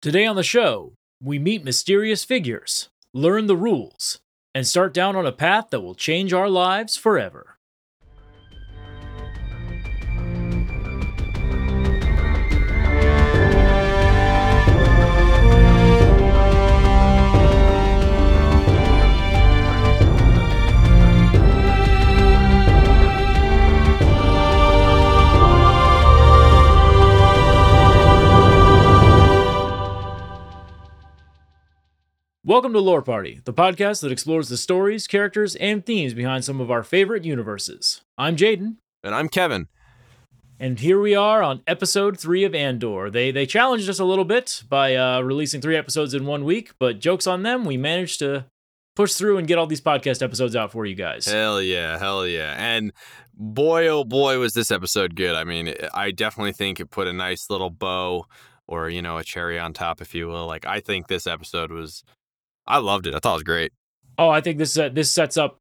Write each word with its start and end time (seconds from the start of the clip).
Today 0.00 0.26
on 0.26 0.36
the 0.36 0.44
show, 0.44 0.92
we 1.20 1.40
meet 1.40 1.64
mysterious 1.64 2.22
figures, 2.22 2.88
learn 3.12 3.48
the 3.48 3.56
rules, 3.56 4.20
and 4.54 4.64
start 4.64 4.94
down 4.94 5.16
on 5.16 5.26
a 5.26 5.32
path 5.32 5.70
that 5.70 5.80
will 5.80 5.96
change 5.96 6.32
our 6.32 6.48
lives 6.48 6.96
forever. 6.96 7.57
Welcome 32.48 32.72
to 32.72 32.80
Lore 32.80 33.02
Party, 33.02 33.42
the 33.44 33.52
podcast 33.52 34.00
that 34.00 34.10
explores 34.10 34.48
the 34.48 34.56
stories, 34.56 35.06
characters, 35.06 35.54
and 35.56 35.84
themes 35.84 36.14
behind 36.14 36.46
some 36.46 36.62
of 36.62 36.70
our 36.70 36.82
favorite 36.82 37.26
universes. 37.26 38.00
I'm 38.16 38.36
Jaden, 38.36 38.76
And 39.04 39.14
I'm 39.14 39.28
Kevin. 39.28 39.68
and 40.58 40.80
here 40.80 40.98
we 40.98 41.14
are 41.14 41.42
on 41.42 41.60
episode 41.66 42.18
three 42.18 42.44
of 42.44 42.54
Andor. 42.54 43.10
They 43.10 43.32
they 43.32 43.44
challenged 43.44 43.86
us 43.90 43.98
a 43.98 44.04
little 44.06 44.24
bit 44.24 44.62
by 44.66 44.94
uh, 44.96 45.20
releasing 45.20 45.60
three 45.60 45.76
episodes 45.76 46.14
in 46.14 46.24
one 46.24 46.46
week, 46.46 46.72
but 46.80 47.00
jokes 47.00 47.26
on 47.26 47.42
them, 47.42 47.66
we 47.66 47.76
managed 47.76 48.18
to 48.20 48.46
push 48.96 49.12
through 49.12 49.36
and 49.36 49.46
get 49.46 49.58
all 49.58 49.66
these 49.66 49.82
podcast 49.82 50.22
episodes 50.22 50.56
out 50.56 50.72
for 50.72 50.86
you 50.86 50.94
guys. 50.94 51.26
Hell 51.26 51.60
yeah, 51.60 51.98
hell 51.98 52.26
yeah. 52.26 52.54
And 52.56 52.94
boy, 53.34 53.88
oh 53.88 54.04
boy, 54.04 54.38
was 54.38 54.54
this 54.54 54.70
episode 54.70 55.16
good. 55.16 55.34
I 55.34 55.44
mean, 55.44 55.74
I 55.92 56.12
definitely 56.12 56.54
think 56.54 56.80
it 56.80 56.86
put 56.90 57.08
a 57.08 57.12
nice 57.12 57.50
little 57.50 57.68
bow 57.68 58.24
or, 58.66 58.88
you 58.88 59.02
know, 59.02 59.18
a 59.18 59.24
cherry 59.24 59.58
on 59.58 59.74
top, 59.74 60.00
if 60.00 60.14
you 60.14 60.28
will. 60.28 60.46
Like, 60.46 60.66
I 60.66 60.80
think 60.80 61.08
this 61.08 61.26
episode 61.26 61.70
was, 61.72 62.04
I 62.68 62.78
loved 62.78 63.06
it. 63.06 63.14
I 63.14 63.18
thought 63.18 63.32
it 63.32 63.34
was 63.36 63.42
great. 63.44 63.72
Oh, 64.18 64.28
I 64.28 64.40
think 64.40 64.58
this 64.58 64.76
uh, 64.78 64.88
this 64.90 65.10
sets 65.10 65.36
up 65.36 65.58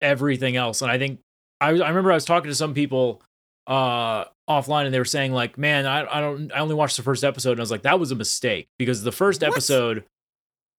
everything 0.00 0.56
else, 0.56 0.82
and 0.82 0.90
I 0.90 0.98
think 0.98 1.20
I 1.60 1.68
I 1.68 1.88
remember 1.88 2.10
I 2.10 2.14
was 2.14 2.24
talking 2.24 2.50
to 2.50 2.54
some 2.54 2.74
people 2.74 3.22
uh 3.66 4.24
offline, 4.48 4.86
and 4.86 4.94
they 4.94 4.98
were 4.98 5.04
saying 5.04 5.32
like, 5.32 5.58
"Man, 5.58 5.84
I 5.86 6.06
I 6.10 6.20
don't 6.20 6.50
I 6.52 6.58
only 6.60 6.74
watched 6.74 6.96
the 6.96 7.02
first 7.02 7.22
episode," 7.24 7.52
and 7.52 7.60
I 7.60 7.62
was 7.62 7.70
like, 7.70 7.82
"That 7.82 8.00
was 8.00 8.10
a 8.10 8.14
mistake 8.16 8.68
because 8.78 9.02
the 9.02 9.12
first 9.12 9.42
What? 9.42 9.52
episode." 9.52 10.04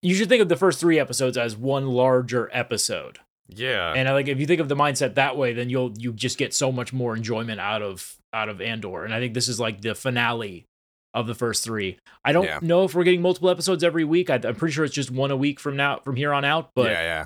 You 0.01 0.15
should 0.15 0.29
think 0.29 0.41
of 0.41 0.47
the 0.47 0.55
first 0.55 0.79
three 0.79 0.97
episodes 0.97 1.37
as 1.37 1.57
one 1.57 1.87
larger 1.89 2.49
episode, 2.53 3.19
Yeah. 3.49 3.91
and 3.93 4.07
I 4.07 4.13
like 4.13 4.29
if 4.29 4.39
you 4.39 4.45
think 4.45 4.61
of 4.61 4.69
the 4.69 4.75
mindset 4.77 5.15
that 5.15 5.35
way, 5.35 5.51
then 5.51 5.69
you'll 5.69 5.91
you 5.97 6.13
just 6.13 6.37
get 6.37 6.53
so 6.53 6.71
much 6.71 6.93
more 6.93 7.17
enjoyment 7.17 7.59
out 7.59 7.81
of 7.81 8.15
out 8.31 8.47
of 8.47 8.61
Andor, 8.61 9.03
and 9.03 9.13
I 9.13 9.19
think 9.19 9.33
this 9.33 9.49
is 9.49 9.59
like 9.59 9.81
the 9.81 9.93
finale 9.93 10.65
of 11.13 11.27
the 11.27 11.33
first 11.35 11.63
three. 11.63 11.97
I 12.23 12.31
don't 12.31 12.45
Yeah. 12.45 12.59
know 12.61 12.83
if 12.83 12.93
we're 12.93 13.03
getting 13.03 13.21
multiple 13.21 13.49
episodes 13.49 13.83
every 13.83 14.03
week. 14.03 14.29
I, 14.29 14.35
I'm 14.35 14.55
pretty 14.55 14.73
sure 14.73 14.85
it's 14.85 14.93
just 14.93 15.11
one 15.11 15.31
a 15.31 15.37
week 15.37 15.59
from 15.59 15.75
now 15.75 15.99
from 16.03 16.15
here 16.15 16.33
on 16.33 16.45
out, 16.45 16.71
but 16.75 16.91
yeah, 16.91 17.01
yeah. 17.01 17.25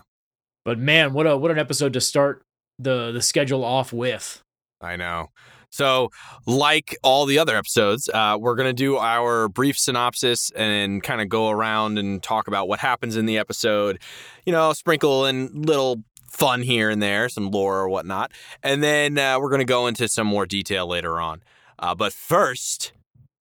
but 0.66 0.80
man, 0.80 1.14
what 1.14 1.28
a 1.28 1.36
what 1.38 1.52
an 1.52 1.60
episode 1.60 1.94
to 1.94 2.02
start 2.02 2.44
the 2.80 3.12
the 3.12 3.22
schedule 3.22 3.64
off 3.64 3.92
with. 3.94 4.42
I 4.82 4.96
know. 4.96 5.30
So, 5.70 6.12
like 6.46 6.96
all 7.02 7.26
the 7.26 7.40
other 7.40 7.56
episodes, 7.58 8.08
uh, 8.14 8.38
we're 8.40 8.54
going 8.54 8.70
to 8.70 8.74
do 8.74 8.98
our 8.98 9.50
brief 9.50 9.76
synopsis 9.76 10.52
and 10.56 11.02
kind 11.02 11.20
of 11.20 11.30
go 11.30 11.50
around 11.50 11.98
and 11.98 12.22
talk 12.22 12.48
about 12.48 12.68
what 12.68 12.78
happens 12.80 13.16
in 13.18 13.26
the 13.26 13.40
episode, 13.40 13.98
you 14.46 14.52
know, 14.54 14.72
sprinkle 14.74 15.26
in 15.26 15.64
little 15.64 16.04
fun 16.30 16.62
here 16.62 16.92
and 16.92 17.02
there, 17.02 17.28
some 17.28 17.50
lore 17.50 17.80
or 17.80 17.90
whatnot. 17.90 18.32
And 18.62 18.84
then 18.84 19.18
uh, 19.18 19.40
we're 19.40 19.50
going 19.50 19.62
to 19.62 19.66
go 19.66 19.88
into 19.88 20.08
some 20.08 20.28
more 20.28 20.46
detail 20.46 20.86
later 20.86 21.20
on. 21.20 21.42
Uh, 21.80 21.96
but 21.96 22.14
first, 22.14 22.92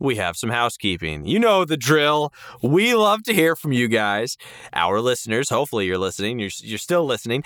we 0.03 0.17
have 0.17 0.37
some 0.37 0.51
housekeeping. 0.51 1.25
You 1.27 1.39
know 1.39 1.65
the 1.65 1.77
drill. 1.77 2.33
We 2.63 2.95
love 2.95 3.23
to 3.25 3.35
hear 3.35 3.55
from 3.57 3.73
you 3.73 3.89
guys, 3.89 4.37
our 4.73 5.01
listeners. 5.01 5.49
Hopefully, 5.49 5.87
you're 5.87 5.99
listening. 5.99 6.39
You're, 6.39 6.51
you're 6.61 6.79
still 6.79 7.05
listening. 7.05 7.45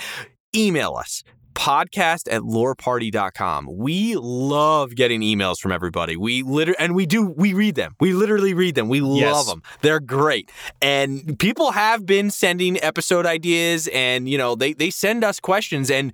Email 0.54 0.94
us 0.96 1.22
podcast 1.54 2.30
at 2.30 2.42
loreparty.com. 2.42 3.66
We 3.76 4.14
love 4.16 4.94
getting 4.94 5.22
emails 5.22 5.58
from 5.58 5.72
everybody. 5.72 6.14
We 6.14 6.42
literally, 6.42 6.76
and 6.78 6.94
we 6.94 7.06
do, 7.06 7.26
we 7.26 7.54
read 7.54 7.76
them. 7.76 7.97
We 7.98 8.12
literally 8.12 8.53
read 8.53 8.75
them. 8.75 8.88
We 8.88 9.00
Yes. 9.00 9.32
love 9.34 9.47
them. 9.47 9.62
They're 9.81 9.98
great. 10.00 10.50
And 10.82 11.38
people 11.38 11.70
have 11.72 12.04
been 12.04 12.31
sending 12.31 12.78
episode 12.82 13.25
ideas 13.25 13.88
and, 13.88 14.28
you 14.28 14.36
know, 14.36 14.54
they, 14.54 14.75
they 14.75 14.91
send 14.91 15.25
us 15.25 15.41
questions 15.41 15.91
and 15.91 16.12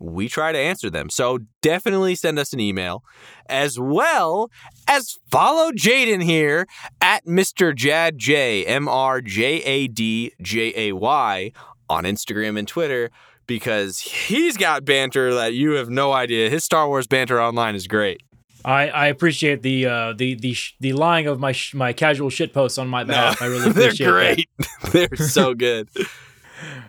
we 0.00 0.28
try 0.28 0.52
to 0.52 0.58
answer 0.58 0.90
them. 0.90 1.10
So 1.10 1.38
definitely 1.62 2.14
send 2.14 2.38
us 2.38 2.52
an 2.52 2.60
email 2.60 3.02
as 3.46 3.78
well 3.78 4.50
as 4.86 5.18
follow 5.30 5.70
Jaden 5.72 6.22
here 6.22 6.66
at 7.00 7.24
Mr. 7.26 7.74
Jad 7.74 8.18
J, 8.18 8.64
M 8.66 8.88
R 8.88 9.20
J 9.20 9.62
A 9.62 9.88
D 9.88 10.32
J 10.40 10.72
A 10.88 10.92
Y 10.94 11.52
on 11.90 12.04
Instagram 12.04 12.58
and 12.58 12.68
Twitter 12.68 13.10
because 13.46 13.98
he's 14.00 14.56
got 14.56 14.84
banter 14.84 15.34
that 15.34 15.54
you 15.54 15.72
have 15.72 15.88
no 15.88 16.12
idea. 16.12 16.50
His 16.50 16.64
Star 16.64 16.86
Wars 16.86 17.06
banter 17.06 17.40
online 17.40 17.74
is 17.74 17.86
great. 17.86 18.22
I, 18.64 18.88
I 18.88 19.06
appreciate 19.06 19.62
the 19.62 19.86
uh 19.86 20.12
the 20.14 20.34
the 20.34 20.52
sh- 20.52 20.74
the 20.80 20.92
lying 20.92 21.26
of 21.28 21.38
my 21.38 21.52
sh- 21.52 21.74
my 21.74 21.92
casual 21.92 22.28
shit 22.28 22.52
posts 22.52 22.76
on 22.76 22.88
my 22.88 23.04
behalf. 23.04 23.40
I 23.40 23.46
really 23.46 23.70
They're 23.72 23.86
appreciate 23.90 24.48
that. 24.58 24.88
great. 24.92 25.08
They're 25.10 25.16
so 25.26 25.54
good. 25.54 25.88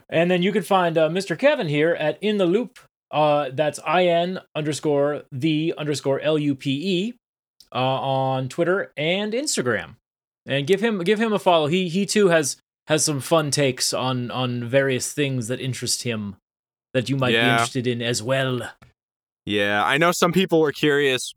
And 0.09 0.31
then 0.31 0.41
you 0.41 0.51
can 0.51 0.63
find 0.63 0.97
uh, 0.97 1.09
Mr. 1.09 1.37
Kevin 1.37 1.67
here 1.67 1.91
at 1.93 2.17
In 2.23 2.39
the 2.39 2.47
Loop. 2.47 2.79
Uh, 3.11 3.49
that's 3.53 3.79
I 3.85 4.05
N 4.05 4.39
underscore 4.55 5.23
the 5.31 5.73
underscore 5.77 6.19
L 6.19 6.37
U 6.37 6.55
P 6.55 6.71
E 6.71 7.13
uh, 7.73 7.77
on 7.77 8.49
Twitter 8.49 8.91
and 8.95 9.33
Instagram. 9.33 9.95
And 10.45 10.65
give 10.67 10.81
him 10.81 10.99
give 10.99 11.19
him 11.19 11.33
a 11.33 11.39
follow. 11.39 11.67
He 11.67 11.89
he 11.89 12.05
too 12.05 12.29
has 12.29 12.57
has 12.87 13.03
some 13.05 13.19
fun 13.19 13.51
takes 13.51 13.93
on 13.93 14.31
on 14.31 14.67
various 14.67 15.13
things 15.13 15.47
that 15.47 15.59
interest 15.59 16.03
him 16.03 16.37
that 16.93 17.09
you 17.09 17.17
might 17.17 17.31
be 17.31 17.37
interested 17.37 17.85
in 17.85 18.01
as 18.01 18.23
well. 18.23 18.61
Yeah, 19.45 19.83
I 19.83 19.97
know 19.97 20.11
some 20.11 20.31
people 20.31 20.59
were 20.59 20.71
curious 20.71 21.33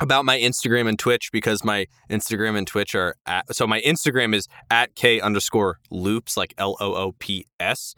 about 0.00 0.24
my 0.24 0.38
Instagram 0.38 0.88
and 0.88 0.98
Twitch 0.98 1.30
because 1.32 1.64
my 1.64 1.86
Instagram 2.10 2.56
and 2.56 2.66
Twitch 2.66 2.94
are 2.94 3.16
at, 3.26 3.54
so 3.54 3.66
my 3.66 3.80
Instagram 3.80 4.34
is 4.34 4.46
at 4.70 4.94
K 4.94 5.20
underscore 5.20 5.78
loops, 5.90 6.36
like 6.36 6.54
L 6.56 6.76
O 6.80 6.94
O 6.94 7.12
P 7.18 7.46
S. 7.58 7.94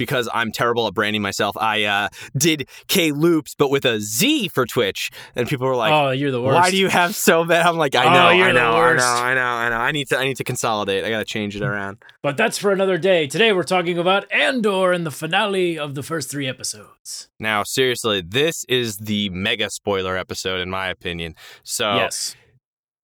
Because 0.00 0.28
I'm 0.32 0.50
terrible 0.50 0.86
at 0.86 0.94
branding 0.94 1.20
myself, 1.20 1.56
I 1.58 1.84
uh, 1.84 2.08
did 2.36 2.68
K 2.88 3.12
loops, 3.12 3.54
but 3.54 3.70
with 3.70 3.84
a 3.84 4.00
Z 4.00 4.48
for 4.48 4.64
Twitch, 4.66 5.10
and 5.36 5.46
people 5.46 5.66
were 5.66 5.76
like, 5.76 5.92
oh, 5.92 6.10
you're 6.10 6.30
the 6.30 6.40
worst. 6.40 6.54
"Why 6.56 6.70
do 6.70 6.78
you 6.78 6.88
have 6.88 7.14
so 7.14 7.44
bad?" 7.44 7.66
I'm 7.66 7.76
like, 7.76 7.94
"I 7.94 8.06
Oh, 8.06 8.12
know, 8.12 8.30
you're 8.30 8.46
I 8.48 8.52
the 8.52 8.58
know, 8.58 8.72
I 8.72 8.94
know, 8.94 9.04
I 9.04 9.34
know, 9.34 9.40
I 9.40 9.68
know. 9.68 9.76
I 9.76 9.92
need 9.92 10.08
to, 10.08 10.18
I 10.18 10.24
need 10.24 10.38
to 10.38 10.44
consolidate. 10.44 11.04
I 11.04 11.10
got 11.10 11.18
to 11.18 11.24
change 11.26 11.54
it 11.54 11.62
around." 11.62 11.98
But 12.22 12.36
that's 12.38 12.56
for 12.56 12.72
another 12.72 12.96
day. 12.98 13.26
Today 13.26 13.52
we're 13.52 13.62
talking 13.62 13.98
about 13.98 14.30
Andor 14.32 14.92
and 14.92 15.04
the 15.04 15.10
finale 15.10 15.78
of 15.78 15.94
the 15.94 16.02
first 16.02 16.30
three 16.30 16.48
episodes. 16.48 17.28
Now, 17.38 17.62
seriously, 17.62 18.22
this 18.22 18.64
is 18.68 18.96
the 18.96 19.28
mega 19.30 19.68
spoiler 19.70 20.16
episode, 20.16 20.60
in 20.60 20.70
my 20.70 20.88
opinion. 20.88 21.34
So, 21.62 21.94
Yes. 21.96 22.36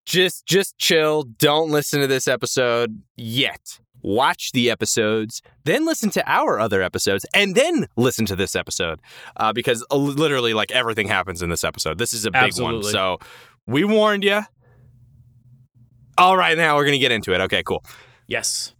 just 0.07 0.47
just 0.47 0.79
chill 0.79 1.25
don't 1.25 1.71
listen 1.71 2.01
to 2.01 2.07
this 2.07 2.27
episode 2.29 3.03
yet 3.17 3.81
watch 4.07 4.53
the 4.53 4.71
episodes 4.71 5.43
then 5.65 5.85
listen 5.85 6.09
to 6.09 6.23
our 6.31 6.59
other 6.61 6.81
episodes 6.81 7.27
and 7.35 7.55
then 7.55 7.87
listen 7.97 8.25
to 8.25 8.37
this 8.37 8.55
episode 8.55 9.01
uh, 9.37 9.53
because 9.53 9.85
uh, 9.91 9.97
literally 9.97 10.55
like 10.55 10.71
everything 10.71 11.09
happens 11.09 11.43
in 11.43 11.51
this 11.51 11.65
episode 11.65 11.99
this 11.99 12.15
is 12.15 12.25
a 12.25 12.31
big 12.31 12.59
one 12.59 12.83
so 12.83 13.19
we 13.67 13.85
warned 13.85 14.23
you 14.25 14.41
all 16.17 16.37
right 16.37 16.57
now 16.57 16.77
we're 16.77 16.85
gonna 16.85 16.99
get 16.99 17.13
into 17.13 17.35
it 17.35 17.41
okay 17.41 17.63
cool 17.63 17.85
Yes. 18.27 18.75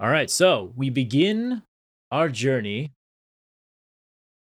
All 0.00 0.08
right, 0.08 0.30
so 0.30 0.72
we 0.76 0.90
begin 0.90 1.62
our 2.10 2.28
journey 2.28 2.92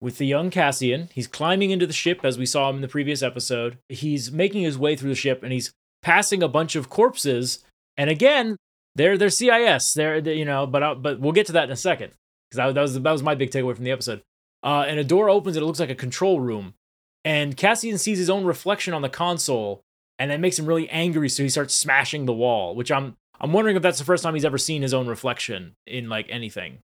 with 0.02 0.18
the 0.18 0.26
young 0.26 0.50
Cassian. 0.50 1.10
He's 1.14 1.28
climbing 1.28 1.72
into 1.72 1.88
the 1.88 1.94
ship 1.94 2.22
as 2.24 2.38
we 2.38 2.46
saw 2.46 2.70
him 2.70 2.76
in 2.78 2.82
the 2.82 2.88
previous 2.88 3.24
episode. 3.24 3.78
He's 3.90 4.32
making 4.32 4.64
his 4.64 4.78
way 4.78 4.96
through 4.96 5.10
the 5.10 5.16
ship 5.16 5.42
and 5.42 5.52
he's 5.54 5.72
passing 6.02 6.44
a 6.44 6.48
bunch 6.48 6.76
of 6.76 6.90
corpses. 6.90 7.64
And 7.98 8.10
again, 8.10 8.58
they're 8.96 9.18
they're 9.18 9.30
CIS. 9.30 9.94
They're, 9.94 10.22
they 10.22 10.36
you 10.36 10.46
know, 10.46 10.66
but 10.66 10.84
uh, 10.84 10.96
but 10.96 11.20
we'll 11.20 11.34
get 11.34 11.48
to 11.48 11.54
that 11.54 11.66
in 11.66 11.72
a 11.72 11.76
second 11.76 12.14
because 12.50 12.58
that, 12.58 12.76
that 12.76 12.82
was 12.82 13.02
that 13.02 13.12
was 13.12 13.24
my 13.24 13.36
big 13.36 13.52
takeaway 13.52 13.76
from 13.76 13.86
the 13.86 13.92
episode. 13.92 14.22
Uh, 14.64 14.86
and 14.88 15.00
a 15.00 15.04
door 15.04 15.30
opens 15.30 15.56
and 15.56 15.64
it 15.64 15.68
looks 15.68 15.80
like 15.80 15.90
a 15.90 15.96
control 15.96 16.40
room. 16.40 16.74
And 17.24 17.58
Cassian 17.58 17.98
sees 17.98 18.18
his 18.18 18.30
own 18.30 18.46
reflection 18.46 18.94
on 18.94 19.02
the 19.02 19.10
console, 19.10 19.84
and 20.18 20.32
that 20.32 20.40
makes 20.40 20.58
him 20.58 20.66
really 20.66 20.90
angry. 20.90 21.30
So 21.30 21.44
he 21.44 21.50
starts 21.50 21.74
smashing 21.74 22.26
the 22.26 22.34
wall, 22.34 22.76
which 22.76 22.92
I'm 22.92 23.18
I'm 23.40 23.52
wondering 23.54 23.76
if 23.76 23.82
that's 23.82 24.00
the 24.00 24.06
first 24.06 24.24
time 24.24 24.34
he's 24.34 24.46
ever 24.46 24.58
seen 24.58 24.82
his 24.82 24.94
own 24.94 25.08
reflection 25.08 25.76
in 25.86 26.10
like 26.10 26.28
anything. 26.30 26.80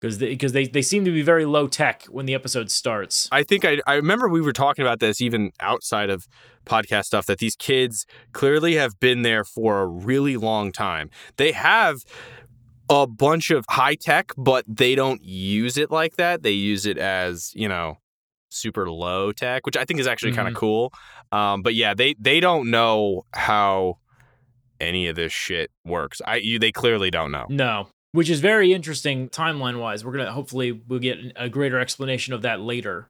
Because 0.00 0.18
they, 0.18 0.28
because 0.28 0.52
they, 0.52 0.66
they 0.66 0.82
seem 0.82 1.04
to 1.06 1.10
be 1.10 1.22
very 1.22 1.46
low 1.46 1.66
tech 1.66 2.04
when 2.10 2.26
the 2.26 2.34
episode 2.34 2.70
starts. 2.70 3.28
i 3.32 3.42
think 3.42 3.64
I, 3.64 3.80
I 3.86 3.94
remember 3.94 4.28
we 4.28 4.42
were 4.42 4.52
talking 4.52 4.82
about 4.84 5.00
this 5.00 5.20
even 5.22 5.52
outside 5.58 6.10
of 6.10 6.26
podcast 6.66 7.04
stuff 7.04 7.24
that 7.26 7.38
these 7.38 7.56
kids 7.56 8.04
clearly 8.32 8.74
have 8.74 9.00
been 9.00 9.22
there 9.22 9.42
for 9.42 9.80
a 9.80 9.86
really 9.86 10.36
long 10.36 10.70
time 10.70 11.08
they 11.36 11.52
have 11.52 12.02
a 12.88 13.06
bunch 13.06 13.50
of 13.50 13.64
high 13.68 13.94
tech, 13.94 14.32
but 14.36 14.64
they 14.68 14.94
don't 14.94 15.22
use 15.22 15.76
it 15.76 15.90
like 15.90 16.16
that. 16.16 16.42
They 16.42 16.52
use 16.52 16.86
it 16.86 16.98
as, 16.98 17.52
you 17.54 17.68
know, 17.68 17.98
super 18.48 18.88
low 18.88 19.32
tech, 19.32 19.66
which 19.66 19.76
I 19.76 19.84
think 19.84 20.00
is 20.00 20.06
actually 20.06 20.32
kind 20.32 20.48
of 20.48 20.54
cool. 20.54 20.92
Um, 21.32 21.62
but 21.62 21.74
yeah, 21.74 21.94
they 21.94 22.14
they 22.18 22.40
don't 22.40 22.70
know 22.70 23.26
how 23.34 23.98
any 24.80 25.08
of 25.08 25.16
this 25.16 25.32
shit 25.32 25.70
works. 25.84 26.22
I 26.24 26.36
you 26.36 26.58
they 26.58 26.72
clearly 26.72 27.10
don't 27.10 27.32
know. 27.32 27.46
No, 27.48 27.88
which 28.16 28.30
is 28.30 28.40
very 28.40 28.72
interesting 28.72 29.28
timeline 29.28 29.78
wise. 29.78 30.02
We're 30.02 30.12
gonna 30.12 30.32
hopefully 30.32 30.72
we'll 30.72 31.00
get 31.00 31.18
a 31.36 31.50
greater 31.50 31.78
explanation 31.78 32.32
of 32.32 32.40
that 32.42 32.62
later. 32.62 33.08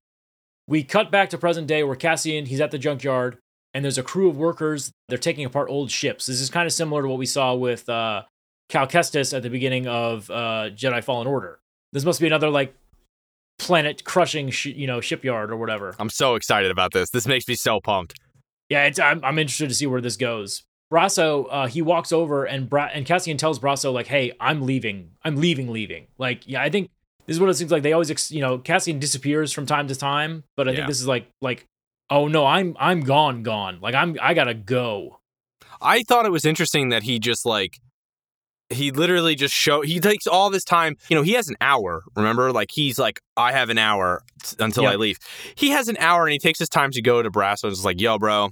We 0.67 0.83
cut 0.83 1.13
back 1.13 1.31
to 1.31 1.39
present 1.39 1.69
day 1.69 1.85
where 1.85 1.95
Cassian 1.95 2.47
he's 2.47 2.61
at 2.61 2.73
the 2.73 2.79
junkyard 2.79 3.39
and 3.73 3.85
there's 3.85 3.99
a 3.99 4.03
crew 4.03 4.29
of 4.29 4.37
workers. 4.37 4.91
They're 5.09 5.17
taking 5.17 5.45
apart 5.45 5.69
old 5.71 5.93
ships. 5.93 6.27
This 6.27 6.41
is 6.41 6.51
kind 6.51 6.67
of 6.67 6.73
similar 6.73 7.03
to 7.03 7.09
what 7.09 7.19
we 7.19 7.27
saw 7.27 7.55
with 7.55 7.89
uh, 7.89 8.25
Cal 8.69 8.89
Kestis 8.89 9.33
at 9.33 9.45
the 9.45 9.49
beginning 9.49 9.87
of 9.87 10.29
uh, 10.29 10.71
Jedi 10.75 11.05
Fallen 11.05 11.29
Order. 11.29 11.61
This 11.93 12.05
must 12.05 12.21
be 12.21 12.27
another 12.27 12.51
like 12.51 12.75
planet 13.61 14.03
crushing 14.03 14.51
sh- 14.51 14.67
you 14.67 14.89
know 14.89 15.01
shipyard 15.01 15.53
or 15.53 15.57
whatever. 15.57 15.95
I'm 16.01 16.11
so 16.11 16.35
excited 16.35 16.73
about 16.73 16.93
this. 16.93 17.11
This 17.11 17.29
makes 17.29 17.47
me 17.47 17.55
so 17.55 17.81
pumped. 17.81 18.19
Yeah, 18.69 18.87
it's, 18.87 18.99
I'm, 18.99 19.25
I'm 19.25 19.39
interested 19.39 19.69
to 19.69 19.75
see 19.77 19.87
where 19.87 20.01
this 20.01 20.17
goes. 20.17 20.65
Brasso, 20.93 21.47
uh, 21.51 21.67
he 21.67 21.83
walks 21.83 22.13
over 22.13 22.45
and 22.45 22.69
Bra- 22.69 22.91
and 22.93 23.05
Cassian 23.05 23.37
tells 23.37 23.59
Brasso 23.59 23.93
like, 23.93 24.07
"Hey, 24.07 24.33
I'm 24.41 24.63
leaving. 24.63 25.11
I'm 25.25 25.37
leaving. 25.37 25.71
Leaving." 25.73 26.07
Like, 26.19 26.47
yeah, 26.47 26.63
I 26.63 26.71
think 26.71 26.91
this 27.27 27.35
is 27.37 27.41
what 27.41 27.51
it 27.51 27.55
seems 27.55 27.73
like. 27.73 27.83
They 27.83 27.93
always, 27.93 28.11
ex- 28.11 28.31
you 28.31 28.41
know, 28.41 28.59
Cassian 28.59 28.99
disappears 29.01 29.53
from 29.53 29.67
time 29.67 29.89
to 29.89 29.97
time, 29.97 30.45
but 30.57 30.69
I 30.69 30.71
Yeah. 30.71 30.77
think 30.79 30.89
this 30.89 31.01
is 31.01 31.07
like, 31.09 31.27
like, 31.41 31.67
oh 32.09 32.29
no, 32.29 32.47
I'm 32.47 32.77
I'm 32.79 33.01
gone, 33.01 33.43
gone. 33.43 33.79
Like 33.81 33.95
I'm 33.97 34.17
I 34.23 34.33
gotta 34.35 34.55
go. 34.55 35.19
I 35.81 36.03
thought 36.05 36.25
it 36.25 36.33
was 36.33 36.45
interesting 36.45 36.91
that 36.91 37.03
he 37.03 37.19
just 37.19 37.45
like 37.45 37.79
he 38.71 38.91
literally 38.91 39.35
just 39.37 39.55
show 39.55 39.83
he 39.83 40.01
takes 40.01 40.27
all 40.27 40.51
this 40.51 40.65
time. 40.65 40.97
You 41.09 41.17
know, 41.17 41.23
he 41.23 41.33
has 41.33 41.49
an 41.49 41.57
hour. 41.61 42.03
Remember, 42.17 42.53
like 42.53 42.71
he's 42.73 42.99
like, 42.99 43.21
I 43.37 43.53
have 43.53 43.71
an 43.71 43.79
hour 43.79 44.23
t- 44.43 44.57
until 44.59 44.87
I 44.87 44.95
leave. 44.97 45.19
He 45.57 45.71
has 45.71 45.89
an 45.89 45.97
hour 45.99 46.25
and 46.27 46.33
he 46.33 46.39
takes 46.39 46.59
his 46.59 46.69
time 46.69 46.91
to 46.93 47.03
go 47.03 47.23
to 47.23 47.31
Brasso 47.31 47.65
and 47.65 47.73
is 47.73 47.85
like, 47.85 48.01
Yo, 48.01 48.19
bro, 48.19 48.51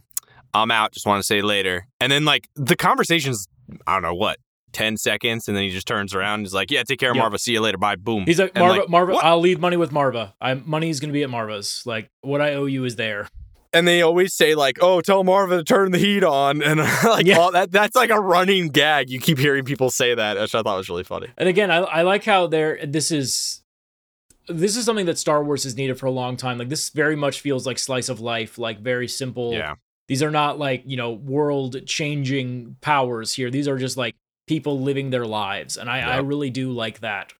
I'm 0.54 0.70
out. 0.70 0.92
Just 0.92 1.06
want 1.06 1.20
to 1.20 1.26
say 1.26 1.42
later. 1.42 1.86
And 2.00 2.10
then 2.12 2.24
like 2.24 2.48
the 2.54 2.76
conversation's 2.76 3.46
I 3.86 3.94
don't 3.94 4.02
know 4.02 4.14
what. 4.14 4.38
10 4.72 4.96
seconds 4.96 5.46
and 5.46 5.56
then 5.56 5.62
he 5.62 5.70
just 5.70 5.86
turns 5.86 6.14
around 6.16 6.40
and 6.40 6.46
is 6.46 6.52
like, 6.54 6.70
Yeah, 6.70 6.82
take 6.82 6.98
care 6.98 7.10
of 7.10 7.16
Yep. 7.16 7.22
Marva. 7.22 7.38
See 7.38 7.52
you 7.52 7.60
later. 7.60 7.78
Bye. 7.78 7.94
Boom. 7.96 8.24
He's 8.26 8.40
like, 8.40 8.54
Marva, 8.56 8.80
like, 8.80 8.88
Marva, 8.88 9.12
what? 9.12 9.24
I'll 9.24 9.38
leave 9.40 9.60
money 9.60 9.76
with 9.76 9.92
Marva. 9.92 10.34
I 10.40 10.54
money's 10.54 10.98
gonna 11.00 11.12
be 11.12 11.22
at 11.22 11.30
Marva's. 11.30 11.82
Like 11.86 12.08
what 12.22 12.40
I 12.40 12.54
owe 12.54 12.64
you 12.66 12.84
is 12.84 12.96
there. 12.96 13.28
and 13.72 13.86
they 13.88 14.02
always 14.02 14.32
say 14.34 14.54
like, 14.54 14.78
"Oh, 14.80 15.00
tell 15.00 15.24
Marva 15.24 15.56
to 15.58 15.64
turn 15.64 15.90
the 15.92 15.98
heat 15.98 16.22
on," 16.24 16.62
and 16.62 16.78
like 17.04 17.26
Yeah. 17.26 17.38
all 17.38 17.50
that. 17.52 17.70
That's 17.72 17.94
like 17.96 18.10
a 18.10 18.20
running 18.20 18.68
gag. 18.68 19.10
You 19.10 19.18
keep 19.20 19.38
hearing 19.38 19.64
people 19.64 19.90
say 19.90 20.14
that, 20.14 20.36
which 20.38 20.54
I 20.54 20.62
thought 20.62 20.76
was 20.76 20.88
really 20.88 21.02
funny. 21.04 21.28
And 21.36 21.48
again, 21.48 21.70
I, 21.72 21.78
I 21.78 22.02
like 22.02 22.24
how 22.24 22.46
there. 22.48 22.78
This 22.84 23.10
is 23.12 23.62
this 24.48 24.76
is 24.76 24.84
something 24.84 25.06
that 25.06 25.18
Star 25.18 25.42
Wars 25.42 25.64
has 25.64 25.76
needed 25.76 25.98
for 25.98 26.06
a 26.06 26.10
long 26.12 26.36
time. 26.36 26.58
Like 26.58 26.68
this 26.68 26.90
very 26.90 27.16
much 27.16 27.40
feels 27.40 27.66
like 27.66 27.78
slice 27.78 28.08
of 28.08 28.20
life, 28.20 28.58
like 28.58 28.80
very 28.80 29.08
simple. 29.08 29.52
Yeah, 29.54 29.74
These 30.08 30.22
are 30.22 30.30
not 30.30 30.58
like 30.58 30.82
you 30.86 30.96
know 30.96 31.12
world 31.12 31.86
changing 31.86 32.76
powers 32.80 33.32
here. 33.32 33.50
These 33.50 33.68
are 33.68 33.78
just 33.78 33.96
like 33.96 34.14
people 34.46 34.80
living 34.80 35.10
their 35.10 35.26
lives, 35.26 35.76
and 35.76 35.88
I 35.88 36.00
I 36.00 36.16
really 36.18 36.50
do 36.50 36.70
like 36.70 37.00
that. 37.00 37.32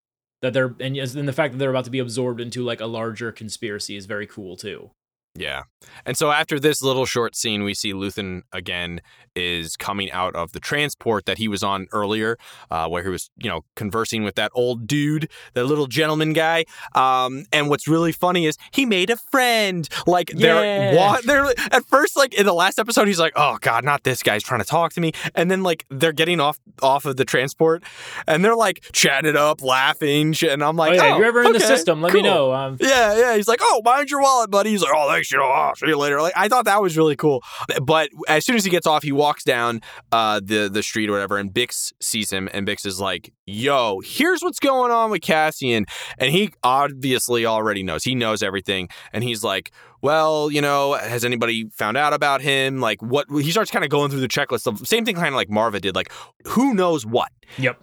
That 0.43 0.53
they're 0.53 0.75
and 0.81 0.97
and 0.97 1.29
the 1.29 1.33
fact 1.33 1.53
that 1.53 1.59
they're 1.59 1.71
about 1.71 1.85
to 1.85 1.91
be 1.91 1.99
absorbed 1.99 2.41
into 2.41 2.63
like 2.63 2.81
a 2.81 2.87
larger 2.87 3.33
conspiracy 3.33 3.97
is 3.97 4.07
very 4.07 4.27
cool 4.27 4.57
too. 4.57 4.91
Yeah. 5.35 5.63
And 6.07 6.17
so 6.17 6.31
after 6.31 6.59
this 6.59 6.83
little 6.83 7.05
short 7.07 7.37
scene, 7.37 7.63
we 7.63 7.75
see 7.75 7.93
Luthen 7.93 8.43
again 8.53 9.01
is 9.37 9.77
coming 9.77 10.11
out 10.13 10.35
of 10.35 10.53
the 10.53 10.61
transport 10.61 11.27
that 11.27 11.39
he 11.39 11.49
was 11.49 11.63
on 11.63 11.89
earlier, 11.93 12.39
uh, 12.71 12.89
where 12.89 13.03
he 13.03 13.09
was 13.11 13.31
you 13.37 13.51
know 13.51 13.63
conversing 13.77 14.23
with 14.25 14.35
that 14.37 14.51
old 14.55 14.87
dude, 14.87 15.29
that 15.55 15.65
little 15.65 15.87
gentleman 15.87 16.33
guy. 16.33 16.65
Um, 16.95 17.45
and 17.53 17.69
what's 17.69 17.87
really 17.87 18.13
funny 18.13 18.47
is 18.47 18.57
he 18.73 18.87
made 18.87 19.11
a 19.11 19.17
friend. 19.17 19.89
Like 20.07 20.31
they're 20.31 20.95
what 20.97 21.27
they're 21.27 21.47
at 21.71 21.85
first 21.87 22.17
like 22.17 22.33
in 22.35 22.47
the 22.47 22.55
last 22.55 22.79
episode, 22.79 23.09
he's 23.09 23.21
like, 23.21 23.33
"Oh 23.37 23.59
God, 23.61 23.85
not 23.85 24.05
this 24.05 24.23
guy's 24.23 24.43
trying 24.43 24.61
to 24.61 24.67
talk 24.67 24.93
to 24.95 25.01
me," 25.01 25.13
and 25.35 25.51
then 25.51 25.63
like 25.63 25.85
they're 25.91 26.13
getting 26.13 26.41
off 26.41 26.59
off 26.83 27.05
of 27.05 27.17
the 27.17 27.25
transport, 27.25 27.83
and 28.27 28.45
they're 28.45 28.57
like 28.57 28.85
chatting 28.93 29.29
it 29.29 29.37
up, 29.37 29.63
laughing, 29.63 30.35
and 30.49 30.63
I'm 30.63 30.77
like, 30.77 30.93
oh 30.93 30.95
yeah, 30.95 31.15
"Oh, 31.15 31.19
you're 31.19 31.27
ever 31.27 31.43
in 31.43 31.53
the 31.53 31.61
system, 31.61 32.01
let 32.01 32.13
me 32.13 32.23
know. 32.23 32.53
Um, 32.53 32.77
Yeah, 32.81 33.19
yeah. 33.19 33.37
He's 33.37 33.49
like, 33.49 33.61
oh, 33.63 33.83
mind 33.85 34.11
your 34.11 34.23
wallet, 34.23 34.51
buddy. 34.51 34.71
He's 34.71 34.83
like, 34.83 34.93
oh, 34.95 35.09
thanks, 35.11 35.24
you 35.31 35.73
see 35.77 35.87
you 35.87 35.99
later. 35.99 36.21
Like, 36.21 36.35
I 36.37 36.49
thought 36.49 36.65
that 36.67 36.83
was 36.83 36.97
really 36.97 37.17
cool. 37.17 37.43
But 37.83 38.11
as 38.29 38.45
soon 38.45 38.57
as 38.57 38.65
he 38.65 38.71
gets 38.71 38.87
off, 38.87 39.03
he 39.03 39.13
walks 39.13 39.45
down 39.45 39.81
uh, 40.13 40.41
the 40.43 40.69
the 40.73 40.83
street 40.83 41.09
or 41.09 41.13
whatever, 41.13 41.39
and 41.39 41.53
Bix 41.53 41.93
sees 42.01 42.31
him, 42.31 42.49
and 42.53 42.67
Bix 42.67 42.87
is 42.87 43.01
like, 43.01 43.33
yo, 43.47 44.01
here's 44.05 44.43
what's 44.43 44.61
going 44.61 44.91
on 44.91 45.11
with 45.11 45.23
Cassian, 45.23 45.87
and 46.19 46.31
he 46.31 46.53
obviously 46.63 47.47
already 47.47 47.83
knows. 47.83 48.05
He 48.05 48.15
knows 48.15 48.43
everything, 48.43 48.89
and 49.13 49.25
he's 49.25 49.45
like. 49.45 49.71
Well, 50.03 50.51
you 50.51 50.61
know, 50.61 50.93
has 50.93 51.25
anybody 51.25 51.71
found 51.71 51.97
out 51.97 52.13
about 52.13 52.43
him? 52.43 52.79
Like, 52.79 53.01
what 53.01 53.27
he 53.31 53.51
starts 53.51 53.71
kind 53.71 53.87
of 53.87 53.91
going 53.91 54.11
through 54.11 54.21
the 54.21 54.29
checklist 54.29 54.67
of 54.67 54.87
same 54.87 55.07
thing, 55.07 55.15
kind 55.15 55.29
of 55.29 55.35
like 55.35 55.49
Marva 55.49 55.81
did. 55.81 55.95
Like, 55.95 56.13
who 56.49 56.75
knows 56.75 57.07
what? 57.07 57.33
yep. 57.57 57.83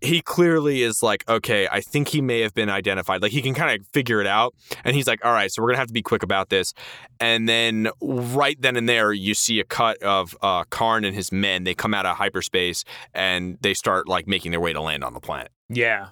He 0.00 0.20
clearly 0.20 0.82
is 0.82 1.02
like, 1.02 1.28
okay, 1.28 1.68
I 1.70 1.80
think 1.80 2.08
he 2.08 2.20
may 2.20 2.40
have 2.40 2.54
been 2.54 2.70
identified. 2.70 3.22
Like 3.22 3.32
he 3.32 3.42
can 3.42 3.54
kind 3.54 3.80
of 3.80 3.86
figure 3.88 4.20
it 4.20 4.26
out. 4.26 4.54
And 4.84 4.94
he's 4.94 5.06
like, 5.06 5.24
all 5.24 5.32
right, 5.32 5.50
so 5.50 5.62
we're 5.62 5.68
gonna 5.68 5.78
have 5.78 5.88
to 5.88 5.92
be 5.92 6.02
quick 6.02 6.22
about 6.22 6.50
this. 6.50 6.72
And 7.20 7.48
then 7.48 7.88
right 8.00 8.60
then 8.60 8.76
and 8.76 8.88
there, 8.88 9.12
you 9.12 9.34
see 9.34 9.60
a 9.60 9.64
cut 9.64 10.00
of 10.02 10.36
uh, 10.42 10.64
Karn 10.70 11.04
and 11.04 11.14
his 11.14 11.32
men. 11.32 11.64
They 11.64 11.74
come 11.74 11.94
out 11.94 12.06
of 12.06 12.16
hyperspace 12.16 12.84
and 13.14 13.58
they 13.60 13.74
start 13.74 14.08
like 14.08 14.26
making 14.26 14.52
their 14.52 14.60
way 14.60 14.72
to 14.72 14.80
land 14.80 15.04
on 15.04 15.14
the 15.14 15.20
planet. 15.20 15.50
Yeah. 15.68 16.08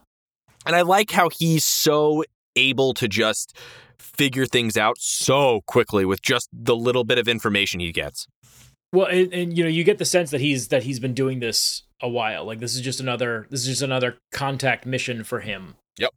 And 0.65 0.75
I 0.75 0.83
like 0.83 1.13
how 1.13 1.29
he's 1.29 1.65
so 1.65 2.25
able 2.57 2.95
to 2.95 3.07
just 3.07 3.57
figure 3.99 4.47
things 4.47 4.77
out 4.77 4.97
so 4.99 5.61
quickly 5.67 6.05
with 6.05 6.23
just 6.23 6.49
the 6.53 6.77
little 6.77 7.05
bit 7.05 7.19
of 7.19 7.29
information 7.29 7.81
he 7.81 7.93
gets. 7.93 8.27
Well, 8.93 9.07
and, 9.07 9.33
and 9.33 9.57
you 9.57 9.65
know, 9.65 9.71
you 9.71 9.85
get 9.85 9.99
the 9.99 10.05
sense 10.05 10.31
that 10.31 10.41
he's 10.41 10.69
that 10.69 10.85
he's 10.85 11.01
been 11.01 11.15
doing 11.15 11.41
this 11.41 11.83
a 12.01 12.09
while. 12.09 12.45
Like 12.45 12.61
this 12.61 12.75
is 12.75 12.81
just 12.81 13.01
another 13.01 13.47
this 13.51 13.61
is 13.61 13.67
just 13.67 13.83
another 13.83 14.17
contact 14.33 14.87
mission 14.87 15.25
for 15.25 15.41
him. 15.41 15.75
Yep. 15.99 16.11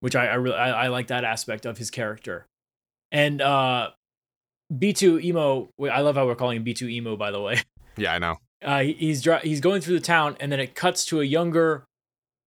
Which 0.00 0.16
I 0.16 0.26
I 0.26 0.34
really 0.34 0.56
I, 0.56 0.84
I 0.84 0.88
like 0.88 1.08
that 1.08 1.24
aspect 1.24 1.66
of 1.66 1.78
his 1.78 1.90
character. 1.90 2.46
And 3.12 3.40
uh 3.40 3.90
B2 4.72 5.22
emo, 5.24 5.68
wait, 5.78 5.90
I 5.90 6.00
love 6.00 6.14
how 6.16 6.26
we're 6.26 6.36
calling 6.36 6.56
him 6.56 6.64
B2 6.64 6.90
emo 6.90 7.16
by 7.16 7.30
the 7.30 7.40
way. 7.40 7.60
Yeah, 7.96 8.14
I 8.14 8.18
know. 8.18 8.36
Uh 8.62 8.80
he's 8.80 9.22
dri- 9.22 9.40
he's 9.42 9.62
going 9.62 9.80
through 9.80 9.94
the 9.94 10.04
town 10.04 10.36
and 10.38 10.52
then 10.52 10.60
it 10.60 10.74
cuts 10.74 11.06
to 11.06 11.22
a 11.22 11.24
younger 11.24 11.84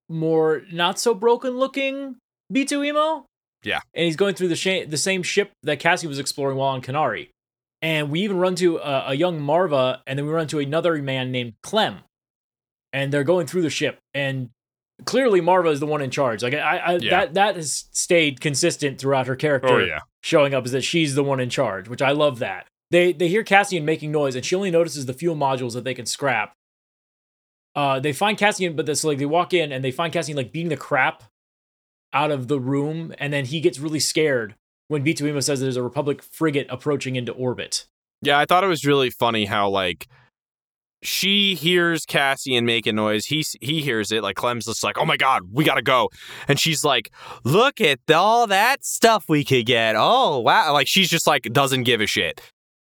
more 0.08 0.62
not 0.72 1.00
so 1.00 1.12
broken 1.12 1.58
looking 1.58 2.14
B2 2.52 2.86
emo. 2.86 3.26
Yeah. 3.64 3.80
And 3.94 4.04
he's 4.04 4.14
going 4.14 4.36
through 4.36 4.46
the 4.46 4.54
sh- 4.54 4.86
the 4.86 4.96
same 4.96 5.24
ship 5.24 5.50
that 5.64 5.80
Cassie 5.80 6.06
was 6.06 6.20
exploring 6.20 6.56
while 6.56 6.68
on 6.68 6.82
Kenari. 6.82 7.30
And 7.84 8.10
we 8.10 8.20
even 8.22 8.38
run 8.38 8.54
to 8.56 8.78
a, 8.78 9.10
a 9.10 9.14
young 9.14 9.38
Marva, 9.42 10.00
and 10.06 10.18
then 10.18 10.24
we 10.24 10.32
run 10.32 10.46
to 10.48 10.58
another 10.58 10.94
man 11.02 11.30
named 11.30 11.52
Clem. 11.62 11.98
And 12.94 13.12
they're 13.12 13.24
going 13.24 13.46
through 13.46 13.60
the 13.60 13.68
ship, 13.68 13.98
and 14.14 14.48
clearly 15.04 15.42
Marva 15.42 15.68
is 15.68 15.80
the 15.80 15.86
one 15.86 16.00
in 16.00 16.10
charge. 16.10 16.42
Like 16.42 16.54
I, 16.54 16.78
I 16.78 16.92
Yeah. 16.96 17.10
that 17.10 17.34
that 17.34 17.56
has 17.56 17.84
stayed 17.92 18.40
consistent 18.40 18.98
throughout 18.98 19.26
her 19.26 19.36
character 19.36 19.68
Oh 19.74 19.84
yeah. 19.84 19.98
showing 20.22 20.54
up 20.54 20.64
is 20.64 20.72
that 20.72 20.80
she's 20.82 21.14
the 21.14 21.24
one 21.24 21.40
in 21.40 21.50
charge, 21.50 21.88
which 21.88 22.00
I 22.00 22.12
love 22.12 22.38
that. 22.38 22.68
They 22.90 23.12
they 23.12 23.28
hear 23.28 23.42
Cassian 23.44 23.84
making 23.84 24.12
noise, 24.12 24.34
and 24.34 24.44
she 24.46 24.54
only 24.54 24.70
notices 24.70 25.04
the 25.04 25.12
fuel 25.12 25.36
modules 25.36 25.74
that 25.74 25.84
they 25.84 25.92
can 25.94 26.06
scrap. 26.06 26.54
Uh, 27.74 27.98
they 28.00 28.12
find 28.12 28.38
Cassian, 28.38 28.76
but 28.76 28.86
this 28.86 29.04
like 29.04 29.18
they 29.18 29.26
walk 29.26 29.52
in 29.52 29.72
and 29.72 29.84
they 29.84 29.90
find 29.90 30.12
Cassian 30.12 30.36
like 30.36 30.52
beating 30.52 30.68
the 30.70 30.76
crap 30.76 31.24
out 32.14 32.30
of 32.30 32.46
the 32.48 32.60
room, 32.60 33.12
and 33.18 33.32
then 33.32 33.44
he 33.44 33.60
gets 33.60 33.78
really 33.80 34.00
scared 34.00 34.54
when 34.88 35.04
B2Emo 35.04 35.42
says 35.42 35.60
there's 35.60 35.76
a 35.76 35.82
Republic 35.82 36.22
frigate 36.22 36.66
approaching 36.70 37.16
into 37.16 37.32
orbit. 37.32 37.86
Yeah, 38.22 38.38
I 38.38 38.44
thought 38.44 38.64
it 38.64 38.68
was 38.68 38.84
really 38.84 39.10
funny 39.10 39.44
how 39.44 39.68
like 39.68 40.06
she 41.02 41.54
hears 41.54 42.06
Cassian 42.06 42.64
making 42.64 42.96
noise. 42.96 43.26
He 43.26 43.44
he 43.60 43.82
hears 43.82 44.10
it. 44.10 44.22
Like 44.22 44.36
Clem's 44.36 44.64
just 44.64 44.82
like, 44.82 44.96
"Oh 44.98 45.04
my 45.04 45.16
god, 45.16 45.42
we 45.52 45.64
gotta 45.64 45.82
go," 45.82 46.08
and 46.48 46.58
she's 46.58 46.84
like, 46.84 47.10
"Look 47.44 47.80
at 47.80 48.00
all 48.10 48.46
that 48.46 48.84
stuff 48.84 49.26
we 49.28 49.44
could 49.44 49.66
get." 49.66 49.94
Oh 49.98 50.38
wow! 50.38 50.72
Like 50.72 50.86
she's 50.86 51.10
just 51.10 51.26
like 51.26 51.42
doesn't 51.52 51.82
give 51.82 52.00
a 52.00 52.06
shit. 52.06 52.40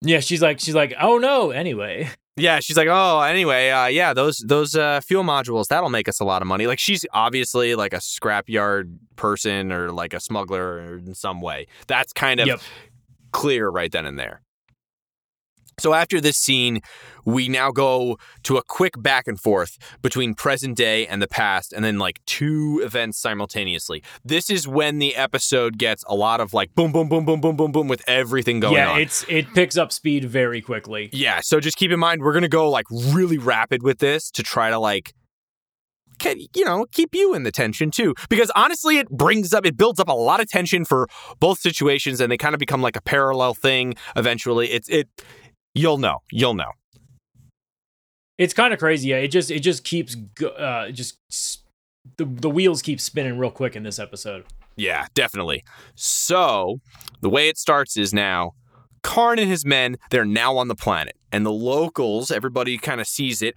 Yeah, 0.01 0.19
she's 0.19 0.41
like 0.41 0.59
she's 0.59 0.75
like, 0.75 0.93
oh 1.01 1.17
no. 1.17 1.51
Anyway, 1.51 2.09
Yeah, 2.37 2.59
she's 2.59 2.75
like, 2.75 2.89
"Oh, 2.89 3.21
anyway, 3.21 3.69
uh, 3.69 3.85
yeah, 3.87 4.13
those 4.13 4.39
those 4.39 4.75
uh, 4.75 4.99
fuel 5.01 5.23
modules 5.23 5.67
that'll 5.67 5.89
make 5.89 6.09
us 6.09 6.19
a 6.19 6.25
lot 6.25 6.41
of 6.41 6.47
money." 6.47 6.67
Like 6.67 6.79
she's 6.79 7.05
obviously 7.13 7.75
like 7.75 7.93
a 7.93 7.97
scrapyard 7.97 8.97
person 9.15 9.71
or 9.71 9.91
like 9.91 10.13
a 10.13 10.19
smuggler 10.19 10.97
in 10.97 11.15
some 11.15 11.39
way. 11.39 11.67
That's 11.87 12.11
kind 12.11 12.41
of 12.41 12.47
Yep. 12.47 12.59
clear 13.31 13.69
right 13.69 13.91
then 13.91 14.05
and 14.05 14.19
there. 14.19 14.41
So 15.79 15.93
after 15.93 16.21
this 16.21 16.37
scene, 16.37 16.81
we 17.25 17.49
now 17.49 17.71
go 17.71 18.17
to 18.43 18.57
a 18.57 18.63
quick 18.63 19.01
back 19.01 19.27
and 19.27 19.39
forth 19.39 19.77
between 20.01 20.35
present 20.35 20.77
day 20.77 21.07
and 21.07 21.21
the 21.21 21.27
past, 21.27 21.73
and 21.73 21.83
then 21.83 21.97
like 21.97 22.23
two 22.25 22.81
events 22.83 23.17
simultaneously. 23.17 24.03
This 24.23 24.49
is 24.49 24.67
when 24.67 24.99
the 24.99 25.15
episode 25.15 25.77
gets 25.77 26.03
a 26.07 26.15
lot 26.15 26.39
of 26.39 26.53
like 26.53 26.73
boom, 26.75 26.91
boom, 26.91 27.09
boom, 27.09 27.25
boom, 27.25 27.41
boom, 27.41 27.55
boom, 27.55 27.71
boom 27.71 27.87
with 27.87 28.03
everything 28.07 28.59
going 28.59 28.75
yeah, 28.75 28.91
on. 28.91 29.01
it's 29.01 29.25
it 29.27 29.53
picks 29.53 29.77
up 29.77 29.91
speed 29.91 30.25
very 30.25 30.61
quickly. 30.61 31.09
Yeah, 31.11 31.41
so 31.41 31.59
just 31.59 31.77
keep 31.77 31.91
in 31.91 31.99
mind 31.99 32.21
we're 32.21 32.33
gonna 32.33 32.47
go 32.47 32.69
like 32.69 32.85
really 32.91 33.37
rapid 33.37 33.83
with 33.83 33.99
this 33.99 34.31
to 34.31 34.43
try 34.43 34.69
to 34.69 34.79
like 34.79 35.13
can, 36.19 36.39
you 36.55 36.65
know 36.65 36.85
keep 36.91 37.13
you 37.13 37.33
in 37.33 37.43
the 37.43 37.51
tension 37.51 37.91
too 37.91 38.13
because 38.29 38.51
honestly 38.55 38.97
it 38.97 39.09
brings 39.09 39.53
up 39.53 39.65
it 39.65 39.77
builds 39.77 39.99
up 39.99 40.07
a 40.07 40.13
lot 40.13 40.39
of 40.39 40.49
tension 40.49 40.85
for 40.85 41.07
both 41.39 41.59
situations 41.59 42.21
and 42.21 42.31
they 42.31 42.37
kind 42.37 42.55
of 42.55 42.59
become 42.59 42.81
like 42.81 42.95
a 42.95 43.01
parallel 43.01 43.53
thing 43.53 43.93
eventually 44.15 44.67
it's 44.71 44.87
it 44.89 45.09
you'll 45.75 45.97
know 45.97 46.19
you'll 46.31 46.55
know 46.55 46.71
It's 48.37 48.53
kind 48.53 48.73
of 48.73 48.79
crazy. 48.79 49.09
Yeah, 49.09 49.17
it 49.17 49.27
just 49.27 49.51
it 49.51 49.59
just 49.59 49.83
keeps 49.83 50.15
uh 50.57 50.89
just 50.89 51.17
the 52.17 52.25
the 52.25 52.49
wheels 52.49 52.81
keep 52.81 52.99
spinning 52.99 53.37
real 53.37 53.51
quick 53.51 53.75
in 53.75 53.83
this 53.83 53.99
episode. 53.99 54.45
Yeah, 54.75 55.07
definitely. 55.13 55.63
So 55.95 56.81
the 57.21 57.29
way 57.29 57.47
it 57.47 57.57
starts 57.57 57.95
is 57.95 58.13
now 58.13 58.53
Karn 59.05 59.37
and 59.37 59.47
his 59.47 59.63
men, 59.63 59.97
they're 60.09 60.25
now 60.25 60.57
on 60.57 60.67
the 60.67 60.75
planet. 60.75 61.15
And 61.31 61.45
the 61.45 61.51
locals, 61.51 62.31
everybody 62.31 62.77
kind 62.77 62.99
of 62.99 63.05
sees 63.07 63.43
it. 63.43 63.55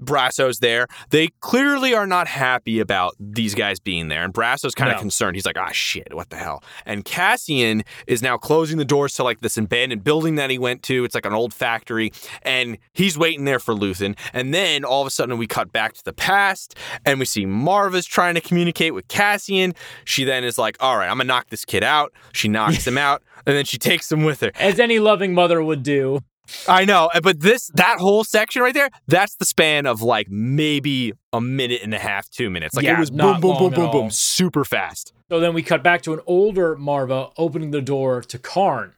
Brasso's 0.00 0.58
there. 0.60 0.86
They 1.10 1.28
clearly 1.40 1.94
are 1.94 2.06
not 2.06 2.28
happy 2.28 2.80
about 2.80 3.14
these 3.20 3.54
guys 3.54 3.78
being 3.80 4.08
there. 4.08 4.24
And 4.24 4.32
Brasso's 4.32 4.74
kind 4.74 4.90
of 4.90 4.96
No. 4.96 5.00
concerned. 5.00 5.36
He's 5.36 5.46
like, 5.46 5.58
ah, 5.58 5.70
shit, 5.72 6.14
what 6.14 6.30
the 6.30 6.36
hell? 6.36 6.62
And 6.86 7.04
Cassian 7.04 7.82
is 8.06 8.22
now 8.22 8.36
closing 8.38 8.78
the 8.78 8.84
doors 8.84 9.14
to 9.14 9.22
like 9.24 9.40
this 9.40 9.56
abandoned 9.56 10.02
building 10.04 10.34
that 10.36 10.50
he 10.50 10.58
went 10.58 10.82
to. 10.84 11.04
It's 11.04 11.14
like 11.14 11.26
an 11.26 11.32
old 11.32 11.52
factory. 11.54 12.12
And 12.42 12.78
he's 12.92 13.16
waiting 13.18 13.44
there 13.44 13.58
for 13.58 13.74
Luthen. 13.74 14.16
And 14.32 14.52
then 14.54 14.84
all 14.84 15.00
of 15.00 15.06
a 15.06 15.10
sudden 15.10 15.38
we 15.38 15.46
cut 15.46 15.72
back 15.72 15.92
to 15.94 16.04
the 16.04 16.12
past 16.12 16.74
and 17.04 17.18
we 17.18 17.24
see 17.24 17.46
Marva's 17.46 18.06
trying 18.06 18.34
to 18.34 18.40
communicate 18.40 18.94
with 18.94 19.08
Cassian. 19.08 19.74
She 20.04 20.24
then 20.24 20.44
is 20.44 20.58
like, 20.58 20.76
all 20.80 20.96
right, 20.96 21.06
I'm 21.08 21.16
going 21.18 21.26
to 21.26 21.28
knock 21.28 21.50
this 21.50 21.64
kid 21.64 21.82
out. 21.82 22.12
She 22.32 22.48
knocks 22.48 22.86
him 22.86 22.98
out. 22.98 23.22
And 23.46 23.56
then 23.56 23.64
she 23.64 23.78
takes 23.78 24.10
him 24.12 24.24
with 24.24 24.40
her. 24.40 24.52
As 24.60 24.78
any 24.78 24.98
loving 24.98 25.32
mother 25.34 25.62
would 25.62 25.82
do. 25.82 26.20
I 26.68 26.84
know, 26.84 27.10
uh, 27.14 27.20
but 27.20 27.40
this 27.40 27.68
that 27.74 27.98
whole 27.98 28.24
section 28.24 28.62
right 28.62 28.74
there, 28.74 28.90
that's 29.06 29.34
the 29.36 29.44
span 29.44 29.86
of 29.86 30.02
like 30.02 30.28
maybe 30.30 31.12
a 31.32 31.40
minute 31.40 31.80
and 31.82 31.94
a 31.94 31.98
half, 31.98 32.28
two 32.30 32.50
minutes. 32.50 32.74
Like 32.74 32.84
Yeah, 32.84 32.96
it 32.96 33.00
was 33.00 33.10
boom, 33.10 33.40
boom, 33.40 33.56
boom, 33.58 33.72
boom, 33.72 33.90
boom, 33.90 34.10
super 34.10 34.64
fast. 34.64 35.12
So 35.28 35.38
then 35.40 35.54
we 35.54 35.62
cut 35.62 35.82
back 35.82 36.02
to 36.02 36.12
an 36.12 36.20
older 36.26 36.76
Marva 36.76 37.30
opening 37.36 37.70
the 37.70 37.80
door 37.80 38.20
to 38.22 38.38
Karn, 38.38 38.94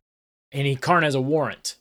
and 0.51 0.67
he 0.67 0.77
Karn 0.77 1.03
has 1.03 1.15
a 1.15 1.21
warrant, 1.21 1.77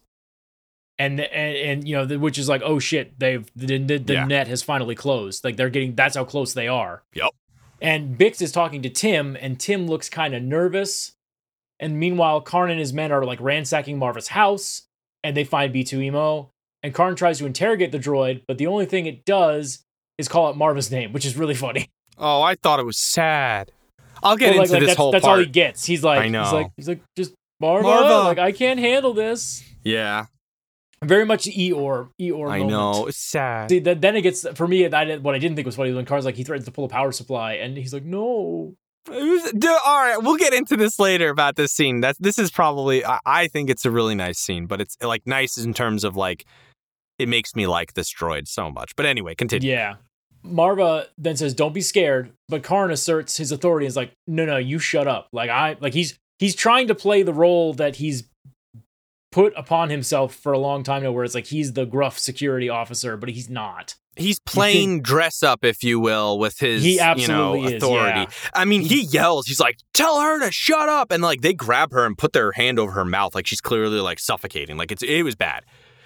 and 1.00 1.20
and, 1.20 1.56
and 1.58 1.88
you 1.88 1.96
know 1.96 2.06
the, 2.06 2.18
which 2.20 2.38
is 2.38 2.50
like 2.50 2.62
oh 2.63 2.80
shit 2.80 3.18
they've 3.20 3.50
the, 3.56 3.78
the, 3.78 3.98
the 3.98 4.13
Yeah. 4.13 4.25
net 4.25 4.48
has 4.48 4.62
finally 4.62 4.96
closed 4.96 5.44
like 5.44 5.56
they're 5.58 5.70
getting 5.70 5.96
that's 5.96 6.16
how 6.16 6.25
close 6.25 6.54
they 6.54 6.68
are. 6.68 7.04
Yep. 7.13 7.32
And 7.82 8.16
Bix 8.18 8.42
is 8.44 8.51
talking 8.51 8.84
to 8.84 8.90
Tim, 8.90 9.36
and 9.42 9.60
Tim 9.60 9.88
looks 9.88 10.08
kind 10.10 10.36
of 10.36 10.44
nervous, 10.44 11.13
and 11.80 12.00
meanwhile 12.00 12.40
Karn 12.42 12.70
and 12.70 12.80
his 12.80 12.94
men 12.94 13.12
are 13.12 13.25
like 13.25 13.40
ransacking 13.42 13.98
Marva's 13.98 14.28
house, 14.28 14.84
and 15.24 15.36
they 15.38 15.44
find 15.44 15.74
B2 15.74 16.01
Emo, 16.04 16.50
and 16.84 16.94
Karn 16.94 17.16
tries 17.16 17.38
to 17.40 17.46
interrogate 17.46 17.92
the 17.92 18.00
droid, 18.00 18.42
but 18.48 18.58
the 18.58 18.68
only 18.68 18.86
thing 18.86 19.06
it 19.06 19.25
does 19.25 19.84
is 20.18 20.28
call 20.28 20.48
out 20.48 20.58
Marva's 20.58 20.92
name, 20.92 21.13
which 21.13 21.25
is 21.25 21.36
really 21.38 21.56
funny. 21.66 21.90
Oh, 22.18 22.42
I 22.42 22.56
thought 22.56 22.80
it 22.80 22.86
was 22.86 22.98
sad. 22.98 23.72
I'll 24.24 24.38
get 24.38 24.54
Well, 24.54 24.63
into 24.63 24.74
this 24.80 24.88
that's, 24.90 24.98
whole 24.98 25.12
that's 25.12 25.25
part. 25.25 25.40
all 25.40 25.44
he 25.44 25.50
gets. 25.50 25.84
He's 25.86 26.04
like, 26.04 26.20
I 26.22 26.28
know. 26.28 26.44
he's 26.44 26.54
like, 26.54 26.72
he's 26.78 26.88
like, 26.88 27.01
just 27.18 27.34
Marva, 27.60 27.84
Marva. 27.84 28.18
like 28.28 28.38
I 28.38 28.51
can't 28.51 28.80
handle 28.80 29.13
this. 29.13 29.63
yeah, 29.84 30.25
Very 31.04 31.25
much 31.25 31.46
Eeyore, 31.46 32.10
Eeyore. 32.22 32.51
I 32.51 32.60
moment. 32.60 32.70
know. 32.70 33.08
It's 33.08 33.18
sad. 33.18 33.70
See, 33.72 33.80
that, 33.80 34.01
then 34.01 34.16
it 34.16 34.22
gets 34.22 34.46
for 34.56 34.68
me. 34.68 34.86
I 34.86 35.18
what 35.18 35.34
I 35.34 35.40
didn't 35.40 35.56
think 35.56 35.66
was 35.66 35.75
funny 35.75 35.90
was 35.90 35.96
when 35.96 36.06
Karn's 36.06 36.25
like 36.25 36.36
he 36.36 36.44
threatens 36.44 36.66
to 36.66 36.72
pull 36.72 36.86
a 36.86 36.90
power 36.90 37.12
supply, 37.12 37.54
and 37.54 37.75
he's 37.78 37.94
like, 37.94 38.04
no. 38.06 38.75
Dude, 39.05 39.65
all 39.65 40.00
right, 40.00 40.17
we'll 40.22 40.38
get 40.38 40.53
into 40.53 40.77
this 40.77 41.00
later 41.00 41.29
about 41.29 41.55
this 41.55 41.72
scene. 41.72 42.01
That's 42.01 42.20
this 42.20 42.38
is 42.38 42.51
probably 42.51 43.03
I, 43.03 43.20
I 43.25 43.48
think 43.48 43.70
it's 43.70 43.86
a 43.86 43.91
really 43.91 44.15
nice 44.15 44.38
scene, 44.38 44.67
but 44.67 44.79
it's 44.79 44.96
like 45.01 45.25
nice 45.25 45.58
in 45.58 45.74
terms 45.74 46.03
of 46.03 46.15
like 46.15 46.46
it 47.17 47.27
makes 47.27 47.55
me 47.55 47.67
like 47.67 47.93
this 47.93 48.13
droid 48.13 48.48
so 48.48 48.70
much. 48.70 48.96
But 48.96 49.05
anyway, 49.05 49.36
continue. 49.36 49.72
Yeah. 49.72 49.96
Marva 50.43 51.08
then 51.17 51.36
says, 51.38 51.53
"Don't 51.53 51.74
be 51.74 51.81
scared," 51.81 52.31
but 52.50 52.63
Karn 52.63 52.91
asserts 52.91 53.38
his 53.38 53.51
authority. 53.51 53.86
and 53.86 53.91
is 53.91 53.96
like, 53.96 54.12
"No, 54.27 54.46
no, 54.46 54.58
you 54.58 54.79
shut 54.79 55.08
up." 55.08 55.27
Like 55.31 55.50
I, 55.50 55.77
like 55.79 55.93
he's 55.93 56.17
he's 56.39 56.55
trying 56.55 56.88
to 56.88 56.96
play 56.96 57.24
the 57.24 57.34
role 57.34 57.74
that 57.74 57.98
he's 57.98 58.24
put 59.31 59.53
upon 59.55 59.89
himself 59.89 60.36
for 60.36 60.51
a 60.51 60.58
long 60.58 60.84
time 60.84 61.03
now, 61.03 61.12
where 61.12 61.24
it's 61.24 61.36
like 61.36 61.48
he's 61.48 61.74
the 61.74 61.86
gruff 61.86 62.17
security 62.17 62.70
officer, 62.70 63.17
but 63.17 63.29
he's 63.29 63.50
not. 63.50 63.96
He's 64.18 64.39
playing 64.39 65.01
dress 65.03 65.41
up, 65.41 65.63
if 65.63 65.84
you 65.84 66.00
will, 66.00 66.38
with 66.38 66.60
his 66.60 66.84
He 66.84 66.94
you 66.94 66.98
know 66.98 67.03
absolutely 67.06 67.75
is, 67.75 67.84
authority. 67.84 68.20
yeah. 68.20 68.50
I 68.53 68.65
mean, 68.65 68.82
he 68.82 69.01
yells. 69.03 69.48
He's 69.48 69.60
like, 69.60 69.77
"Tell 69.94 70.20
her 70.20 70.39
to 70.46 70.51
shut 70.51 70.89
up!" 70.89 71.12
And 71.12 71.24
like 71.24 71.41
they 71.41 71.53
grab 71.53 71.94
her 71.94 72.06
and 72.06 72.18
put 72.18 72.34
their 72.34 72.51
hand 72.51 72.77
over 72.77 72.91
her 72.91 73.06
mouth, 73.06 73.34
like 73.36 73.48
she's 73.48 73.62
clearly 73.62 74.01
like 74.01 74.20
suffocating. 74.20 74.75
Like 74.75 74.91
it's 74.91 75.01
it 75.01 75.24
was 75.24 75.36
bad. 75.36 75.63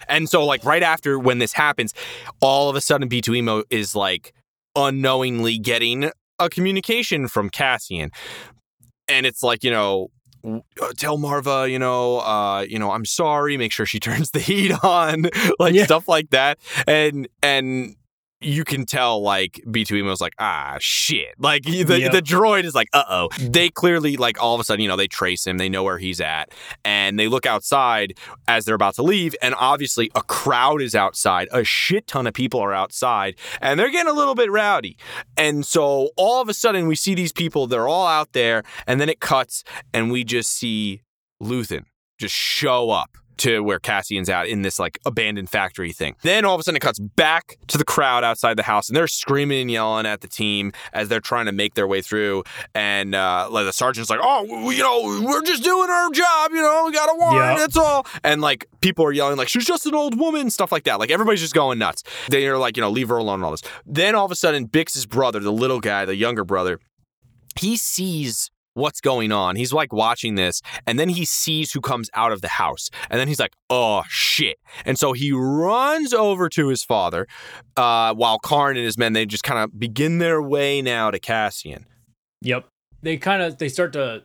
And 0.08 0.30
so 0.30 0.46
like 0.46 0.64
right 0.64 0.84
after 0.84 1.18
when 1.18 1.40
this 1.40 1.54
happens, 1.54 1.94
all 2.42 2.70
of 2.70 2.76
a 2.76 2.82
sudden 2.82 3.10
B2 3.10 3.38
Emo 3.38 3.64
is 3.72 3.96
like 3.96 4.34
unknowingly 4.76 5.58
getting 5.58 6.12
a 6.38 6.48
communication 6.50 7.28
from 7.28 7.50
Cassian, 7.50 8.12
and 9.08 9.26
it's 9.26 9.42
like 9.42 9.64
you 9.64 9.72
know. 9.72 10.10
Uh, 10.46 10.60
Tell 10.98 11.18
Marva, 11.18 11.68
you 11.70 11.80
know, 11.80 12.20
uh, 12.20 12.62
you 12.68 12.80
know, 12.80 12.92
I'm 12.92 13.06
sorry. 13.06 13.58
Make 13.58 13.72
sure 13.72 13.86
she 13.86 14.00
turns 14.08 14.32
the 14.32 14.40
heat 14.40 14.72
on, 14.84 15.26
like 15.60 15.74
Yeah. 15.74 15.86
stuff 15.86 16.08
like 16.08 16.30
that, 16.32 16.60
and 16.88 17.28
and 17.42 17.96
you 18.46 18.64
can 18.64 18.86
tell 18.86 19.22
like 19.22 19.62
B2 19.68 20.00
Emo's 20.00 20.22
like, 20.22 20.34
ah, 20.40 20.78
shit. 20.80 21.34
Like 21.40 21.64
the, 21.64 22.00
Yep. 22.00 22.12
the 22.12 22.22
droid 22.22 22.64
is 22.64 22.76
like, 22.76 22.90
uh 22.94 23.04
oh. 23.10 23.30
They 23.40 23.70
clearly, 23.70 24.18
like, 24.18 24.42
all 24.42 24.54
of 24.56 24.62
a 24.62 24.64
sudden, 24.64 24.82
you 24.82 24.88
know, 24.88 24.96
they 24.96 25.08
trace 25.08 25.46
him, 25.48 25.58
they 25.58 25.70
know 25.70 25.84
where 25.84 25.98
he's 25.98 26.22
at, 26.22 26.52
and 26.84 27.20
they 27.20 27.28
look 27.28 27.46
outside 27.46 28.18
as 28.48 28.66
they're 28.66 28.76
about 28.76 28.96
to 28.96 29.04
leave. 29.04 29.36
And 29.42 29.56
obviously, 29.58 30.12
a 30.16 30.22
crowd 30.22 30.82
is 30.82 30.96
outside. 30.96 31.48
A 31.52 31.64
shit 31.64 32.08
ton 32.08 32.28
of 32.28 32.34
people 32.34 32.60
are 32.60 32.74
outside, 32.74 33.36
and 33.62 33.80
they're 33.80 33.90
getting 33.92 34.12
a 34.12 34.16
little 34.16 34.36
bit 34.36 34.52
rowdy. 34.52 34.98
And 35.38 35.66
so 35.66 36.10
all 36.16 36.42
of 36.42 36.50
a 36.50 36.54
sudden, 36.54 36.88
we 36.88 36.96
see 36.96 37.16
these 37.16 37.32
people, 37.32 37.68
they're 37.68 37.88
all 37.88 38.08
out 38.08 38.34
there, 38.34 38.64
and 38.88 39.02
then 39.02 39.10
it 39.10 39.20
cuts, 39.20 39.64
and 39.94 40.12
we 40.12 40.24
just 40.24 40.52
see 40.52 41.02
Luthen 41.42 41.84
just 42.18 42.34
show 42.36 42.92
up 42.92 43.18
to 43.38 43.62
where 43.62 43.80
Cassian's 43.80 44.30
at 44.30 44.48
in 44.48 44.62
this 44.62 44.80
like 44.80 45.00
abandoned 45.06 45.50
factory 45.50 45.92
thing. 45.92 46.16
Then 46.22 46.46
all 46.46 46.56
of 46.56 46.60
a 46.60 46.64
sudden 46.64 46.78
it 46.78 46.82
cuts 46.82 47.00
back 47.00 47.58
to 47.68 47.78
the 47.78 47.86
crowd 47.86 48.24
outside 48.24 48.58
the 48.58 48.64
house 48.64 48.90
and 48.90 48.96
they're 48.96 49.08
screaming 49.08 49.62
and 49.62 49.72
yelling 49.72 50.06
at 50.06 50.22
the 50.22 50.28
team 50.28 50.72
as 50.94 51.10
they're 51.10 51.20
trying 51.20 51.46
to 51.46 51.52
make 51.52 51.74
their 51.74 51.88
way 51.88 52.02
through. 52.02 52.44
And 52.74 53.16
uh, 53.16 53.48
like 53.52 53.66
the 53.66 53.74
sergeant's 53.74 54.10
like, 54.10 54.20
"Oh, 54.22 54.70
you 54.72 54.84
know, 54.84 55.26
we're 55.26 55.44
just 55.44 55.64
doing 55.64 55.90
our 55.90 56.10
job. 56.12 56.52
You 56.52 56.62
know, 56.62 56.84
we 56.86 56.92
got 56.92 57.10
a 57.10 57.18
warrant. 57.18 57.52
Yep. 57.52 57.58
That's 57.60 57.78
all." 57.78 58.06
And 58.24 58.42
like 58.42 58.68
people 58.82 59.06
are 59.06 59.12
yelling 59.12 59.38
like, 59.38 59.48
"She's 59.48 59.66
just 59.66 59.86
an 59.86 59.96
old 59.96 60.20
woman," 60.20 60.50
stuff 60.50 60.72
like 60.72 60.84
that. 60.86 61.00
Like 61.00 61.12
everybody's 61.12 61.42
just 61.42 61.54
going 61.54 61.80
nuts. 61.80 62.04
They're 62.30 62.58
like, 62.58 62.78
you 62.78 62.82
know, 62.82 62.90
leave 62.90 63.10
her 63.10 63.18
alone 63.18 63.36
and 63.36 63.46
all 63.46 63.52
this. 63.52 63.64
Then 63.86 64.16
all 64.16 64.26
of 64.26 64.32
a 64.32 64.36
sudden, 64.36 64.66
Bix's 64.66 65.06
brother, 65.06 65.40
the 65.40 65.52
little 65.52 65.80
guy, 65.80 66.06
the 66.06 66.16
younger 66.16 66.44
brother, 66.44 66.80
he 67.60 67.78
sees 67.78 68.52
what's 68.76 69.02
going 69.02 69.32
on. 69.32 69.56
He's 69.56 69.74
like 69.74 69.92
watching 69.92 70.36
this, 70.36 70.62
and 70.86 71.00
then 71.00 71.10
he 71.10 71.26
sees 71.26 71.72
who 71.72 71.82
comes 71.82 72.10
out 72.14 72.32
of 72.32 72.42
the 72.42 72.48
house, 72.48 72.92
and 73.10 73.20
then 73.20 73.28
he's 73.28 73.40
like, 73.40 73.54
"Oh 73.70 74.04
shit!" 74.08 74.58
And 74.86 75.00
so 75.00 75.14
he 75.14 75.32
runs 75.32 76.14
over 76.14 76.48
to 76.50 76.68
his 76.68 76.84
father, 76.84 77.28
uh, 77.76 78.14
while 78.14 78.38
Karn 78.38 78.78
and 78.78 78.86
his 78.86 78.98
men 78.98 79.14
they 79.14 79.26
just 79.26 79.44
kind 79.44 79.60
of 79.60 79.78
begin 79.80 80.20
their 80.20 80.42
way 80.42 80.82
now 80.82 81.10
to 81.10 81.20
Cassian. 81.20 81.88
Yep. 82.42 82.68
They 83.02 83.18
kind 83.18 83.42
of 83.42 83.58
they 83.58 83.70
start 83.70 83.94
to 83.94 84.24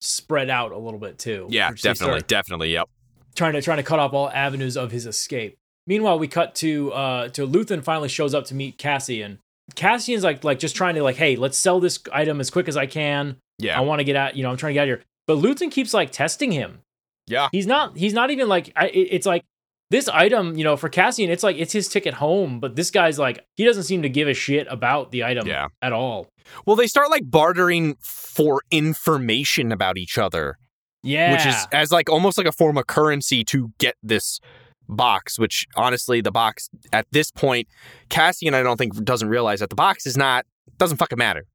spread 0.00 0.48
out 0.48 0.72
a 0.72 0.78
little 0.78 0.98
bit 0.98 1.18
too. 1.18 1.46
Yeah, 1.50 1.72
definitely, 1.80 2.22
definitely, 2.26 2.72
yep. 2.72 2.88
trying 3.34 3.52
to 3.52 3.62
trying 3.62 3.78
to 3.78 3.82
cut 3.82 3.98
off 3.98 4.12
all 4.12 4.30
avenues 4.30 4.76
of 4.76 4.90
his 4.90 5.06
escape. 5.06 5.56
Meanwhile, 5.86 6.18
we 6.18 6.28
cut 6.28 6.54
to 6.56 6.92
uh 6.92 7.28
to 7.30 7.46
Luthen 7.46 7.82
finally 7.82 8.08
shows 8.08 8.34
up 8.34 8.44
to 8.46 8.54
meet 8.54 8.78
Cassian. 8.78 9.38
Cassian's 9.74 10.24
like 10.24 10.44
like 10.44 10.58
just 10.58 10.76
trying 10.76 10.94
to 10.94 11.02
like, 11.02 11.16
hey, 11.16 11.36
let's 11.36 11.56
sell 11.56 11.80
this 11.80 11.98
item 12.12 12.40
as 12.40 12.50
quick 12.50 12.68
as 12.68 12.76
I 12.76 12.86
can. 12.86 13.36
Yeah, 13.60 13.78
I 13.78 13.82
want 13.82 14.00
to 14.00 14.04
get 14.04 14.16
out, 14.16 14.36
you 14.36 14.42
know, 14.42 14.50
I'm 14.50 14.56
trying 14.56 14.70
to 14.70 14.74
get 14.74 14.80
out 14.82 14.92
of 14.92 14.98
here. 14.98 15.04
But 15.26 15.38
Luthen 15.38 15.70
keeps 15.70 15.94
like 15.94 16.10
testing 16.10 16.52
him. 16.52 16.80
yeah, 17.26 17.48
He's 17.52 17.66
not 17.66 17.96
he's 17.96 18.12
not 18.12 18.30
even 18.30 18.48
like 18.48 18.72
I, 18.76 18.86
it's 18.88 19.26
like 19.26 19.44
this 19.90 20.08
item, 20.08 20.56
you 20.56 20.64
know, 20.64 20.76
for 20.76 20.88
Cassian, 20.88 21.30
it's 21.30 21.42
like 21.42 21.56
it's 21.56 21.72
his 21.72 21.88
ticket 21.88 22.14
home, 22.14 22.60
but 22.60 22.76
this 22.76 22.90
guy's 22.90 23.18
like 23.18 23.44
he 23.56 23.64
doesn't 23.64 23.84
seem 23.84 24.02
to 24.02 24.08
give 24.08 24.28
a 24.28 24.34
shit 24.34 24.66
about 24.70 25.10
the 25.10 25.24
item 25.24 25.46
yeah. 25.46 25.68
at 25.82 25.92
all. 25.92 26.28
Well, 26.64 26.76
they 26.76 26.86
start 26.86 27.10
like 27.10 27.28
bartering 27.30 27.96
for 28.00 28.62
information 28.70 29.72
about 29.72 29.98
each 29.98 30.16
other. 30.18 30.56
Yeah. 31.02 31.32
which 31.32 31.46
is 31.46 31.66
as 31.72 31.90
like 31.90 32.10
almost 32.10 32.36
like 32.36 32.46
a 32.46 32.52
form 32.52 32.76
of 32.76 32.86
currency 32.86 33.42
to 33.44 33.72
get 33.78 33.94
this 34.02 34.38
box 34.86 35.38
which 35.38 35.66
honestly 35.76 36.20
the 36.20 36.32
box 36.32 36.68
at 36.92 37.06
this 37.12 37.30
point 37.30 37.68
cassian 38.08 38.54
i 38.54 38.62
don't 38.62 38.76
think 38.76 38.92
doesn't 39.04 39.28
realize 39.28 39.60
that 39.60 39.70
the 39.70 39.76
box 39.76 40.04
is 40.04 40.16
not 40.16 40.44
doesn't 40.78 40.98
fucking 40.98 41.16
matter 41.16 41.46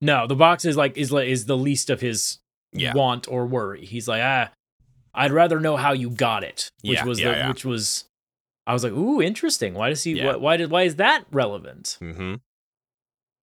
No, 0.00 0.26
the 0.26 0.34
box 0.36 0.64
is 0.64 0.76
like 0.76 0.96
is 0.96 1.12
is 1.12 1.46
the 1.46 1.56
least 1.56 1.90
of 1.90 2.00
his 2.00 2.38
Yeah. 2.72 2.92
want 2.94 3.28
or 3.28 3.46
worry. 3.46 3.84
He's 3.86 4.08
like, 4.08 4.22
ah, 4.22 4.50
I'd 5.14 5.30
rather 5.32 5.60
know 5.60 5.76
how 5.76 5.92
you 5.92 6.10
got 6.10 6.42
it, 6.44 6.70
which 6.82 6.98
Yeah, 6.98 7.04
was 7.04 7.20
yeah, 7.20 7.42
the, 7.44 7.48
which 7.48 7.64
was, 7.64 8.04
I 8.66 8.72
was 8.72 8.82
like, 8.82 8.92
ooh, 8.92 9.22
interesting. 9.22 9.74
Why 9.74 9.88
does 9.90 10.02
he? 10.02 10.20
Why, 10.22 10.36
why 10.36 10.56
did? 10.56 10.70
Why 10.70 10.82
is 10.82 10.96
that 10.96 11.24
relevant? 11.30 11.98
mm-hmm. 12.00 12.34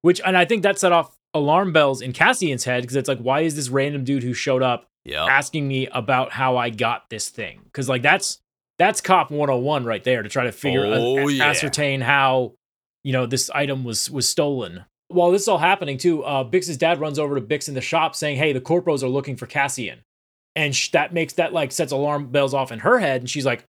Which 0.02 0.20
and 0.26 0.38
I 0.38 0.46
think 0.46 0.64
that 0.64 0.80
set 0.80 0.92
off 0.92 1.16
alarm 1.34 1.72
bells 1.72 2.02
in 2.02 2.12
Cassian's 2.12 2.64
head 2.66 2.82
because 2.84 2.96
it's 2.96 3.08
like, 3.08 3.20
why 3.20 3.42
is 3.42 3.56
this 3.56 3.70
random 3.70 4.04
dude 4.04 4.24
who 4.24 4.34
showed 4.34 4.64
up 4.64 4.88
yeah 5.06 5.26
asking 5.26 5.68
me 5.68 5.88
about 5.88 6.32
how 6.34 6.58
I 6.58 6.70
got 6.72 7.10
this 7.10 7.30
thing? 7.30 7.62
Because 7.66 7.88
like 7.88 8.02
that's 8.02 8.40
that's 8.80 9.00
cop 9.00 9.30
101 9.32 9.86
right 9.86 10.04
there 10.04 10.24
to 10.24 10.30
try 10.30 10.44
to 10.46 10.52
figure 10.52 10.86
Oh, 10.86 11.20
a- 11.28 11.32
yeah. 11.32 11.46
ascertain 11.46 12.02
how 12.02 12.54
you 13.04 13.14
know 13.14 13.26
this 13.28 13.50
item 13.52 13.84
was 13.84 14.10
was 14.10 14.28
stolen. 14.28 14.86
While 15.14 15.32
this 15.32 15.44
is 15.44 15.48
all 15.48 15.58
happening 15.58 15.98
too, 15.98 16.24
uh, 16.24 16.44
Bix's 16.44 16.78
dad 16.78 17.00
runs 17.00 17.20
over 17.20 17.36
to 17.36 17.42
Bix 17.42 17.68
in 17.68 17.74
the 17.74 17.82
shop 17.82 18.16
saying, 18.16 18.38
"Hey, 18.38 18.54
the 18.54 18.62
corpos 18.62 19.04
are 19.04 19.10
looking 19.10 19.36
for 19.36 19.46
Cassian," 19.46 20.00
and 20.56 20.76
sh- 20.76 20.92
that 20.92 21.14
makes 21.14 21.34
that 21.34 21.54
like 21.54 21.72
sets 21.72 21.92
alarm 21.92 22.32
bells 22.32 22.54
off 22.54 22.72
in 22.72 22.80
her 22.80 23.00
head, 23.00 23.22
and 23.22 23.30
she's 23.30 23.46
like, 23.46 23.66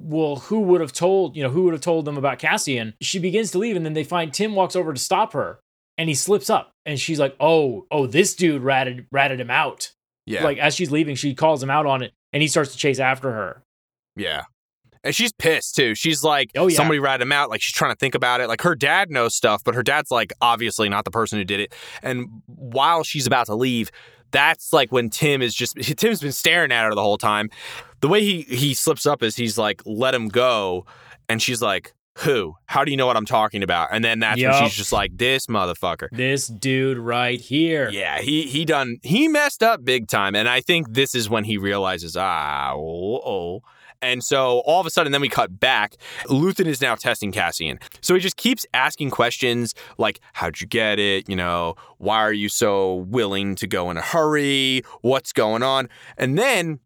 well, 0.00 0.36
who 0.36 0.60
would 0.60 0.80
have 0.80 0.92
told, 0.92 1.36
you 1.36 1.42
know, 1.42 1.50
who 1.50 1.64
would 1.64 1.72
have 1.72 1.82
told 1.82 2.04
them 2.04 2.16
about 2.16 2.38
Cassian? 2.38 2.94
She 3.00 3.18
begins 3.18 3.50
to 3.52 3.58
leave 3.58 3.76
and 3.76 3.84
then 3.84 3.94
they 3.94 4.04
find 4.04 4.32
Tim 4.32 4.54
walks 4.54 4.76
over 4.76 4.92
to 4.92 5.00
stop 5.00 5.32
her 5.32 5.60
and 5.96 6.08
he 6.08 6.14
slips 6.14 6.48
up 6.48 6.72
and 6.86 6.98
she's 6.98 7.18
like, 7.18 7.34
"Oh, 7.40 7.86
oh, 7.90 8.06
this 8.06 8.34
dude 8.34 8.62
ratted 8.62 9.06
ratted 9.10 9.40
him 9.40 9.50
out." 9.50 9.92
Yeah. 10.26 10.44
Like 10.44 10.58
as 10.58 10.74
she's 10.74 10.90
leaving, 10.90 11.16
she 11.16 11.34
calls 11.34 11.62
him 11.62 11.70
out 11.70 11.86
on 11.86 12.02
it 12.02 12.12
and 12.32 12.42
he 12.42 12.48
starts 12.48 12.72
to 12.72 12.78
chase 12.78 13.00
after 13.00 13.32
her. 13.32 13.62
Yeah. 14.16 14.44
And 15.04 15.14
she's 15.14 15.32
pissed 15.32 15.76
too. 15.76 15.94
She's 15.94 16.22
like, 16.24 16.50
Oh, 16.56 16.66
yeah. 16.68 16.76
somebody 16.76 16.98
ratted 16.98 17.22
him 17.22 17.32
out. 17.32 17.50
Like 17.50 17.62
she's 17.62 17.74
trying 17.74 17.92
to 17.92 17.96
think 17.98 18.14
about 18.14 18.40
it. 18.40 18.48
Like 18.48 18.62
her 18.62 18.74
dad 18.74 19.10
knows 19.10 19.34
stuff, 19.34 19.62
but 19.64 19.74
her 19.74 19.82
dad's 19.82 20.10
like 20.10 20.32
obviously 20.40 20.88
not 20.88 21.04
the 21.04 21.10
person 21.10 21.38
who 21.38 21.44
did 21.44 21.60
it. 21.60 21.72
And 22.02 22.42
while 22.46 23.02
she's 23.04 23.26
about 23.26 23.46
to 23.46 23.54
leave, 23.54 23.90
that's 24.30 24.72
like 24.72 24.92
when 24.92 25.08
Tim 25.10 25.40
is 25.42 25.54
just 25.54 25.76
Tim's 25.98 26.20
been 26.20 26.32
staring 26.32 26.72
at 26.72 26.84
her 26.84 26.94
the 26.94 27.02
whole 27.02 27.18
time. 27.18 27.48
The 28.00 28.08
way 28.08 28.20
he 28.22 28.42
he 28.42 28.74
slips 28.74 29.06
up 29.06 29.22
is 29.22 29.36
he's 29.36 29.56
like, 29.58 29.82
let 29.86 30.14
him 30.14 30.28
go. 30.28 30.84
And 31.28 31.40
she's 31.42 31.60
like, 31.62 31.94
Who? 32.18 32.54
How 32.66 32.84
do 32.84 32.90
you 32.90 32.96
know 32.96 33.06
what 33.06 33.16
I'm 33.16 33.26
talking 33.26 33.62
about? 33.62 33.88
And 33.92 34.04
then 34.04 34.18
that's 34.20 34.40
when 34.42 34.52
she's 34.64 34.74
just 34.74 34.92
like, 34.92 35.16
This 35.16 35.46
motherfucker. 35.46 36.08
This 36.12 36.46
dude 36.46 36.98
right 36.98 37.40
here. 37.40 37.88
Yeah, 37.90 38.20
he 38.20 38.42
he 38.42 38.64
done 38.64 38.98
he 39.02 39.28
messed 39.28 39.62
up 39.62 39.84
big 39.84 40.08
time, 40.08 40.34
and 40.34 40.48
I 40.48 40.60
think 40.60 40.92
this 40.92 41.14
is 41.14 41.28
when 41.30 41.44
he 41.44 41.56
realizes 41.58 42.16
ah 42.16 42.72
oh, 42.74 43.20
oh. 43.24 43.62
And 44.00 44.22
so 44.22 44.60
all 44.60 44.80
of 44.80 44.86
a 44.86 44.90
sudden, 44.90 45.12
then 45.12 45.20
we 45.20 45.28
cut 45.28 45.58
back. 45.58 45.96
Luthen 46.26 46.66
is 46.66 46.80
now 46.80 46.94
testing 46.94 47.32
Cassian. 47.32 47.78
So 48.00 48.14
he 48.14 48.20
just 48.20 48.36
keeps 48.36 48.64
asking 48.74 49.10
questions 49.10 49.74
like, 49.96 50.20
How'd 50.34 50.60
you 50.60 50.66
get 50.66 50.98
it? 50.98 51.28
You 51.28 51.36
know, 51.36 51.76
why 51.98 52.18
are 52.18 52.32
you 52.32 52.48
so 52.48 52.94
willing 53.08 53.54
to 53.56 53.66
go 53.66 53.90
in 53.90 53.96
a 53.96 54.02
hurry? 54.02 54.82
What's 55.00 55.32
going 55.32 55.62
on? 55.62 55.88
And 56.16 56.38
then 56.38 56.80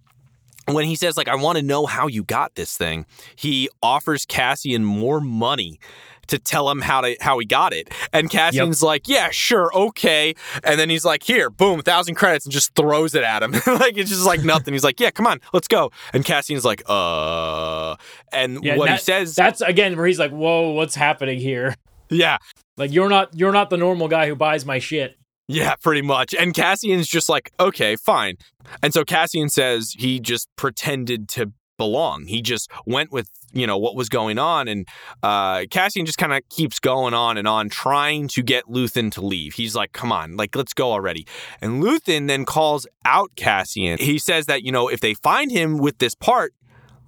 when 0.66 0.85
he 0.85 0.95
says, 0.95 1.16
like, 1.16 1.28
I 1.28 1.35
want 1.35 1.59
to 1.59 1.62
know 1.62 1.87
how 1.87 2.07
you 2.07 2.23
got 2.23 2.54
this 2.54 2.76
thing, 2.76 3.04
he 3.35 3.69
offers 3.83 4.25
Cassian 4.25 4.85
more 4.85 5.21
money 5.21 5.81
to 6.29 6.38
tell 6.38 6.71
him 6.71 6.81
how 6.81 7.00
to 7.00 7.17
how 7.21 7.38
he 7.38 7.47
got 7.47 7.73
it. 7.73 7.93
And 8.12 8.31
Cassian's 8.31 8.83
like, 8.83 9.09
yeah, 9.09 9.31
sure, 9.31 9.71
okay. 9.75 10.35
And 10.64 10.79
then 10.79 10.88
he's 10.91 11.05
like, 11.05 11.23
here, 11.23 11.50
boom, 11.50 11.83
thousand 11.83 12.14
credits, 12.14 12.47
and 12.47 12.52
just 12.52 12.75
throws 12.75 13.14
it 13.14 13.23
at 13.25 13.43
him. 13.43 13.52
like 13.67 13.97
it's 13.97 14.11
just 14.11 14.25
like 14.26 14.43
nothing. 14.45 14.75
He's 14.75 14.85
like, 14.85 15.00
yeah, 15.00 15.11
come 15.11 15.26
on, 15.26 15.41
let's 15.52 15.69
go. 15.69 15.91
And 16.12 16.25
Cassian's 16.25 16.64
like, 16.64 16.83
uh, 16.88 17.97
and 18.33 18.62
Yeah, 18.64 18.76
what 18.76 18.88
he 18.88 18.95
that- 18.95 19.02
says, 19.02 19.35
That's 19.35 19.61
again 19.61 19.97
where 19.97 20.07
he's 20.07 20.19
like, 20.19 20.31
"Whoa, 20.31 20.71
what's 20.71 20.95
happening 20.95 21.38
here?" 21.38 21.75
yeah, 22.11 22.38
Like 22.76 22.93
you're 22.93 23.09
not 23.09 23.31
you're 23.35 23.52
not 23.52 23.71
the 23.71 23.76
normal 23.76 24.09
guy 24.09 24.29
who 24.29 24.37
buys 24.37 24.64
my 24.67 24.79
shit. 24.79 25.17
Yeah, 25.49 25.75
pretty 25.83 26.02
much. 26.02 26.35
And 26.35 26.55
Cassian's 26.55 27.09
just 27.09 27.29
like, 27.29 27.52
okay, 27.59 27.97
fine. 27.97 28.37
And 28.83 28.95
so 28.95 29.05
Cassian 29.05 29.49
says 29.49 29.95
he 29.99 30.21
just 30.21 30.49
pretended 30.57 31.29
to 31.31 31.52
belong. 31.76 32.26
He 32.26 32.41
just 32.43 32.71
went 32.87 33.11
with, 33.12 33.29
you 33.52 33.66
know, 33.66 33.78
what 33.78 33.97
was 33.97 34.09
going 34.09 34.38
on. 34.38 34.68
And 34.68 34.88
uh, 35.23 35.64
Cassian 35.71 36.06
just 36.06 36.18
kind 36.18 36.32
of 36.32 36.49
keeps 36.49 36.78
going 36.78 37.14
on 37.14 37.37
and 37.37 37.47
on, 37.47 37.68
trying 37.68 38.28
to 38.28 38.42
get 38.42 38.66
Luthen 38.66 39.11
to 39.12 39.21
leave. 39.21 39.54
He's 39.54 39.75
like, 39.75 39.92
come 39.92 40.12
on, 40.12 40.37
like, 40.37 40.56
let's 40.56 40.75
go 40.75 40.92
already. 40.92 41.26
And 41.61 41.82
Luthen 41.82 42.28
then 42.28 42.44
calls 42.44 42.87
out 43.04 43.30
Cassian. 43.37 43.99
He 43.99 44.18
says 44.18 44.47
that, 44.47 44.62
you 44.62 44.73
know, 44.73 44.88
if 44.88 45.00
they 45.00 45.14
find 45.14 45.50
him 45.50 45.78
with 45.78 45.99
this 45.99 46.14
part, 46.14 46.54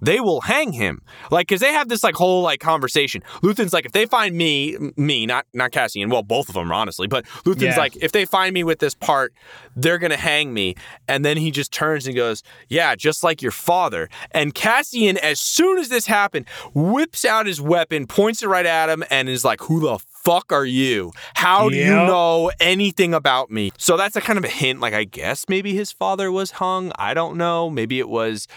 they 0.01 0.19
will 0.19 0.41
hang 0.41 0.71
him. 0.73 1.01
Like, 1.31 1.47
cause 1.47 1.59
they 1.59 1.73
have 1.73 1.87
this 1.89 2.03
like 2.03 2.15
whole 2.15 2.41
like 2.41 2.59
conversation. 2.59 3.23
Luthen's 3.41 3.73
like, 3.73 3.85
if 3.85 3.91
they 3.91 4.05
find 4.05 4.35
me, 4.35 4.77
me, 4.97 5.25
not 5.25 5.45
not 5.53 5.71
Cassian, 5.71 6.09
well, 6.09 6.23
both 6.23 6.49
of 6.49 6.55
them 6.55 6.71
honestly, 6.71 7.07
but 7.07 7.25
Luthen's 7.45 7.75
Yeah. 7.75 7.77
like, 7.77 7.95
if 7.97 8.11
they 8.11 8.25
find 8.25 8.53
me 8.53 8.63
with 8.63 8.79
this 8.79 8.93
part, 8.93 9.33
they're 9.75 9.97
gonna 9.97 10.17
hang 10.17 10.53
me. 10.53 10.75
And 11.07 11.23
then 11.25 11.37
he 11.37 11.51
just 11.51 11.71
turns 11.71 12.07
and 12.07 12.15
goes, 12.15 12.43
Yeah, 12.69 12.95
just 12.95 13.23
like 13.23 13.41
your 13.41 13.51
father. 13.51 14.09
And 14.31 14.53
Cassian, 14.53 15.17
as 15.17 15.39
soon 15.39 15.77
as 15.79 15.89
this 15.89 16.05
happened, 16.07 16.45
whips 16.73 17.25
out 17.25 17.45
his 17.45 17.61
weapon, 17.61 18.07
points 18.07 18.43
it 18.43 18.47
right 18.47 18.65
at 18.65 18.89
him, 18.89 19.03
and 19.09 19.29
is 19.29 19.45
like, 19.45 19.61
Who 19.61 19.79
the 19.79 19.99
fuck 20.23 20.51
are 20.51 20.65
you? 20.65 21.11
How 21.35 21.69
do 21.69 21.75
you 21.75 21.85
know 21.91 22.51
anything 22.59 23.13
about 23.13 23.51
me? 23.51 23.71
So 23.77 23.95
that's 23.95 24.15
a 24.15 24.21
kind 24.21 24.37
of 24.39 24.43
a 24.45 24.49
hint. 24.49 24.79
Like, 24.79 24.93
I 24.93 25.03
guess 25.03 25.45
maybe 25.47 25.75
his 25.75 25.91
father 25.91 26.31
was 26.31 26.51
hung. 26.51 26.91
I 26.97 27.13
don't 27.13 27.37
know. 27.37 27.69
Maybe 27.69 27.99
it 27.99 28.09
was 28.09 28.47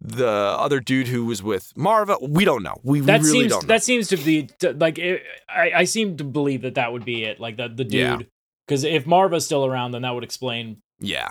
the 0.00 0.28
other 0.28 0.80
dude 0.80 1.08
who 1.08 1.24
was 1.24 1.42
with 1.42 1.72
Marva. 1.76 2.16
We 2.22 2.44
don't 2.44 2.62
know. 2.62 2.76
We, 2.82 3.00
That 3.00 3.20
really 3.20 3.40
seems 3.40 3.52
don't 3.52 3.62
know. 3.64 3.66
that 3.68 3.82
seems 3.82 4.08
to 4.08 4.16
be 4.16 4.48
like 4.62 4.98
it, 4.98 5.22
I 5.48 5.72
I 5.74 5.84
seem 5.84 6.16
to 6.18 6.24
believe 6.24 6.62
that 6.62 6.74
that 6.76 6.92
would 6.92 7.04
be 7.04 7.24
it. 7.24 7.40
Like 7.40 7.56
the 7.56 7.68
the 7.68 7.84
dude 7.84 8.28
because 8.66 8.84
if 8.84 9.06
Marva's 9.06 9.44
still 9.44 9.64
around, 9.66 9.92
then 9.92 10.02
that 10.02 10.14
would 10.14 10.24
explain. 10.24 10.82
Yeah. 11.00 11.28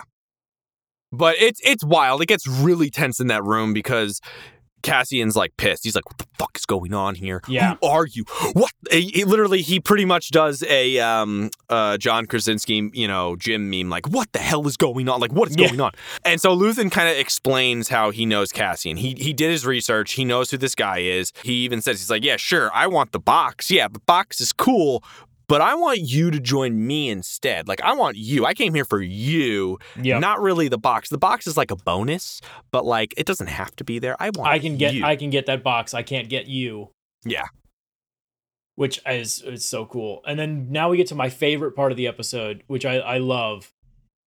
But 1.10 1.36
it's 1.38 1.60
it's 1.64 1.82
wild. 1.84 2.20
It 2.20 2.26
gets 2.26 2.46
really 2.46 2.90
tense 2.90 3.20
in 3.20 3.28
that 3.28 3.42
room 3.44 3.72
because 3.72 4.20
Cassian's 4.82 5.36
like 5.36 5.56
pissed. 5.56 5.84
He's 5.84 5.94
like, 5.94 6.06
"What 6.08 6.18
the 6.18 6.26
fuck 6.38 6.56
is 6.56 6.66
going 6.66 6.94
on 6.94 7.14
here? 7.14 7.42
Yeah. 7.48 7.76
Who 7.80 7.86
are 7.88 8.06
you? 8.06 8.24
What?" 8.52 8.72
He, 8.90 9.08
he 9.14 9.24
literally 9.24 9.60
he 9.62 9.80
pretty 9.80 10.04
much 10.04 10.30
does 10.30 10.62
a 10.68 10.98
um 11.00 11.50
uh 11.68 11.96
John 11.98 12.26
Krasinski 12.26 12.90
you 12.94 13.08
know 13.08 13.36
Jim 13.36 13.70
meme 13.70 13.88
like, 13.90 14.08
"What 14.08 14.32
the 14.32 14.38
hell 14.38 14.66
is 14.66 14.76
going 14.76 15.08
on? 15.08 15.20
Like, 15.20 15.32
what 15.32 15.48
is 15.50 15.56
Yeah. 15.58 15.68
going 15.68 15.80
on?" 15.80 15.92
And 16.24 16.40
so 16.40 16.56
Luthen 16.56 16.90
kind 16.90 17.08
of 17.08 17.16
explains 17.16 17.88
how 17.88 18.10
he 18.10 18.24
knows 18.26 18.52
Cassian. 18.52 18.96
He 18.96 19.14
he 19.18 19.32
did 19.32 19.50
his 19.50 19.66
research. 19.66 20.12
He 20.12 20.24
knows 20.24 20.50
who 20.50 20.56
this 20.58 20.74
guy 20.74 20.98
is. 20.98 21.32
He 21.42 21.54
even 21.64 21.80
says 21.82 22.00
he's 22.00 22.10
like, 22.10 22.24
"Yeah, 22.24 22.36
sure, 22.36 22.70
I 22.74 22.86
want 22.86 23.12
the 23.12 23.20
box. 23.20 23.70
Yeah, 23.70 23.88
the 23.88 24.00
box 24.00 24.40
is 24.40 24.52
cool." 24.52 25.02
But 25.48 25.62
I 25.62 25.74
want 25.76 26.00
you 26.00 26.30
to 26.30 26.38
join 26.38 26.86
me 26.86 27.08
instead. 27.08 27.68
Like, 27.68 27.80
I 27.80 27.94
want 27.94 28.16
you. 28.18 28.44
I 28.44 28.52
came 28.52 28.74
here 28.74 28.84
for 28.84 29.00
you, 29.00 29.78
Yeah, 30.00 30.18
not 30.18 30.40
really 30.42 30.68
the 30.68 30.76
box. 30.78 31.08
The 31.08 31.16
box 31.18 31.46
is 31.46 31.56
like 31.56 31.70
a 31.70 31.76
bonus, 31.76 32.40
but 32.70 32.84
like 32.84 33.14
it 33.16 33.26
doesn't 33.26 33.46
have 33.46 33.74
to 33.76 33.84
be 33.84 33.98
there. 33.98 34.14
I 34.20 34.30
want. 34.30 34.50
I 34.50 34.58
can 34.58 34.76
get 34.76 34.92
you. 34.94 35.04
I 35.04 35.16
can 35.16 35.30
get 35.30 35.46
that 35.46 35.62
box. 35.62 35.94
I 35.94 36.02
can't 36.02 36.28
get 36.28 36.46
you. 36.48 36.90
Yeah. 37.24 37.46
which 38.74 39.00
is 39.06 39.42
is 39.42 39.64
so 39.64 39.86
cool. 39.86 40.22
And 40.26 40.38
then 40.38 40.70
now 40.70 40.90
we 40.90 40.96
get 40.96 41.06
to 41.08 41.14
my 41.14 41.30
favorite 41.30 41.72
part 41.72 41.90
of 41.92 41.96
the 41.96 42.06
episode, 42.06 42.62
which 42.66 42.84
I 42.84 42.98
I 42.98 43.18
love. 43.18 43.72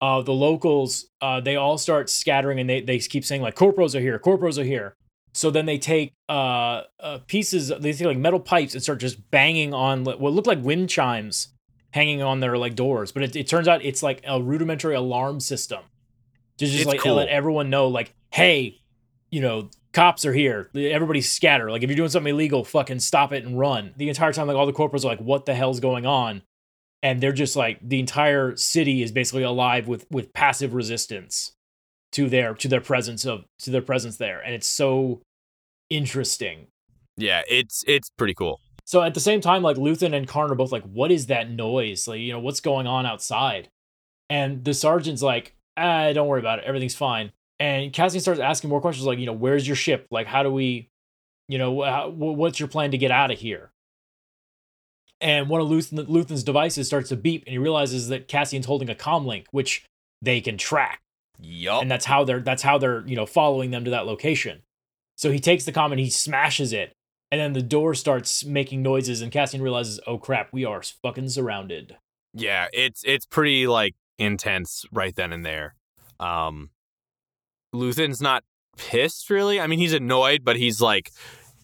Uh, 0.00 0.20
the 0.20 0.32
locals, 0.32 1.06
uh, 1.20 1.40
they 1.40 1.54
all 1.54 1.78
start 1.78 2.10
scattering, 2.10 2.58
and 2.58 2.68
they 2.68 2.80
they 2.80 2.98
keep 2.98 3.24
saying 3.24 3.40
like 3.40 3.54
corporos 3.54 3.94
are 3.94 4.00
here, 4.00 4.18
corporos 4.18 4.58
are 4.58 4.64
here. 4.64 4.96
So 5.32 5.50
then 5.50 5.66
they 5.66 5.78
take 5.78 6.12
uh, 6.28 6.82
uh 7.00 7.18
pieces, 7.26 7.68
they 7.68 7.92
take 7.92 8.06
like 8.06 8.18
metal 8.18 8.40
pipes 8.40 8.74
and 8.74 8.82
start 8.82 9.00
just 9.00 9.30
banging 9.30 9.72
on 9.72 10.04
what 10.04 10.20
look 10.20 10.46
like 10.46 10.62
wind 10.62 10.90
chimes 10.90 11.48
hanging 11.92 12.22
on 12.22 12.40
their 12.40 12.58
like 12.58 12.74
doors. 12.74 13.12
But 13.12 13.22
it, 13.22 13.36
it 13.36 13.46
turns 13.46 13.68
out 13.68 13.84
it's 13.84 14.02
like 14.02 14.22
a 14.26 14.42
rudimentary 14.42 14.94
alarm 14.94 15.40
system 15.40 15.80
to 16.58 16.66
just 16.66 16.78
It's 16.80 16.86
like 16.86 17.00
cool. 17.00 17.14
let 17.14 17.28
everyone 17.28 17.70
know 17.70 17.88
like, 17.88 18.14
hey, 18.30 18.80
you 19.30 19.40
know, 19.40 19.70
cops 19.92 20.24
are 20.24 20.32
here. 20.32 20.70
Everybody 20.74 21.20
scatter. 21.20 21.70
Like 21.70 21.82
if 21.82 21.88
you're 21.88 21.96
doing 21.96 22.08
something 22.08 22.32
illegal, 22.32 22.64
fucking 22.64 23.00
stop 23.00 23.32
it 23.32 23.44
and 23.44 23.58
run. 23.58 23.94
The 23.96 24.08
entire 24.08 24.32
time, 24.32 24.46
like 24.46 24.56
all 24.56 24.66
the 24.66 24.72
corporals 24.72 25.04
are 25.04 25.08
like, 25.08 25.20
what 25.20 25.46
the 25.46 25.54
hell's 25.54 25.80
going 25.80 26.06
on? 26.06 26.42
And 27.02 27.20
they're 27.20 27.32
just 27.32 27.56
like 27.56 27.78
the 27.82 27.98
entire 27.98 28.54
city 28.56 29.02
is 29.02 29.12
basically 29.12 29.42
alive 29.42 29.88
with 29.88 30.06
with 30.10 30.32
passive 30.32 30.74
resistance 30.74 31.52
to 32.12 32.28
their 32.28 32.54
to 32.54 32.68
their 32.68 32.80
presence 32.80 33.24
of 33.24 33.44
to 33.60 33.70
their 33.70 33.82
presence 33.82 34.16
there. 34.16 34.40
And 34.40 34.54
it's 34.54 34.68
so 34.68 35.20
interesting. 35.90 36.66
Yeah, 37.16 37.42
it's 37.48 37.84
it's 37.86 38.10
pretty 38.16 38.34
cool. 38.34 38.60
So 38.84 39.02
at 39.02 39.14
the 39.14 39.20
same 39.20 39.40
time, 39.40 39.62
like 39.62 39.76
Luthen 39.76 40.14
and 40.14 40.26
Karn 40.26 40.50
are 40.50 40.54
both 40.54 40.72
like, 40.72 40.84
what 40.84 41.10
is 41.10 41.26
that 41.26 41.50
noise? 41.50 42.08
Like, 42.08 42.20
you 42.20 42.32
know, 42.32 42.40
what's 42.40 42.60
going 42.60 42.86
on 42.86 43.06
outside? 43.06 43.68
And 44.28 44.64
the 44.64 44.74
sergeant's 44.74 45.22
like, 45.22 45.54
ah, 45.76 46.12
don't 46.12 46.28
worry 46.28 46.40
about 46.40 46.58
it. 46.58 46.64
Everything's 46.64 46.94
fine. 46.94 47.32
And 47.60 47.92
Cassian 47.92 48.20
starts 48.20 48.40
asking 48.40 48.70
more 48.70 48.80
questions 48.80 49.06
like, 49.06 49.18
you 49.18 49.26
know, 49.26 49.32
where's 49.32 49.66
your 49.66 49.76
ship? 49.76 50.06
Like, 50.10 50.26
how 50.26 50.42
do 50.42 50.50
we, 50.50 50.88
you 51.48 51.58
know, 51.58 51.82
wh- 51.82 52.10
wh- 52.12 52.36
what's 52.36 52.58
your 52.58 52.68
plan 52.68 52.90
to 52.90 52.98
get 52.98 53.12
out 53.12 53.30
of 53.30 53.38
here? 53.38 53.70
And 55.20 55.48
one 55.48 55.60
of 55.60 55.68
Luthen, 55.68 56.04
Luthen's 56.08 56.42
devices 56.42 56.88
starts 56.88 57.10
to 57.10 57.16
beep, 57.16 57.44
and 57.46 57.52
he 57.52 57.58
realizes 57.58 58.08
that 58.08 58.26
Cassian's 58.26 58.66
holding 58.66 58.90
a 58.90 58.94
comm 58.96 59.24
link, 59.24 59.46
which 59.52 59.84
they 60.20 60.40
can 60.40 60.58
track 60.58 61.00
Yup. 61.42 61.82
and 61.82 61.90
that's 61.90 62.04
how 62.04 62.24
they're 62.24 62.40
that's 62.40 62.62
how 62.62 62.78
they're 62.78 63.06
you 63.06 63.16
know 63.16 63.26
following 63.26 63.70
them 63.70 63.84
to 63.84 63.90
that 63.90 64.06
location. 64.06 64.62
So 65.16 65.30
he 65.30 65.38
takes 65.38 65.64
the 65.64 65.80
and 65.80 66.00
he 66.00 66.10
smashes 66.10 66.72
it, 66.72 66.94
and 67.30 67.40
then 67.40 67.52
the 67.52 67.62
door 67.62 67.94
starts 67.94 68.44
making 68.44 68.82
noises, 68.82 69.20
and 69.20 69.30
Cassian 69.30 69.62
realizes, 69.62 70.00
oh 70.06 70.18
crap, 70.18 70.52
we 70.52 70.64
are 70.64 70.82
fucking 70.82 71.28
surrounded. 71.28 71.96
Yeah, 72.34 72.68
it's 72.72 73.02
it's 73.04 73.26
pretty 73.26 73.66
like 73.66 73.94
intense 74.18 74.84
right 74.92 75.14
then 75.14 75.32
and 75.32 75.44
there. 75.44 75.74
Um 76.20 76.70
Luthen's 77.74 78.20
not 78.20 78.44
pissed 78.76 79.30
really. 79.30 79.60
I 79.60 79.66
mean, 79.66 79.78
he's 79.78 79.92
annoyed, 79.94 80.44
but 80.44 80.56
he's 80.56 80.80
like 80.80 81.10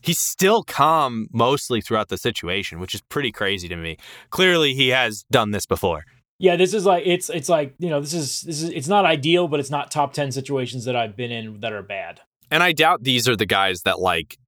he's 0.02 0.18
still 0.18 0.62
calm 0.62 1.28
mostly 1.32 1.80
throughout 1.80 2.08
the 2.08 2.18
situation, 2.18 2.80
which 2.80 2.94
is 2.94 3.02
pretty 3.02 3.32
crazy 3.32 3.68
to 3.68 3.76
me. 3.76 3.96
Clearly 4.30 4.74
he 4.74 4.88
has 4.88 5.24
done 5.30 5.50
this 5.50 5.66
before. 5.66 6.04
Yeah, 6.38 6.56
this 6.56 6.72
is 6.72 6.86
like 6.86 7.02
it's 7.06 7.28
it's 7.30 7.48
like 7.48 7.74
you 7.78 7.90
know 7.90 8.00
this 8.00 8.14
is 8.14 8.42
this 8.42 8.62
is 8.62 8.70
it's 8.70 8.88
not 8.88 9.04
ideal, 9.04 9.48
but 9.48 9.58
it's 9.60 9.70
not 9.70 9.90
top 9.90 10.12
ten 10.12 10.30
situations 10.30 10.84
that 10.84 10.94
I've 10.94 11.16
been 11.16 11.32
in 11.32 11.60
that 11.60 11.72
are 11.72 11.82
bad. 11.82 12.20
And 12.50 12.62
I 12.62 12.72
doubt 12.72 13.02
these 13.02 13.28
are 13.28 13.36
the 13.36 13.46
guys 13.46 13.82
that 13.82 13.98
like 13.98 14.38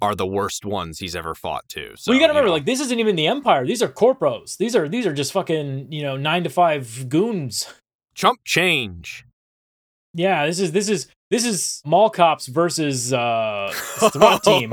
are 0.00 0.14
the 0.14 0.26
worst 0.26 0.64
ones 0.64 0.98
he's 0.98 1.14
ever 1.16 1.34
fought 1.34 1.68
to. 1.70 1.96
So 1.96 2.10
well, 2.10 2.14
you 2.14 2.20
gotta 2.20 2.32
remember, 2.32 2.48
know. 2.48 2.54
like 2.54 2.64
this 2.64 2.80
isn't 2.80 2.98
even 3.00 3.16
the 3.16 3.26
Empire; 3.26 3.66
these 3.66 3.82
are 3.82 3.88
corpos. 3.88 4.56
These 4.56 4.76
are 4.76 4.88
these 4.88 5.06
are 5.06 5.12
just 5.12 5.32
fucking 5.32 5.92
you 5.92 6.02
know 6.02 6.16
nine 6.16 6.44
to 6.44 6.50
five 6.50 7.08
goons. 7.08 7.66
chump 8.14 8.40
change. 8.44 9.26
Yeah, 10.14 10.46
this 10.46 10.60
is 10.60 10.72
this 10.72 10.88
is 10.88 11.08
This 11.30 11.46
is 11.46 11.80
mall 11.86 12.10
cops 12.10 12.46
versus 12.46 13.12
uh, 13.12 13.72
SWAT 13.72 14.42
team. 14.44 14.72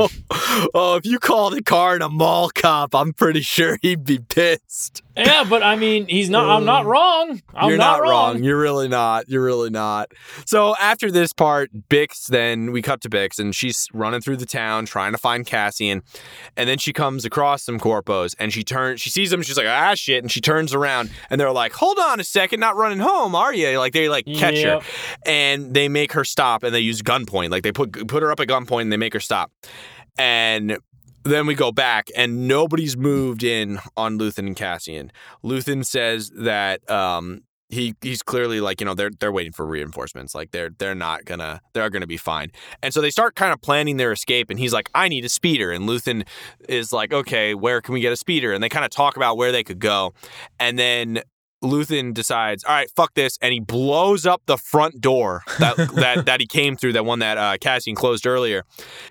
oh, 0.74 0.96
if 0.98 1.06
you 1.06 1.18
called 1.18 1.54
a 1.54 1.62
Karn 1.62 2.02
a 2.02 2.10
mall 2.10 2.50
cop, 2.54 2.94
I'm 2.94 3.14
pretty 3.14 3.42
sure 3.42 3.80
he'd 3.82 4.04
be 4.04 4.20
pissed. 4.20 5.02
Yeah, 5.20 5.44
but 5.44 5.64
I 5.64 5.76
mean, 5.76 6.08
he's 6.08 6.30
not. 6.30 6.50
I'm 6.50 6.66
not 6.66 6.86
wrong. 6.86 7.42
I'm 7.54 7.70
You're 7.70 7.78
not, 7.78 8.00
not 8.02 8.10
wrong. 8.10 8.44
You're 8.44 8.60
really 8.60 8.88
not. 8.88 9.28
You're 9.30 9.44
really 9.44 9.70
not. 9.70 10.12
So 10.46 10.76
after 10.80 11.12
this 11.12 11.34
part, 11.34 11.70
Bix, 11.90 12.28
then 12.28 12.72
we 12.72 12.82
cut 12.82 13.02
to 13.02 13.10
Bix, 13.10 13.40
and 13.40 13.54
she's 13.54 13.88
running 13.94 14.22
through 14.22 14.38
the 14.38 14.46
town 14.46 14.86
trying 14.86 15.12
to 15.12 15.18
find 15.18 15.46
Cassian, 15.46 16.02
and 16.56 16.70
then 16.70 16.78
she 16.78 16.94
comes 16.94 17.26
across 17.26 17.64
some 17.64 17.80
corpos, 17.80 18.36
and 18.40 18.54
she 18.54 18.64
turns, 18.64 19.02
she 19.02 19.10
sees 19.10 19.30
them, 19.30 19.42
she's 19.42 19.58
like, 19.58 19.68
ah, 19.68 19.94
shit, 19.96 20.24
and 20.24 20.32
she 20.32 20.42
turns 20.42 20.74
around, 20.74 21.10
and 21.30 21.40
they're 21.40 21.52
like, 21.52 21.74
hold 21.74 22.00
on 22.00 22.20
a 22.20 22.24
second, 22.24 22.60
not 22.60 22.76
running 22.76 23.00
home, 23.00 23.36
are 23.36 23.54
you? 23.54 23.78
Like 23.78 23.94
they 23.94 24.10
like 24.10 24.26
catch 24.26 24.56
Yep. 24.56 24.82
her, 24.84 24.90
and 25.26 25.74
they 25.74 25.90
make 25.90 26.14
her 26.14 26.24
stop, 26.24 26.64
and 26.64 26.74
they 26.74 26.80
use 26.80 27.02
gunpoint, 27.02 27.50
like 27.52 27.64
they 27.64 27.72
put 27.72 28.08
put 28.08 28.24
her 28.24 28.32
up 28.32 28.40
at 28.40 28.48
gunpoint, 28.48 28.84
and 28.84 28.92
they 28.92 28.98
make 28.98 29.14
her 29.14 29.20
stop, 29.20 29.52
and. 30.18 30.78
Then 31.24 31.46
we 31.48 31.56
go 31.56 31.72
back, 31.72 32.10
and 32.16 32.48
nobody's 32.48 32.98
moved 32.98 33.44
in 33.44 33.80
on 33.98 34.18
Luthen 34.18 34.48
and 34.48 34.56
Cassian. 34.56 35.12
Luthen 35.44 35.86
says 35.86 36.32
that 36.36 36.90
um, 36.90 37.42
he 37.70 37.96
he's 38.02 38.24
clearly 38.24 38.60
like 38.62 38.82
you 38.82 38.86
know 38.86 38.96
they're 38.96 39.12
they're 39.20 39.32
waiting 39.32 39.52
for 39.54 39.66
reinforcements. 39.66 40.34
Like 40.34 40.52
they're 40.52 40.72
they're 40.78 40.96
not 40.96 41.26
gonna 41.26 41.62
they're 41.74 41.90
gonna 41.90 42.08
be 42.08 42.18
fine. 42.18 42.52
And 42.82 42.94
so 42.94 43.00
they 43.00 43.12
start 43.12 43.36
kind 43.36 43.54
of 43.54 43.62
planning 43.62 43.98
their 43.98 44.12
escape 44.12 44.50
and 44.50 44.60
he's 44.60 44.74
like 44.74 44.90
i 44.96 45.08
need 45.08 45.24
a 45.24 45.30
speeder. 45.30 45.72
And 45.72 45.88
luthen 45.88 46.28
is 46.68 46.92
like 46.92 47.14
okay 47.14 47.54
where 47.54 47.80
can 47.82 47.94
we 47.94 48.02
get 48.02 48.12
a 48.12 48.18
speeder? 48.18 48.54
And 48.54 48.64
they 48.64 48.70
kind 48.70 48.86
of 48.86 48.92
talk 48.92 49.16
about 49.16 49.38
where 49.38 49.52
they 49.52 49.64
could 49.64 49.80
go. 49.80 50.14
And 50.60 50.80
then 50.80 51.22
Luthen 51.64 52.14
decides, 52.14 52.64
all 52.64 52.74
right, 52.74 52.90
fuck 52.96 53.14
this, 53.16 53.38
and 53.42 53.52
he 53.54 53.60
blows 53.60 54.26
up 54.26 54.42
the 54.46 54.58
front 54.58 55.02
door 55.02 55.44
that 55.60 55.76
that, 55.96 56.26
that 56.26 56.40
he 56.40 56.48
came 56.48 56.76
through, 56.78 56.94
that 56.94 57.06
one 57.06 57.20
that 57.20 57.38
uh, 57.38 57.58
Cassian 57.60 57.96
closed 57.96 58.26
earlier. 58.26 58.64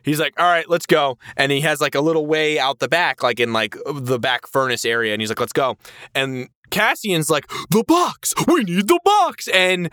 He's 0.03 0.19
like, 0.21 0.35
all 0.39 0.47
right, 0.47 0.69
let's 0.69 0.87
go, 0.87 1.19
and 1.37 1.53
he 1.53 1.61
has 1.61 1.81
like 1.81 1.95
a 1.95 2.01
little 2.01 2.27
way 2.27 2.59
out 2.59 2.79
the 2.79 2.89
back, 2.89 3.23
like 3.23 3.39
in 3.41 3.53
like 3.53 3.77
the 3.93 4.19
back 4.19 4.47
furnace 4.47 4.85
area, 4.85 5.13
and 5.13 5.21
he's 5.23 5.29
like, 5.31 5.41
let's 5.41 5.53
go, 5.53 5.77
and 6.15 6.49
Cassian's 6.71 7.31
like, 7.31 7.47
the 7.71 7.85
box, 7.87 8.33
we 8.47 8.65
need 8.65 8.89
the 8.89 9.01
box, 9.05 9.49
and 9.49 9.91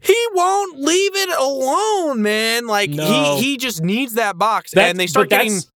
he 0.00 0.26
won't 0.34 0.78
leave 0.80 1.12
it 1.14 1.38
alone, 1.38 2.22
man. 2.22 2.66
Like 2.66 2.90
No. 2.90 3.36
he 3.38 3.42
he 3.52 3.56
just 3.56 3.82
needs 3.82 4.14
that 4.14 4.36
box, 4.36 4.72
That's- 4.72 4.90
and 4.90 5.00
they 5.00 5.06
start 5.06 5.30
getting. 5.30 5.48
that's- 5.52 5.71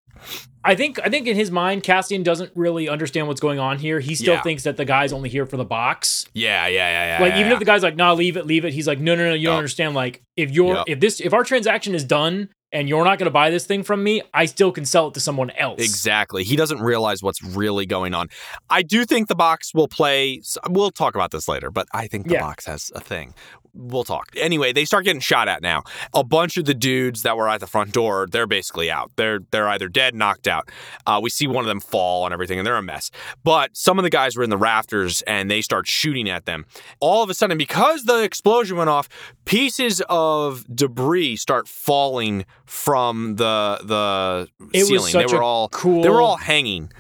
I 0.65 0.75
think 0.75 0.99
I 1.05 1.09
think 1.09 1.29
in 1.29 1.37
his 1.37 1.51
mind, 1.51 1.85
Cassian 1.85 2.25
doesn't 2.25 2.51
really 2.57 2.89
understand 2.89 3.29
what's 3.29 3.41
going 3.41 3.61
on 3.61 3.79
here. 3.79 4.01
He 4.01 4.15
still 4.17 4.35
Yeah. 4.35 4.43
thinks 4.43 4.65
that 4.65 4.77
the 4.77 4.85
guy's 4.85 5.13
only 5.13 5.29
here 5.29 5.47
for 5.47 5.57
the 5.57 5.65
box. 5.65 6.27
Yeah, 6.35 6.67
yeah, 6.67 6.89
yeah, 6.91 7.19
yeah. 7.19 7.23
like 7.23 7.33
yeah, 7.35 7.39
even 7.39 7.49
yeah. 7.51 7.53
if 7.55 7.59
the 7.61 7.65
guy's 7.65 7.83
like, 7.85 7.95
"Nah, 7.95 8.13
leave 8.15 8.37
it, 8.37 8.47
leave 8.47 8.65
it," 8.65 8.73
he's 8.73 8.89
like, 8.89 8.99
"No, 8.99 9.15
no, 9.15 9.29
no, 9.29 9.35
you 9.35 9.47
don't 9.47 9.59
understand. 9.59 9.95
Like 9.95 10.23
if 10.37 10.51
you're 10.51 10.75
Yup. 10.75 10.89
if 10.89 10.99
this 10.99 11.21
if 11.21 11.33
our 11.33 11.45
transaction 11.45 11.95
is 11.95 12.03
done 12.03 12.49
and 12.73 12.89
you're 12.89 13.05
not 13.05 13.17
going 13.21 13.27
to 13.27 13.31
buy 13.31 13.49
this 13.51 13.65
thing 13.65 13.85
from 13.85 14.03
me, 14.03 14.23
I 14.35 14.47
still 14.47 14.73
can 14.73 14.85
sell 14.85 15.07
it 15.07 15.15
to 15.15 15.21
someone 15.21 15.51
else." 15.51 15.81
Exactly. 15.81 16.43
He 16.43 16.57
doesn't 16.57 16.81
realize 16.81 17.23
what's 17.23 17.45
really 17.45 17.87
going 17.87 18.13
on. 18.13 18.29
I 18.69 18.83
do 18.83 19.05
think 19.05 19.29
the 19.29 19.37
box 19.37 19.73
will 19.73 19.89
play. 19.89 20.43
We'll 20.69 20.91
talk 20.91 21.15
about 21.15 21.31
this 21.31 21.47
later, 21.47 21.71
but 21.71 21.87
I 21.93 22.09
think 22.09 22.27
the 22.27 22.39
box 22.39 22.67
has 22.67 22.91
a 22.93 23.01
thing. 23.01 23.35
We'll 23.79 24.05
talk. 24.05 24.29
Anyway, 24.37 24.73
they 24.73 24.85
start 24.87 25.05
getting 25.05 25.21
shot 25.21 25.49
at 25.49 25.61
now. 25.61 25.83
A 26.15 26.25
bunch 26.25 26.57
of 26.57 26.65
the 26.65 26.73
dudes 26.75 27.23
that 27.23 27.37
were 27.37 27.49
at 27.49 27.61
the 27.61 27.67
front 27.67 27.93
door, 27.93 28.27
they're 28.31 28.47
basically 28.47 28.91
out. 28.91 29.11
They're 29.17 29.41
they're 29.51 29.69
either 29.69 29.89
dead, 29.89 30.15
knocked 30.15 30.49
out. 30.49 30.71
Uh, 31.07 31.21
we 31.23 31.29
see 31.31 31.47
one 31.47 31.63
of 31.65 31.69
them 31.69 31.81
fall 31.81 32.25
and 32.25 32.33
everything, 32.33 32.59
and 32.59 32.67
they're 32.67 32.77
a 32.77 32.83
mess. 32.83 33.11
But 33.45 33.77
some 33.77 33.99
of 33.99 34.03
the 34.03 34.11
guys 34.11 34.35
were 34.37 34.43
in 34.43 34.51
the 34.51 34.57
rafters 34.57 35.21
and 35.23 35.51
they 35.51 35.61
start 35.61 35.87
shooting 35.87 36.29
at 36.29 36.47
them. 36.47 36.65
All 37.01 37.23
of 37.23 37.29
a 37.31 37.35
sudden, 37.35 37.59
because 37.59 38.05
the 38.05 38.23
explosion 38.23 38.77
went 38.79 38.89
off, 38.91 39.09
pieces 39.45 40.03
of 40.09 40.65
debris 40.75 41.37
start 41.37 41.69
falling 41.69 42.47
from 42.65 43.37
the 43.37 43.79
the 43.85 44.49
It 44.73 44.91
was 44.91 45.05
ceiling. 45.11 45.27
they 45.29 45.37
were 45.37 45.43
all 45.43 45.69
cool- 45.69 46.03
They 46.03 46.09
were 46.09 46.23
all 46.23 46.37
hanging. 46.39 46.91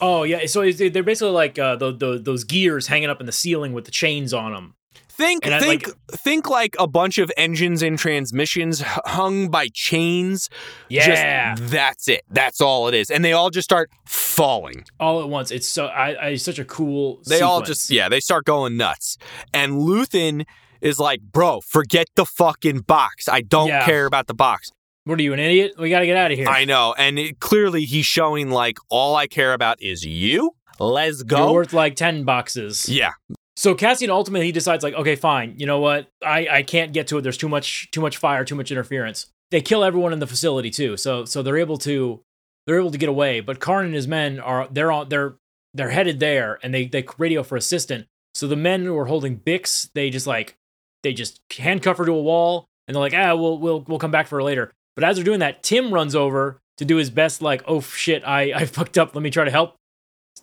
Oh 0.00 0.22
yeah, 0.22 0.46
so 0.46 0.70
they're 0.70 1.02
basically 1.02 1.32
like 1.32 1.58
uh, 1.58 1.74
the, 1.74 1.90
the, 1.92 2.18
those 2.18 2.44
gears 2.44 2.86
hanging 2.86 3.10
up 3.10 3.18
in 3.18 3.26
the 3.26 3.32
ceiling 3.32 3.72
with 3.72 3.84
the 3.84 3.90
chains 3.90 4.32
on 4.32 4.52
them. 4.52 4.74
Think 5.18 5.44
And 5.44 5.54
I, 5.54 5.58
think 5.60 5.88
think 6.12 6.48
like 6.48 6.76
a 6.78 6.86
bunch 6.86 7.18
of 7.18 7.30
engines 7.36 7.82
and 7.82 7.98
transmissions 7.98 8.80
hung 9.04 9.48
by 9.50 9.66
chains. 9.74 10.48
Yeah, 10.88 11.54
Just, 11.56 11.72
that's 11.72 12.08
it. 12.08 12.22
That's 12.30 12.60
all 12.60 12.86
it 12.86 12.94
is. 12.94 13.10
And 13.10 13.24
they 13.24 13.32
all 13.32 13.50
just 13.50 13.64
start 13.66 13.90
falling. 14.06 14.84
all 15.00 15.20
at 15.20 15.28
once. 15.28 15.50
It's 15.50 15.66
so 15.66 15.86
I, 15.86 16.26
I 16.28 16.34
such 16.36 16.60
a 16.60 16.64
cool. 16.64 17.20
They 17.26 17.40
all 17.40 17.62
just 17.62 17.90
yeah, 17.90 18.08
they 18.08 18.20
start 18.20 18.44
going 18.44 18.76
nuts. 18.76 19.18
And 19.52 19.72
Luthen 19.72 20.44
is 20.80 21.00
like, 21.00 21.20
"Bro, 21.20 21.62
forget 21.62 22.06
the 22.14 22.24
fucking 22.24 22.80
box. 22.82 23.28
I 23.28 23.40
don't 23.40 23.68
Yeah. 23.68 23.84
care 23.84 24.06
about 24.06 24.28
the 24.28 24.34
box." 24.34 24.70
What 25.04 25.18
are 25.18 25.22
you, 25.22 25.32
an 25.32 25.40
idiot? 25.40 25.72
We 25.78 25.90
got 25.90 26.00
to 26.00 26.06
get 26.06 26.16
out 26.16 26.30
of 26.30 26.36
here. 26.38 26.46
I 26.48 26.64
know. 26.64 26.94
And 26.98 27.18
it, 27.18 27.40
clearly 27.40 27.84
he's 27.86 28.04
showing 28.06 28.50
like 28.50 28.76
all 28.90 29.16
I 29.16 29.26
care 29.26 29.52
about 29.54 29.80
is 29.82 30.04
you. 30.04 30.52
Let's 30.78 31.18
You're 31.20 31.24
go. 31.38 31.52
worth 31.54 31.72
like 31.72 31.96
ten 31.96 32.22
boxes. 32.24 32.88
yeah. 32.88 33.12
So 33.58 33.74
Cassian 33.74 34.08
ultimately 34.08 34.46
he 34.46 34.52
decides 34.52 34.84
like, 34.84 34.94
okay, 34.94 35.16
fine. 35.16 35.54
You 35.56 35.66
know 35.66 35.80
what? 35.80 36.06
I 36.24 36.46
I 36.48 36.62
can't 36.62 36.92
get 36.92 37.08
to 37.08 37.18
it. 37.18 37.22
There's 37.22 37.36
too 37.36 37.48
much 37.48 37.90
too 37.90 38.00
much 38.00 38.16
fire, 38.16 38.44
too 38.44 38.54
much 38.54 38.70
interference. 38.70 39.26
They 39.50 39.60
kill 39.60 39.82
everyone 39.82 40.12
in 40.12 40.20
the 40.20 40.28
facility 40.28 40.70
too. 40.70 40.96
So 40.96 41.24
so 41.24 41.42
they're 41.42 41.58
able 41.58 41.76
to 41.78 42.20
they're 42.68 42.78
able 42.78 42.92
to 42.92 42.98
get 42.98 43.08
away. 43.08 43.40
But 43.40 43.58
Karn 43.58 43.86
and 43.86 43.94
his 43.96 44.06
men 44.06 44.38
are 44.38 44.68
they're 44.70 44.92
on 44.92 45.08
they're 45.08 45.34
they're 45.74 45.90
headed 45.90 46.20
there 46.20 46.60
and 46.62 46.72
they 46.72 46.86
they 46.86 47.04
radio 47.18 47.42
for 47.42 47.56
assistant. 47.56 48.06
So 48.32 48.46
the 48.46 48.54
men 48.54 48.84
who 48.84 48.96
are 48.96 49.06
holding 49.06 49.40
Bix, 49.40 49.90
they 49.92 50.08
just 50.08 50.28
like 50.28 50.54
they 51.02 51.12
just 51.12 51.40
handcuff 51.58 51.98
her 51.98 52.06
to 52.06 52.12
a 52.12 52.22
wall 52.22 52.68
and 52.86 52.94
they're 52.94 53.02
like, 53.02 53.14
ah, 53.14 53.34
we'll 53.34 53.58
we'll 53.58 53.80
we'll 53.88 53.98
come 53.98 54.12
back 54.12 54.28
for 54.28 54.36
her 54.36 54.44
later. 54.44 54.72
But 54.94 55.02
as 55.02 55.16
they're 55.16 55.24
doing 55.24 55.40
that, 55.40 55.64
Tim 55.64 55.92
runs 55.92 56.14
over 56.14 56.60
to 56.76 56.84
do 56.84 56.94
his 56.94 57.10
best, 57.10 57.42
like, 57.42 57.64
oh 57.66 57.80
shit, 57.80 58.22
I 58.24 58.52
I 58.52 58.64
fucked 58.66 58.98
up. 58.98 59.16
Let 59.16 59.22
me 59.22 59.30
try 59.30 59.44
to 59.44 59.50
help 59.50 59.74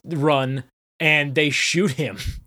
run. 0.03 0.65
And 0.99 1.33
they 1.33 1.49
shoot 1.49 1.91
him. 1.91 2.17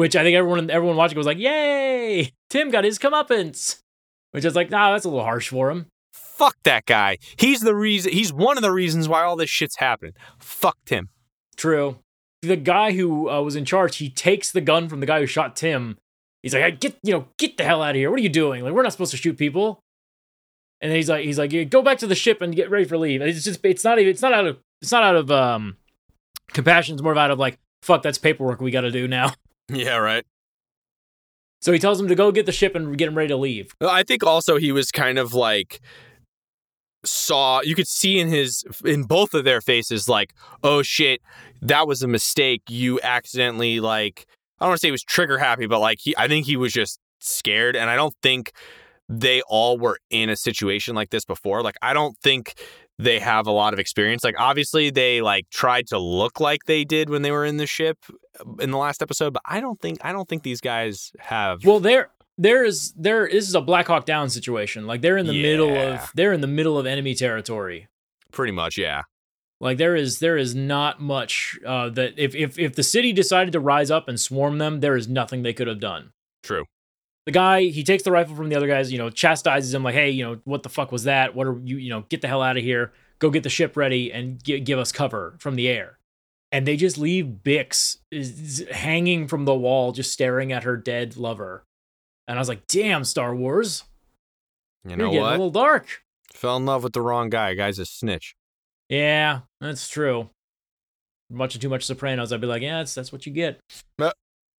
Which 0.00 0.16
I 0.16 0.22
think 0.22 0.34
everyone 0.34 0.70
everyone 0.70 0.96
watching 0.96 1.18
was 1.18 1.26
like, 1.26 1.36
"Yay! 1.36 2.32
Tim 2.48 2.70
got 2.70 2.84
his 2.84 2.98
comeuppance." 2.98 3.82
Which 4.30 4.46
is 4.46 4.56
like, 4.56 4.70
nah, 4.70 4.92
that's 4.92 5.04
a 5.04 5.10
little 5.10 5.22
harsh 5.22 5.50
for 5.50 5.70
him. 5.70 5.88
Fuck 6.14 6.56
that 6.64 6.86
guy. 6.86 7.18
He's 7.36 7.60
the 7.60 7.74
reason 7.74 8.10
he's 8.10 8.32
one 8.32 8.56
of 8.56 8.62
the 8.62 8.72
reasons 8.72 9.10
why 9.10 9.24
all 9.24 9.36
this 9.36 9.50
shit's 9.50 9.76
happening. 9.76 10.14
Fucked 10.38 10.88
him. 10.88 11.10
True. 11.54 11.98
The 12.40 12.56
guy 12.56 12.92
who 12.92 13.28
uh, 13.28 13.42
was 13.42 13.56
in 13.56 13.66
charge, 13.66 13.98
he 13.98 14.08
takes 14.08 14.50
the 14.50 14.62
gun 14.62 14.88
from 14.88 15.00
the 15.00 15.06
guy 15.06 15.20
who 15.20 15.26
shot 15.26 15.54
Tim. 15.54 15.98
He's 16.42 16.54
like, 16.54 16.62
hey, 16.62 16.70
"Get 16.70 16.96
you 17.02 17.12
know, 17.12 17.26
get 17.36 17.58
the 17.58 17.64
hell 17.64 17.82
out 17.82 17.90
of 17.90 17.96
here! 17.96 18.10
What 18.10 18.20
are 18.20 18.22
you 18.22 18.30
doing? 18.30 18.64
Like, 18.64 18.72
we're 18.72 18.82
not 18.82 18.92
supposed 18.92 19.10
to 19.10 19.18
shoot 19.18 19.36
people." 19.36 19.80
And 20.80 20.90
then 20.90 20.96
he's 20.96 21.10
like, 21.10 21.26
"He's 21.26 21.38
like, 21.38 21.52
"Yeah, 21.52 21.64
go 21.64 21.82
back 21.82 21.98
to 21.98 22.06
the 22.06 22.14
ship 22.14 22.40
and 22.40 22.56
get 22.56 22.70
ready 22.70 22.86
for 22.86 22.96
leave." 22.96 23.20
It's 23.20 23.44
just, 23.44 23.62
it's 23.66 23.84
not 23.84 23.98
even, 23.98 24.10
it's 24.10 24.22
not 24.22 24.32
out 24.32 24.46
of, 24.46 24.56
it's 24.80 24.92
not 24.92 25.02
out 25.02 25.16
of 25.16 25.30
um 25.30 25.76
compassion. 26.54 26.94
It's 26.94 27.02
more 27.02 27.18
out 27.18 27.30
of 27.30 27.38
like, 27.38 27.58
fuck, 27.82 28.00
that's 28.00 28.16
paperwork 28.16 28.62
we 28.62 28.70
got 28.70 28.80
to 28.80 28.90
do 28.90 29.06
now. 29.06 29.34
Yeah, 29.72 29.96
right. 29.96 30.24
So 31.60 31.72
he 31.72 31.78
tells 31.78 32.00
him 32.00 32.08
to 32.08 32.14
go 32.14 32.32
get 32.32 32.46
the 32.46 32.52
ship 32.52 32.74
and 32.74 32.96
get 32.96 33.08
him 33.08 33.16
ready 33.16 33.28
to 33.28 33.36
leave. 33.36 33.74
I 33.80 34.02
think 34.02 34.24
also 34.24 34.56
he 34.56 34.72
was 34.72 34.90
kind 34.90 35.18
of 35.18 35.34
like 35.34 35.80
saw 37.04 37.62
you 37.62 37.74
could 37.74 37.88
see 37.88 38.18
in 38.18 38.28
his 38.28 38.64
in 38.84 39.04
both 39.04 39.32
of 39.32 39.44
their 39.44 39.62
faces 39.62 40.06
like 40.06 40.34
oh 40.62 40.82
shit 40.82 41.22
that 41.62 41.86
was 41.86 42.02
a 42.02 42.06
mistake 42.06 42.60
you 42.68 43.00
accidentally 43.02 43.80
like 43.80 44.26
I 44.58 44.64
don't 44.64 44.70
want 44.70 44.80
to 44.80 44.80
say 44.82 44.88
he 44.88 44.92
was 44.92 45.02
trigger 45.02 45.38
happy 45.38 45.66
but 45.66 45.78
like 45.78 45.98
he 45.98 46.14
I 46.18 46.28
think 46.28 46.44
he 46.44 46.56
was 46.56 46.74
just 46.74 47.00
scared 47.18 47.74
and 47.74 47.88
I 47.88 47.96
don't 47.96 48.14
think 48.22 48.52
they 49.08 49.40
all 49.48 49.78
were 49.78 49.98
in 50.10 50.28
a 50.28 50.36
situation 50.36 50.94
like 50.94 51.08
this 51.08 51.24
before 51.24 51.62
like 51.62 51.76
I 51.80 51.94
don't 51.94 52.18
think 52.18 52.54
they 53.02 53.18
have 53.18 53.46
a 53.46 53.50
lot 53.50 53.72
of 53.72 53.78
experience 53.78 54.22
like 54.24 54.34
obviously 54.38 54.90
they 54.90 55.20
like 55.20 55.48
tried 55.50 55.86
to 55.86 55.98
look 55.98 56.40
like 56.40 56.64
they 56.66 56.84
did 56.84 57.08
when 57.08 57.22
they 57.22 57.30
were 57.30 57.44
in 57.44 57.56
the 57.56 57.66
ship 57.66 57.98
uh, 58.40 58.44
in 58.60 58.70
the 58.70 58.78
last 58.78 59.02
episode 59.02 59.32
but 59.32 59.42
I 59.44 59.60
don't 59.60 59.80
think 59.80 59.98
I 60.02 60.12
don't 60.12 60.28
think 60.28 60.42
these 60.42 60.60
guys 60.60 61.12
have 61.18 61.64
Well, 61.64 61.80
there 61.80 62.10
there 62.38 62.64
is 62.64 62.92
there 62.92 63.28
this 63.28 63.48
is 63.48 63.54
a 63.54 63.60
Black 63.60 63.86
Hawk 63.86 64.06
Down 64.06 64.30
situation. 64.30 64.86
Like 64.86 65.02
they're 65.02 65.18
in 65.18 65.26
the 65.26 65.42
middle 65.42 65.76
of 65.76 66.10
they're 66.14 66.32
in 66.32 66.40
the 66.40 66.46
middle 66.46 66.78
of 66.78 66.86
enemy 66.86 67.14
territory. 67.14 67.88
pretty 68.32 68.52
much 68.52 68.78
yeah 68.78 69.02
Like 69.60 69.76
there 69.76 69.94
is 69.94 70.20
there 70.20 70.38
is 70.38 70.54
not 70.54 71.00
much 71.00 71.58
uh, 71.66 71.90
that 71.90 72.14
if 72.16 72.34
if 72.34 72.58
if 72.58 72.74
the 72.74 72.82
city 72.82 73.12
decided 73.12 73.52
to 73.52 73.60
rise 73.60 73.90
up 73.90 74.08
and 74.08 74.18
swarm 74.18 74.58
them, 74.58 74.80
there 74.80 74.96
is 74.96 75.06
nothing 75.06 75.42
they 75.42 75.52
could 75.52 75.66
have 75.66 75.80
done. 75.80 76.12
true 76.42 76.64
The 77.30 77.34
guy 77.34 77.62
he 77.66 77.84
takes 77.84 78.02
the 78.02 78.10
rifle 78.10 78.34
from 78.34 78.48
the 78.48 78.56
other 78.56 78.66
guys, 78.66 78.90
you 78.90 78.98
know, 78.98 79.08
chastises 79.08 79.72
him 79.72 79.84
like, 79.84 79.94
hey, 79.94 80.10
you 80.10 80.24
know, 80.24 80.40
what 80.42 80.64
the 80.64 80.68
fuck 80.68 80.90
was 80.90 81.04
that? 81.04 81.32
What 81.32 81.46
are 81.46 81.56
you 81.62 81.76
you 81.76 81.88
know, 81.88 82.00
get 82.08 82.22
the 82.22 82.26
hell 82.26 82.42
out 82.42 82.56
of 82.56 82.64
here, 82.64 82.92
go 83.20 83.30
get 83.30 83.44
the 83.44 83.48
ship 83.48 83.76
ready 83.76 84.12
and 84.12 84.42
gi- 84.42 84.58
give 84.58 84.80
us 84.80 84.90
cover 84.90 85.36
from 85.38 85.54
the 85.54 85.68
air. 85.68 86.00
And 86.50 86.66
they 86.66 86.76
just 86.76 86.98
leave 86.98 87.26
Bix 87.44 87.98
is 88.10 88.66
hanging 88.72 89.28
from 89.28 89.44
the 89.44 89.54
wall, 89.54 89.92
just 89.92 90.10
staring 90.10 90.50
at 90.50 90.64
her 90.64 90.76
dead 90.76 91.16
lover. 91.16 91.62
And 92.26 92.36
I 92.36 92.40
was 92.40 92.48
like, 92.48 92.66
damn, 92.66 93.04
Star 93.04 93.32
Wars. 93.32 93.84
you 94.84 94.96
know 94.96 95.10
what 95.10 95.28
a 95.28 95.30
little 95.30 95.50
dark. 95.52 96.02
Fell 96.32 96.56
in 96.56 96.66
love 96.66 96.82
with 96.82 96.94
the 96.94 97.00
wrong 97.00 97.30
guy. 97.30 97.54
Guy's 97.54 97.78
a 97.78 97.86
snitch. 97.86 98.34
Yeah, 98.88 99.42
that's 99.60 99.88
true. 99.88 100.30
Watching 101.30 101.60
too 101.60 101.68
much 101.68 101.84
Sopranos, 101.84 102.32
I'd 102.32 102.40
be 102.40 102.48
like, 102.48 102.62
yeah, 102.62 102.78
that's 102.78 102.92
that's 102.92 103.12
what 103.12 103.24
you 103.24 103.30
get. 103.32 103.60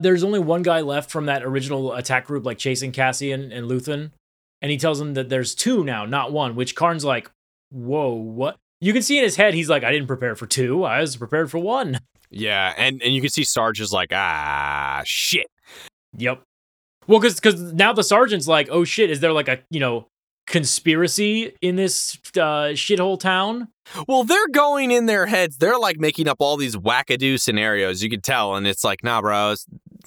There's 0.01 0.23
only 0.23 0.39
one 0.39 0.63
guy 0.63 0.81
left 0.81 1.11
from 1.11 1.25
that 1.27 1.43
original 1.43 1.93
attack 1.93 2.25
group, 2.27 2.45
like 2.45 2.57
chasing 2.57 2.91
Cassian 2.91 3.51
and 3.51 3.69
Luthen. 3.69 4.11
and 4.61 4.69
he 4.71 4.77
tells 4.77 5.01
him 5.01 5.13
that 5.15 5.29
there's 5.29 5.55
two 5.55 5.83
now, 5.83 6.05
not 6.05 6.31
one. 6.31 6.55
Which 6.55 6.75
Karn's 6.75 7.03
like, 7.05 7.29
"Whoa, 7.71 8.11
what?" 8.13 8.57
You 8.79 8.93
can 8.93 9.01
see 9.01 9.17
in 9.17 9.23
his 9.23 9.35
head, 9.35 9.53
he's 9.53 9.69
like, 9.69 9.83
"I 9.83 9.91
didn't 9.91 10.07
prepare 10.07 10.35
for 10.35 10.45
two. 10.47 10.83
I 10.83 10.99
was 11.01 11.15
prepared 11.17 11.49
for 11.49 11.57
one." 11.59 11.99
Yeah, 12.29 12.73
and 12.77 13.01
and 13.01 13.13
you 13.13 13.21
can 13.21 13.29
see 13.29 13.43
Sarge 13.43 13.81
is 13.81 13.91
like, 13.91 14.09
ah, 14.13 15.01
shit. 15.05 15.47
Yep. 16.17 16.41
Well, 17.07 17.19
because 17.19 17.35
because 17.35 17.73
now 17.73 17.91
the 17.93 18.03
sergeant's 18.03 18.47
like, 18.47 18.69
"Oh 18.71 18.83
shit, 18.83 19.09
is 19.09 19.19
there 19.19 19.33
like 19.33 19.47
a 19.47 19.59
you 19.69 19.79
know 19.79 20.07
conspiracy 20.47 21.53
in 21.61 21.75
this 21.75 22.17
uh, 22.35 22.73
shithole 22.73 23.19
town?" 23.19 23.67
Well, 24.07 24.23
they're 24.23 24.47
going 24.47 24.91
in 24.91 25.07
their 25.07 25.25
heads. 25.25 25.57
They're 25.57 25.79
like 25.79 25.99
making 25.99 26.27
up 26.27 26.37
all 26.39 26.55
these 26.55 26.75
wackadoo 26.75 27.39
scenarios. 27.39 28.01
You 28.03 28.09
could 28.09 28.23
tell, 28.23 28.55
and 28.55 28.65
it's 28.67 28.83
like, 28.83 29.03
nah, 29.03 29.21
bro. 29.21 29.55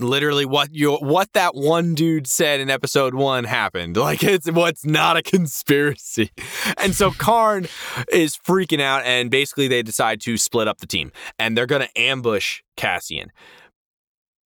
Literally 0.01 0.45
what 0.45 0.73
you 0.73 0.95
what 0.97 1.33
that 1.33 1.55
one 1.55 1.95
dude 1.95 2.27
said 2.27 2.61
in 2.61 2.71
episode 2.71 3.15
one 3.15 3.45
happened. 3.45 3.97
Like 3.97 4.23
it's 4.23 4.51
what's 4.51 4.85
not 4.85 5.17
a 5.17 5.23
conspiracy. 5.23 6.31
And 6.77 6.95
so 6.95 7.11
Karn 7.19 7.67
is 8.13 8.37
freaking 8.37 8.81
out, 8.81 9.03
and 9.05 9.31
basically 9.31 9.67
they 9.67 9.83
decide 9.83 10.21
to 10.23 10.37
split 10.37 10.69
up 10.69 10.79
the 10.79 10.87
team, 10.87 11.11
and 11.39 11.57
they're 11.57 11.67
gonna 11.67 11.89
ambush 11.97 12.61
Cassian. 12.77 13.31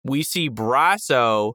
We 0.05 0.23
see 0.23 0.49
Brasso 0.49 1.55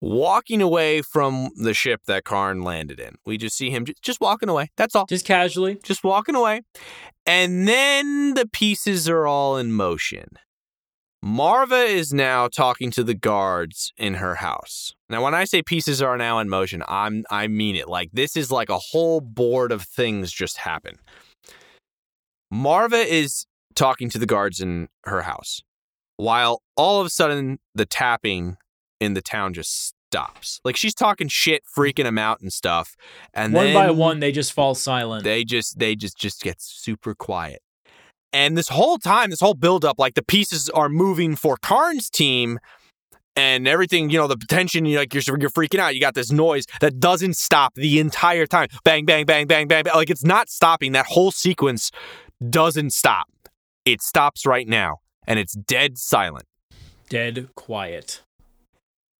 walking 0.00 0.60
away 0.60 1.02
from 1.02 1.50
the 1.56 1.74
ship 1.74 2.02
that 2.06 2.24
Karn 2.24 2.62
landed 2.62 3.00
in. 3.00 3.14
We 3.24 3.38
just 3.38 3.56
see 3.56 3.70
him 3.70 3.86
just 4.02 4.20
walking 4.20 4.48
away. 4.48 4.70
That's 4.76 4.94
all. 4.94 5.06
Just 5.06 5.24
casually. 5.24 5.78
Just 5.82 6.04
walking 6.04 6.34
away. 6.34 6.62
And 7.24 7.66
then 7.66 8.34
the 8.34 8.46
pieces 8.46 9.08
are 9.08 9.26
all 9.26 9.56
in 9.56 9.72
motion. 9.72 10.28
Marva 11.26 11.74
is 11.74 12.12
now 12.12 12.46
talking 12.46 12.92
to 12.92 13.02
the 13.02 13.12
guards 13.12 13.92
in 13.96 14.14
her 14.14 14.36
house. 14.36 14.94
Now, 15.10 15.24
when 15.24 15.34
I 15.34 15.42
say 15.42 15.60
pieces 15.60 16.00
are 16.00 16.16
now 16.16 16.38
in 16.38 16.48
motion, 16.48 16.84
I'm 16.86 17.24
I 17.28 17.48
mean 17.48 17.74
it. 17.74 17.88
Like 17.88 18.10
this 18.12 18.36
is 18.36 18.52
like 18.52 18.68
a 18.68 18.78
whole 18.78 19.20
board 19.20 19.72
of 19.72 19.82
things 19.82 20.30
just 20.30 20.58
happen. 20.58 21.00
Marva 22.48 22.98
is 22.98 23.44
talking 23.74 24.08
to 24.10 24.20
the 24.20 24.26
guards 24.26 24.60
in 24.60 24.88
her 25.02 25.22
house, 25.22 25.62
while 26.16 26.62
all 26.76 27.00
of 27.00 27.06
a 27.08 27.10
sudden 27.10 27.58
the 27.74 27.86
tapping 27.86 28.56
in 29.00 29.14
the 29.14 29.20
town 29.20 29.52
just 29.52 29.94
stops. 30.08 30.60
Like 30.64 30.76
she's 30.76 30.94
talking 30.94 31.26
shit, 31.26 31.64
freaking 31.76 32.04
them 32.04 32.18
out 32.18 32.40
and 32.40 32.52
stuff. 32.52 32.94
And 33.34 33.52
one 33.52 33.74
by 33.74 33.90
one, 33.90 34.20
they 34.20 34.30
just 34.30 34.52
fall 34.52 34.76
silent. 34.76 35.24
they 35.24 35.42
just 35.42 35.80
they 35.80 35.96
just 35.96 36.16
just 36.16 36.40
get 36.40 36.62
super 36.62 37.16
quiet. 37.16 37.62
And 38.36 38.54
this 38.54 38.68
whole 38.68 38.98
time, 38.98 39.30
this 39.30 39.40
whole 39.40 39.54
buildup, 39.54 39.98
like 39.98 40.12
the 40.12 40.22
pieces 40.22 40.68
are 40.68 40.90
moving 40.90 41.36
for 41.36 41.56
Karn's 41.56 42.10
team 42.10 42.58
and 43.34 43.66
everything, 43.66 44.10
you 44.10 44.18
know, 44.18 44.26
the 44.26 44.36
tension, 44.36 44.84
you're 44.84 45.00
like 45.00 45.14
you're, 45.14 45.22
you're 45.40 45.48
freaking 45.48 45.78
out. 45.78 45.94
You 45.94 46.02
got 46.02 46.12
this 46.12 46.30
noise 46.30 46.66
that 46.82 47.00
doesn't 47.00 47.38
stop 47.38 47.72
the 47.76 47.98
entire 47.98 48.44
time. 48.44 48.68
Bang, 48.84 49.06
bang, 49.06 49.24
bang, 49.24 49.46
bang, 49.46 49.66
bang, 49.66 49.84
bang. 49.84 49.94
Like 49.94 50.10
it's 50.10 50.22
not 50.22 50.50
stopping. 50.50 50.92
That 50.92 51.06
whole 51.06 51.30
sequence 51.30 51.90
doesn't 52.50 52.92
stop. 52.92 53.26
It 53.86 54.02
stops 54.02 54.44
right 54.44 54.68
now 54.68 54.98
and 55.26 55.38
it's 55.38 55.54
dead 55.54 55.96
silent. 55.96 56.44
Dead 57.08 57.48
quiet. 57.54 58.20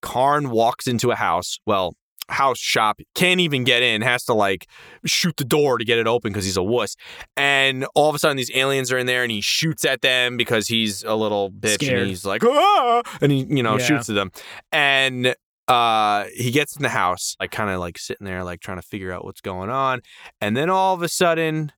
Karn 0.03 0.51
walks 0.51 0.87
into 0.87 1.11
a 1.11 1.17
house. 1.17 1.59
Well, 1.65 1.95
house 2.29 2.59
shop 2.59 3.01
can't 3.15 3.41
even 3.41 3.63
get 3.65 3.83
in 3.83 4.03
has 4.03 4.25
to 4.25 4.35
like 4.35 4.67
shoot 5.05 5.37
the 5.37 5.45
door 5.45 5.79
to 5.79 5.85
get 5.85 5.97
it 5.99 6.07
open 6.07 6.33
because 6.33 6.45
he's 6.45 6.57
a 6.57 6.63
wuss 6.63 6.97
and 7.37 7.87
all 7.95 8.09
of 8.09 8.15
a 8.17 8.19
sudden 8.19 8.37
these 8.37 8.51
aliens 8.55 8.91
are 8.91 8.99
in 8.99 9.07
there 9.07 9.23
and 9.23 9.31
he 9.31 9.41
shoots 9.41 9.85
at 9.85 10.03
them 10.03 10.37
because 10.37 10.67
he's 10.67 11.05
a 11.05 11.15
little 11.15 11.51
bitch 11.51 11.75
Scared. 11.75 12.01
and 12.01 12.09
he's 12.09 12.25
like 12.25 12.43
ah! 12.45 13.03
and 13.21 13.31
he 13.31 13.45
you 13.49 13.63
know 13.63 13.79
Yeah. 13.79 13.85
shoots 13.87 14.09
at 14.09 14.17
them 14.17 14.33
and 14.73 15.35
uh 15.69 16.25
he 16.35 16.51
gets 16.51 16.77
in 16.77 16.83
the 16.83 16.89
house 16.89 17.37
like 17.39 17.51
kind 17.53 17.71
of 17.71 17.79
like 17.81 17.99
sitting 17.99 18.25
there 18.25 18.43
like 18.45 18.61
trying 18.61 18.79
to 18.79 18.87
figure 18.87 19.13
out 19.13 19.25
what's 19.25 19.41
going 19.41 19.71
on 19.71 20.01
and 20.41 20.57
then 20.57 20.69
all 20.69 20.95
of 20.95 21.03
a 21.03 21.09
sudden 21.09 21.71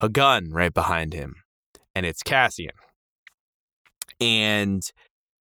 a 0.00 0.08
gun 0.08 0.50
right 0.50 0.74
behind 0.74 1.12
him 1.12 1.34
and 1.94 2.04
it's 2.04 2.22
cassian 2.22 2.72
and 4.20 4.82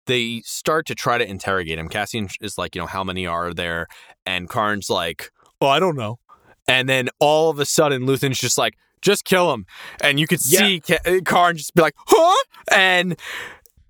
they 0.06 0.41
start 0.46 0.86
to 0.88 0.96
try 0.96 1.18
to 1.18 1.28
interrogate 1.28 1.80
him. 1.80 1.89
Cassian 1.89 2.30
is 2.41 2.58
like, 2.58 2.76
you 2.76 2.82
know, 2.82 2.88
how 2.88 3.04
many 3.04 3.26
are 3.26 3.54
there? 3.54 3.88
And 4.26 4.50
Karn's 4.50 4.89
like, 4.89 5.32
oh, 5.62 5.68
I 5.68 5.80
don't 5.80 5.96
know. 5.96 6.20
And 6.68 6.89
then 6.89 7.10
all 7.20 7.50
of 7.50 7.60
a 7.60 7.65
sudden, 7.65 8.06
Luthen's 8.06 8.39
just 8.39 8.58
like, 8.58 8.76
just 9.02 9.24
kill 9.26 9.54
him. 9.54 9.65
And 10.02 10.20
you 10.20 10.26
could 10.28 10.39
Yeah. 10.46 10.60
see 10.60 10.80
Ka- 10.80 11.20
Karn 11.24 11.58
just 11.58 11.76
be 11.76 11.82
like, 11.82 11.96
huh? 12.08 12.44
And 12.72 13.15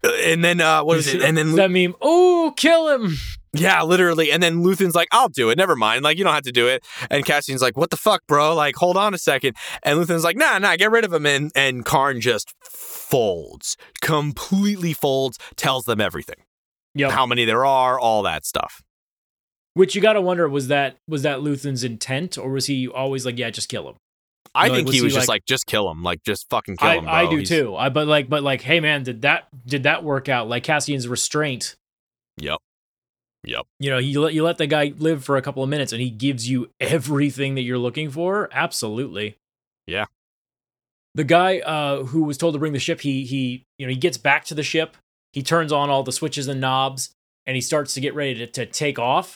and 0.03 0.43
then 0.43 0.61
uh 0.61 0.83
what 0.83 0.97
is 0.99 1.07
it? 1.07 1.21
And 1.21 1.37
then 1.37 1.53
that 1.55 1.71
meme? 1.71 1.95
Oh, 2.01 2.53
kill 2.57 2.89
him! 2.89 3.15
Yeah, 3.59 3.83
literally. 3.83 4.31
And 4.31 4.41
then 4.41 4.63
Luthen's 4.63 4.95
like, 4.95 5.07
I'll 5.11 5.29
do 5.29 5.49
it. 5.49 5.57
Never 5.57 5.75
mind. 5.75 6.03
Like, 6.03 6.17
you 6.17 6.23
don't 6.23 6.33
have 6.33 6.43
to 6.43 6.51
do 6.51 6.67
it. 6.67 6.85
And 7.09 7.25
Cassian's 7.25 7.61
like, 7.61 7.77
what 7.77 7.89
the 7.89 7.97
fuck, 7.97 8.21
bro? 8.27 8.55
Like, 8.55 8.75
hold 8.75 8.97
on 8.97 9.13
a 9.13 9.17
second. 9.17 9.55
And 9.83 9.97
Luthen's 9.99 10.23
like, 10.23 10.37
nah, 10.37 10.57
nah, 10.59 10.75
get 10.75 10.91
rid 10.91 11.05
of 11.05 11.13
him. 11.13 11.25
And 11.25 11.51
and 11.55 11.85
Karn 11.85 12.21
just 12.21 12.53
folds, 12.61 13.77
completely 14.01 14.93
folds, 14.93 15.37
tells 15.55 15.85
them 15.85 16.01
everything. 16.01 16.43
Yep. 16.95 17.11
How 17.11 17.25
many 17.25 17.45
there 17.45 17.65
are, 17.65 17.99
all 17.99 18.23
that 18.23 18.45
stuff. 18.45 18.81
Which 19.73 19.95
you 19.95 20.01
got 20.01 20.13
to 20.13 20.21
wonder 20.21 20.47
was 20.47 20.69
that 20.69 20.97
was 21.07 21.23
that 21.23 21.41
Luthen's 21.41 21.83
intent, 21.83 22.37
or 22.37 22.49
was 22.51 22.67
he 22.67 22.87
always 22.87 23.25
like, 23.25 23.37
yeah, 23.37 23.49
just 23.49 23.67
kill 23.67 23.89
him? 23.89 23.95
I 24.57 24.69
think 24.69 24.87
he 24.87 24.99
he 24.99 25.01
was 25.01 25.13
just 25.13 25.27
like- 25.27 25.35
like, 25.35 25.45
just 25.45 25.65
kill 25.65 25.91
him. 25.91 26.01
Like, 26.01 26.23
just 26.23 26.49
fucking 26.49 26.77
kill 26.77 26.87
I, 26.87 26.95
him, 26.95 27.03
bro. 27.03 27.13
I 27.13 27.29
do 27.29 27.35
He's- 27.37 27.49
too. 27.49 27.75
I 27.75 27.89
but 27.89 28.07
like 28.07 28.29
but 28.29 28.41
like, 28.41 28.61
hey 28.61 28.79
man, 28.79 29.03
did 29.03 29.23
that 29.23 29.49
did 29.65 29.83
that 29.83 30.01
work 30.01 30.29
out? 30.29 30.47
Like 30.47 30.63
Cassian's 30.63 31.09
restraint. 31.09 31.75
Yep. 32.37 32.59
Yep. 33.45 33.65
You 33.79 33.89
know, 33.91 33.97
you 33.97 34.21
let 34.21 34.33
you 34.33 34.43
let 34.43 34.57
the 34.57 34.67
guy 34.67 34.93
live 34.97 35.23
for 35.23 35.37
a 35.37 35.41
couple 35.41 35.63
of 35.63 35.69
minutes, 35.69 35.93
and 35.93 36.01
he 36.01 36.09
gives 36.09 36.49
you 36.49 36.69
everything 36.79 37.55
that 37.55 37.61
you're 37.61 37.77
looking 37.77 38.09
for. 38.09 38.49
Absolutely. 38.51 39.35
Yeah. 39.87 40.05
The 41.13 41.23
guy 41.23 41.59
uh, 41.59 42.03
who 42.03 42.23
was 42.23 42.37
told 42.37 42.55
to 42.55 42.59
bring 42.59 42.73
the 42.73 42.79
ship, 42.79 43.01
he 43.01 43.23
he 43.23 43.63
you 43.77 43.85
know 43.85 43.91
he 43.91 43.95
gets 43.97 44.17
back 44.17 44.45
to 44.45 44.55
the 44.55 44.63
ship. 44.63 44.97
He 45.31 45.41
turns 45.41 45.71
on 45.71 45.89
all 45.89 46.03
the 46.03 46.11
switches 46.11 46.47
and 46.47 46.59
knobs, 46.59 47.11
and 47.45 47.55
he 47.55 47.61
starts 47.61 47.93
to 47.93 48.01
get 48.01 48.15
ready 48.15 48.35
to, 48.35 48.47
to 48.47 48.65
take 48.65 48.97
off. 48.97 49.35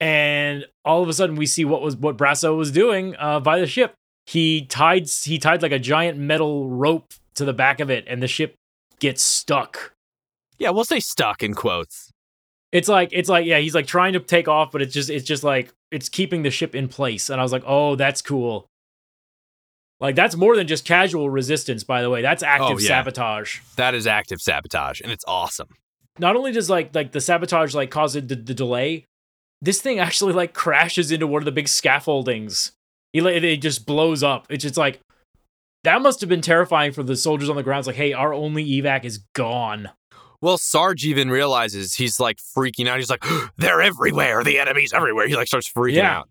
And 0.00 0.66
all 0.84 1.02
of 1.02 1.08
a 1.08 1.12
sudden, 1.12 1.36
we 1.36 1.46
see 1.46 1.64
what 1.64 1.82
was 1.82 1.96
what 1.96 2.16
Brasso 2.16 2.56
was 2.56 2.70
doing 2.70 3.14
uh, 3.18 3.40
by 3.40 3.60
the 3.60 3.66
ship. 3.66 3.94
He 4.26 4.66
tied 4.66 5.08
he 5.08 5.38
tied 5.38 5.62
like 5.62 5.72
a 5.72 5.78
giant 5.78 6.18
metal 6.18 6.68
rope 6.68 7.12
to 7.34 7.44
the 7.44 7.52
back 7.52 7.80
of 7.80 7.90
it, 7.90 8.04
and 8.06 8.22
the 8.22 8.28
ship 8.28 8.54
gets 8.98 9.22
stuck. 9.22 9.92
Yeah, 10.58 10.70
we'll 10.70 10.84
say 10.84 11.00
stuck 11.00 11.42
in 11.42 11.54
quotes. 11.54 12.10
It's 12.74 12.88
like 12.88 13.10
it's 13.12 13.28
like 13.28 13.46
yeah, 13.46 13.58
he's 13.60 13.74
like 13.74 13.86
trying 13.86 14.14
to 14.14 14.20
take 14.20 14.48
off, 14.48 14.72
but 14.72 14.82
it's 14.82 14.92
just 14.92 15.08
it's 15.08 15.24
just 15.24 15.44
like 15.44 15.72
it's 15.92 16.08
keeping 16.08 16.42
the 16.42 16.50
ship 16.50 16.74
in 16.74 16.88
place. 16.88 17.30
And 17.30 17.40
I 17.40 17.44
was 17.44 17.52
like, 17.52 17.62
oh, 17.64 17.94
that's 17.94 18.20
cool. 18.20 18.66
Like 20.00 20.16
that's 20.16 20.34
more 20.34 20.56
than 20.56 20.66
just 20.66 20.84
casual 20.84 21.30
resistance, 21.30 21.84
by 21.84 22.02
the 22.02 22.10
way. 22.10 22.20
That's 22.20 22.42
oh, 22.42 22.46
active 22.46 22.76
Oh, 22.78 22.80
yeah. 22.80 22.88
sabotage. 22.88 23.60
That 23.76 23.94
is 23.94 24.08
active 24.08 24.40
sabotage, 24.40 25.00
and 25.00 25.12
it's 25.12 25.24
awesome. 25.28 25.68
Not 26.18 26.34
only 26.34 26.50
does 26.50 26.68
like 26.68 26.92
like 26.96 27.12
the 27.12 27.20
sabotage 27.20 27.76
like 27.76 27.92
cause 27.92 28.14
the, 28.14 28.20
the 28.22 28.34
delay, 28.34 29.06
this 29.62 29.80
thing 29.80 30.00
actually 30.00 30.32
like 30.32 30.52
crashes 30.52 31.12
into 31.12 31.28
one 31.28 31.42
of 31.42 31.46
the 31.46 31.52
big 31.52 31.68
scaffoldings. 31.68 32.72
He 33.12 33.20
like 33.20 33.40
it 33.40 33.62
just 33.62 33.86
blows 33.86 34.24
up. 34.24 34.46
It's 34.50 34.62
just 34.64 34.76
like 34.76 34.98
that 35.84 36.02
must 36.02 36.20
have 36.22 36.28
been 36.28 36.40
terrifying 36.40 36.90
for 36.90 37.04
the 37.04 37.14
soldiers 37.14 37.48
on 37.48 37.54
the 37.54 37.62
ground. 37.62 37.80
It's 37.80 37.86
like, 37.86 37.94
hey, 37.96 38.12
our 38.12 38.34
only 38.34 38.66
evac 38.66 39.04
is 39.04 39.18
gone. 39.36 39.90
Well, 40.44 40.58
Sarge 40.58 41.06
even 41.06 41.30
realizes 41.30 41.94
he's 41.94 42.20
like 42.20 42.36
freaking 42.36 42.86
out. 42.86 42.98
He's 42.98 43.08
like, 43.08 43.24
they're 43.56 43.80
everywhere. 43.80 44.44
The 44.44 44.58
enemy's 44.58 44.92
everywhere. 44.92 45.26
He 45.26 45.34
like 45.34 45.46
starts 45.46 45.72
freaking 45.72 45.94
Yeah. 45.94 46.18
out. 46.18 46.28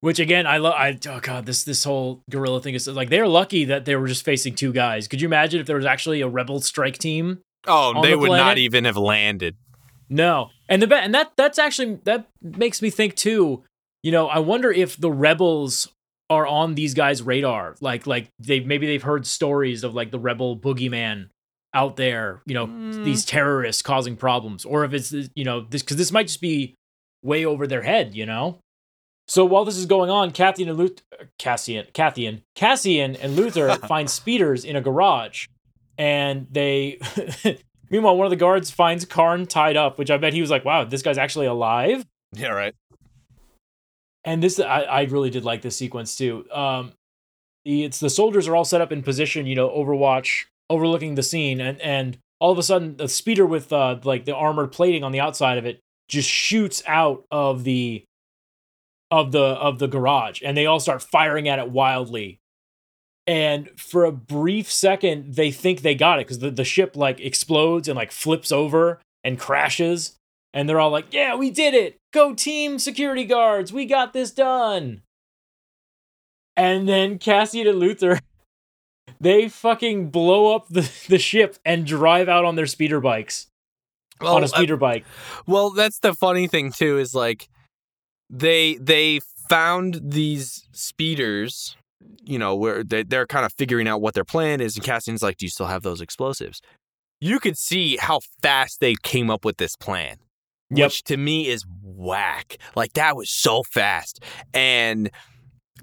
Which 0.00 0.18
again, 0.18 0.48
I 0.48 0.56
love. 0.56 0.74
I 0.76 0.98
oh 1.08 1.20
god, 1.20 1.46
this 1.46 1.62
this 1.62 1.84
whole 1.84 2.22
guerrilla 2.28 2.60
thing 2.60 2.74
is 2.74 2.88
like 2.88 3.08
they're 3.08 3.28
lucky 3.28 3.64
that 3.66 3.84
they 3.84 3.94
were 3.94 4.08
just 4.08 4.24
facing 4.24 4.56
two 4.56 4.72
guys. 4.72 5.06
Could 5.06 5.20
you 5.20 5.28
imagine 5.28 5.60
if 5.60 5.66
there 5.68 5.76
was 5.76 5.86
actually 5.86 6.22
a 6.22 6.28
rebel 6.28 6.60
strike 6.60 6.98
team? 6.98 7.38
Oh, 7.68 8.02
they 8.02 8.10
the 8.10 8.18
would 8.18 8.30
not 8.32 8.58
even 8.58 8.84
have 8.84 8.96
landed. 8.96 9.54
No, 10.08 10.50
and 10.68 10.82
the 10.82 10.92
and 10.96 11.14
that 11.14 11.32
that's 11.36 11.58
actually 11.58 12.00
that 12.02 12.26
makes 12.42 12.82
me 12.82 12.90
think 12.90 13.14
too. 13.14 13.62
You 14.02 14.10
know, 14.10 14.26
I 14.26 14.40
wonder 14.40 14.72
if 14.72 14.96
the 14.96 15.10
rebels 15.10 15.88
are 16.30 16.46
on 16.48 16.74
these 16.74 16.94
guys' 16.94 17.22
radar. 17.22 17.76
Like 17.80 18.08
like 18.08 18.28
they 18.40 18.58
maybe 18.60 18.86
they've 18.86 19.02
heard 19.02 19.24
stories 19.24 19.84
of 19.84 19.94
like 19.94 20.10
the 20.10 20.18
rebel 20.18 20.56
boogeyman 20.56 21.28
out 21.76 21.96
there. 21.96 22.40
You 22.46 22.54
know, 22.54 22.66
Mm. 22.66 23.04
these 23.04 23.24
terrorists 23.24 23.82
causing 23.82 24.16
problems, 24.16 24.64
or 24.64 24.84
if 24.84 24.92
it's 24.94 25.12
you 25.34 25.44
know 25.44 25.60
this 25.60 25.82
because 25.82 25.96
this 25.98 26.10
might 26.10 26.26
just 26.26 26.40
be 26.40 26.74
way 27.22 27.44
over 27.44 27.66
their 27.66 27.82
head. 27.82 28.14
You 28.16 28.26
know. 28.26 28.58
So 29.28 29.44
while 29.44 29.64
this 29.64 29.76
is 29.76 29.86
going 29.86 30.08
on, 30.08 30.30
Cassian 30.30 30.68
and 30.68 30.78
Luthen, 30.78 31.00
Cassian, 31.38 31.86
Cassian, 31.92 32.42
Cassian 32.54 33.16
and 33.16 33.36
Luthen 33.36 33.86
find 33.88 34.08
speeders 34.08 34.64
in 34.64 34.76
a 34.76 34.80
garage, 34.80 35.46
and 35.98 36.46
they. 36.50 36.98
Meanwhile, 37.90 38.16
one 38.16 38.26
of 38.26 38.30
the 38.30 38.36
guards 38.36 38.70
finds 38.70 39.04
Karn 39.04 39.46
tied 39.46 39.76
up, 39.76 39.96
which 39.98 40.10
I 40.10 40.16
bet 40.16 40.32
he 40.32 40.40
was 40.40 40.50
like, 40.50 40.64
"Wow, 40.64 40.84
this 40.84 41.02
guy's 41.02 41.18
actually 41.18 41.46
alive." 41.46 42.04
Yeah, 42.32 42.48
right. 42.48 42.74
And 44.24 44.42
this, 44.42 44.58
I, 44.58 44.82
I 44.82 45.02
really 45.04 45.30
did 45.30 45.44
like 45.44 45.62
this 45.62 45.76
sequence 45.76 46.16
too. 46.16 46.44
Um, 46.50 46.92
the, 47.64 47.84
it's 47.84 48.00
the 48.00 48.10
soldiers 48.10 48.48
are 48.48 48.56
all 48.56 48.64
set 48.64 48.80
up 48.80 48.90
in 48.90 49.02
position, 49.02 49.46
you 49.46 49.54
know, 49.54 49.68
Overwatch 49.68 50.46
overlooking 50.70 51.14
the 51.14 51.22
scene, 51.22 51.60
and 51.60 51.80
and 51.80 52.18
all 52.40 52.52
of 52.52 52.58
a 52.58 52.62
sudden, 52.62 52.96
the 52.96 53.08
speeder 53.08 53.46
with 53.46 53.72
uh 53.72 53.98
like 54.04 54.24
the 54.24 54.34
armored 54.34 54.72
plating 54.72 55.04
on 55.04 55.12
the 55.12 55.20
outside 55.20 55.58
of 55.58 55.66
it 55.66 55.80
just 56.08 56.28
shoots 56.28 56.82
out 56.86 57.24
of 57.30 57.64
the 57.64 58.04
of 59.10 59.32
the 59.32 59.38
of 59.38 59.78
the 59.78 59.88
garage 59.88 60.42
and 60.44 60.56
they 60.56 60.66
all 60.66 60.80
start 60.80 61.02
firing 61.02 61.48
at 61.48 61.58
it 61.58 61.70
wildly. 61.70 62.38
And 63.26 63.68
for 63.76 64.04
a 64.04 64.12
brief 64.12 64.70
second 64.70 65.34
they 65.34 65.50
think 65.50 65.82
they 65.82 65.94
got 65.94 66.18
it 66.18 66.26
because 66.26 66.38
the, 66.38 66.50
the 66.50 66.64
ship 66.64 66.96
like 66.96 67.20
explodes 67.20 67.88
and 67.88 67.96
like 67.96 68.12
flips 68.12 68.52
over 68.52 69.00
and 69.24 69.38
crashes 69.38 70.16
and 70.52 70.68
they're 70.68 70.80
all 70.80 70.90
like 70.90 71.12
yeah 71.12 71.34
we 71.34 71.50
did 71.50 71.74
it! 71.74 71.96
Go 72.12 72.34
team 72.34 72.78
security 72.78 73.24
guards! 73.24 73.72
We 73.72 73.84
got 73.84 74.12
this 74.12 74.30
done! 74.30 75.02
And 76.56 76.88
then 76.88 77.18
cassian 77.18 77.66
and 77.66 77.80
luthen 77.80 78.20
they 79.20 79.48
fucking 79.48 80.10
blow 80.10 80.54
up 80.54 80.68
the, 80.68 80.90
the 81.08 81.18
ship 81.18 81.56
and 81.64 81.86
drive 81.86 82.28
out 82.28 82.44
on 82.44 82.56
their 82.56 82.66
speeder 82.66 83.00
bikes 83.00 83.46
on 84.20 84.42
a 84.42 84.44
uh, 84.46 84.48
speeder 84.48 84.76
bike 84.76 85.04
Well, 85.46 85.70
that's 85.70 85.98
the 85.98 86.14
funny 86.14 86.46
thing 86.48 86.72
too 86.72 86.98
is 86.98 87.14
like 87.14 87.48
they 88.30 88.74
they 88.76 89.20
found 89.48 90.00
these 90.02 90.66
speeders, 90.72 91.76
you 92.24 92.38
know, 92.38 92.56
where 92.56 92.82
they, 92.82 93.02
they're 93.04 93.26
kind 93.26 93.46
of 93.46 93.52
figuring 93.52 93.86
out 93.86 94.00
what 94.00 94.14
their 94.14 94.24
plan 94.24 94.60
is, 94.60 94.74
and 94.76 94.84
Cassian's 94.84 95.22
like, 95.22 95.36
"Do 95.36 95.46
you 95.46 95.50
still 95.50 95.66
have 95.66 95.82
those 95.82 96.00
explosives?" 96.00 96.60
You 97.20 97.38
could 97.38 97.56
see 97.56 97.96
how 97.98 98.20
fast 98.42 98.80
they 98.80 98.94
came 99.02 99.30
up 99.30 99.44
with 99.44 99.58
this 99.58 99.76
plan, 99.76 100.16
Yep. 100.70 100.86
which 100.86 101.04
to 101.04 101.16
me 101.16 101.46
is 101.48 101.64
whack. 101.82 102.56
Like 102.74 102.94
that 102.94 103.16
was 103.16 103.30
so 103.30 103.62
fast, 103.62 104.20
and 104.52 105.10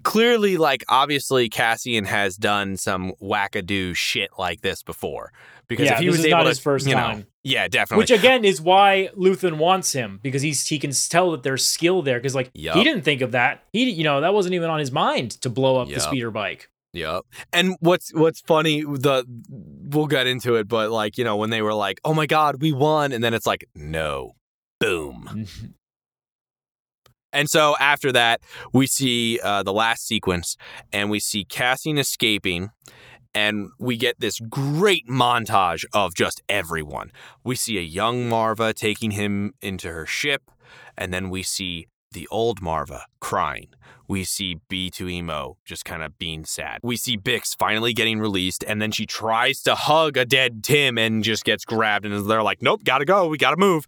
clearly, 0.01 0.57
like 0.57 0.83
obviously, 0.89 1.49
Cassian 1.49 2.05
has 2.05 2.35
done 2.35 2.77
some 2.77 3.13
wackadoo 3.21 3.95
shit 3.95 4.31
like 4.37 4.61
this 4.61 4.81
before. 4.81 5.31
Because 5.67 5.85
Yeah, 5.87 5.93
if 5.95 5.99
he 5.99 6.09
was 6.09 6.25
able 6.25 6.37
not 6.37 6.43
to, 6.43 6.49
his 6.49 6.59
first 6.59 6.85
you 6.87 6.93
know, 6.93 7.01
time. 7.01 7.27
yeah, 7.43 7.67
definitely. 7.67 8.01
Which 8.01 8.11
again 8.11 8.43
is 8.43 8.59
why 8.61 9.09
Luthen 9.17 9.57
wants 9.57 9.93
him 9.93 10.19
because 10.21 10.41
he's 10.41 10.67
he 10.67 10.77
can 10.77 10.91
tell 10.91 11.31
that 11.31 11.43
there's 11.43 11.65
skill 11.65 12.01
there 12.01 12.19
because 12.19 12.35
like 12.35 12.51
Yup. 12.53 12.75
he 12.75 12.83
didn't 12.83 13.03
think 13.03 13.21
of 13.21 13.31
that 13.31 13.63
he 13.71 13.89
you 13.89 14.03
know 14.03 14.21
that 14.21 14.33
wasn't 14.33 14.55
even 14.55 14.69
on 14.69 14.79
his 14.79 14.91
mind 14.91 15.31
to 15.41 15.49
blow 15.49 15.77
up 15.77 15.87
the 15.87 15.99
speeder 15.99 16.31
bike. 16.31 16.69
Yep. 16.91 17.23
And 17.51 17.75
what's 17.79 18.13
what's 18.13 18.41
funny, 18.41 18.81
the 18.83 19.25
we'll 19.49 20.05
get 20.07 20.27
into 20.27 20.55
it, 20.55 20.67
but 20.67 20.91
like, 20.91 21.17
you 21.17 21.23
know, 21.23 21.37
when 21.37 21.49
they 21.49 21.61
were 21.63 21.73
like, 21.73 21.99
Oh 22.03 22.13
my 22.13 22.25
god, 22.27 22.61
we 22.61 22.71
won, 22.71 23.11
and 23.11 23.23
then 23.23 23.33
it's 23.33 23.47
like, 23.47 23.65
no. 23.73 24.35
Boom. 24.79 25.47
And 27.33 27.49
so 27.49 27.75
after 27.79 28.11
that, 28.11 28.41
we 28.71 28.87
see 28.87 29.39
uh, 29.43 29.63
the 29.63 29.73
last 29.73 30.07
sequence, 30.07 30.55
and 30.93 31.09
we 31.09 31.19
see 31.19 31.43
Cassian 31.43 31.97
escaping, 31.97 32.69
and 33.33 33.69
we 33.79 33.97
get 33.97 34.19
this 34.19 34.39
great 34.39 35.07
montage 35.07 35.83
of 35.93 36.13
just 36.13 36.41
everyone. 36.47 37.11
We 37.43 37.55
see 37.55 37.77
a 37.79 37.81
young 37.81 38.29
Marva 38.29 38.73
taking 38.73 39.11
him 39.11 39.55
into 39.61 39.91
her 39.91 40.05
ship, 40.05 40.43
and 40.95 41.11
then 41.11 41.31
we 41.31 41.41
see 41.41 41.87
the 42.13 42.27
old 42.31 42.61
Marva 42.61 43.05
crying. 43.19 43.67
We 44.07 44.23
see 44.25 44.57
B2Emo 44.69 45.55
just 45.65 45.85
kind 45.85 46.03
of 46.03 46.17
being 46.17 46.45
sad. 46.45 46.79
We 46.83 46.97
see 46.97 47.17
Bix 47.17 47.57
finally 47.57 47.93
getting 47.93 48.19
released, 48.19 48.63
and 48.67 48.81
then 48.81 48.91
she 48.91 49.05
tries 49.05 49.61
to 49.63 49.75
hug 49.75 50.17
a 50.17 50.25
dead 50.25 50.63
Tim 50.63 50.97
and 50.97 51.23
just 51.23 51.43
gets 51.45 51.65
grabbed, 51.65 52.05
and 52.05 52.29
they're 52.29 52.43
like, 52.43 52.61
nope, 52.61 52.83
gotta 52.83 53.05
go, 53.05 53.27
we 53.27 53.37
gotta 53.37 53.57
move. 53.57 53.85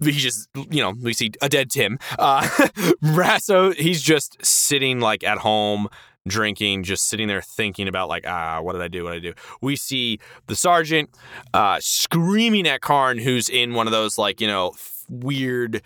He 0.00 0.12
just, 0.12 0.48
you 0.70 0.80
know, 0.80 0.94
we 1.00 1.12
see 1.12 1.32
a 1.42 1.48
dead 1.48 1.70
Tim. 1.70 1.98
Uh, 2.18 2.42
Rasso, 3.02 3.74
he's 3.74 4.00
just 4.00 4.44
sitting 4.44 5.00
like 5.00 5.24
at 5.24 5.38
home, 5.38 5.88
drinking, 6.26 6.84
just 6.84 7.08
sitting 7.08 7.26
there 7.26 7.42
thinking 7.42 7.88
about 7.88 8.08
like, 8.08 8.24
ah, 8.26 8.60
what 8.60 8.72
did 8.74 8.82
I 8.82 8.88
do? 8.88 9.04
What 9.04 9.12
did 9.12 9.24
I 9.24 9.28
do? 9.30 9.34
We 9.60 9.76
see 9.76 10.20
the 10.46 10.56
sergeant 10.56 11.10
uh, 11.52 11.78
screaming 11.80 12.68
at 12.68 12.80
Karn, 12.80 13.18
who's 13.18 13.48
in 13.48 13.74
one 13.74 13.86
of 13.86 13.92
those 13.92 14.18
like, 14.18 14.40
you 14.40 14.46
know, 14.46 14.72
weird 15.08 15.82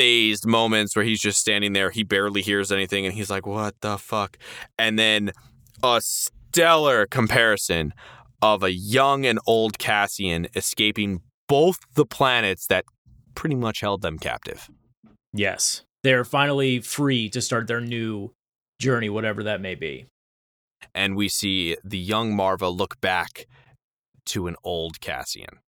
phased 0.00 0.46
moments 0.46 0.96
where 0.96 1.04
he's 1.04 1.20
just 1.20 1.38
standing 1.38 1.74
there, 1.74 1.90
he 1.90 2.02
barely 2.02 2.40
hears 2.40 2.72
anything, 2.72 3.04
and 3.04 3.14
he's 3.14 3.28
like, 3.28 3.46
what 3.46 3.78
the 3.82 3.98
fuck? 3.98 4.38
And 4.78 4.98
then 4.98 5.30
a 5.82 6.00
stellar 6.00 7.04
comparison 7.04 7.92
of 8.40 8.62
a 8.62 8.72
young 8.72 9.26
and 9.26 9.38
old 9.46 9.78
Cassian 9.78 10.46
escaping 10.56 11.20
both 11.48 11.80
the 11.96 12.06
planets 12.06 12.66
that 12.68 12.86
pretty 13.34 13.54
much 13.54 13.80
held 13.80 14.00
them 14.00 14.18
captive. 14.18 14.70
Yes, 15.34 15.82
they're 16.02 16.24
finally 16.24 16.80
free 16.80 17.28
to 17.28 17.42
start 17.42 17.66
their 17.66 17.82
new 17.82 18.32
journey, 18.80 19.10
whatever 19.10 19.42
that 19.42 19.60
may 19.60 19.74
be. 19.74 20.06
And 20.94 21.14
we 21.14 21.28
see 21.28 21.76
the 21.84 21.98
young 21.98 22.34
Marva 22.34 22.70
look 22.70 22.98
back 23.02 23.46
to 24.26 24.46
an 24.46 24.56
old 24.64 25.02
Cassian. 25.02 25.58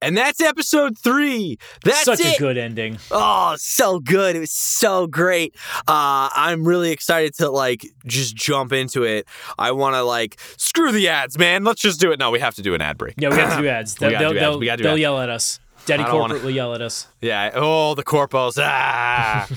And 0.00 0.16
that's 0.16 0.40
episode 0.40 0.96
three. 0.98 1.58
That's 1.84 2.04
Such 2.04 2.20
it. 2.20 2.36
a 2.36 2.38
good 2.38 2.56
ending. 2.56 2.98
Oh, 3.10 3.56
so 3.58 3.98
good. 3.98 4.36
It 4.36 4.40
was 4.40 4.52
so 4.52 5.06
great. 5.06 5.54
Uh, 5.88 6.28
I'm 6.34 6.64
really 6.66 6.90
excited 6.92 7.34
to 7.36 7.50
like 7.50 7.86
just 8.06 8.36
jump 8.36 8.72
into 8.72 9.02
it. 9.02 9.26
I 9.58 9.72
want 9.72 9.94
to 9.96 10.02
like 10.02 10.38
screw 10.56 10.92
the 10.92 11.08
ads, 11.08 11.36
man. 11.38 11.64
Let's 11.64 11.80
just 11.80 12.00
do 12.00 12.12
it. 12.12 12.18
No, 12.18 12.30
we 12.30 12.38
have 12.40 12.54
to 12.56 12.62
do 12.62 12.74
an 12.74 12.80
ad 12.80 12.96
break. 12.98 13.14
Yeah, 13.18 13.30
we 13.30 13.36
have 13.36 13.56
to 13.56 13.62
do 13.62 13.68
ads. 13.68 13.98
We 13.98 14.08
They'll, 14.08 14.18
they'll, 14.18 14.30
do 14.30 14.36
ads. 14.36 14.40
they'll, 14.40 14.58
We 14.58 14.66
do 14.66 14.82
they'll 14.82 14.92
ads. 14.92 15.00
yell 15.00 15.18
at 15.20 15.28
us. 15.30 15.60
Daddy 15.86 16.04
corporate 16.04 16.20
wanna... 16.20 16.44
will 16.44 16.50
yell 16.50 16.74
at 16.74 16.82
us. 16.82 17.06
Yeah. 17.20 17.50
Oh, 17.54 17.94
the 17.94 18.04
corpos. 18.04 18.58
Ah. 18.62 19.48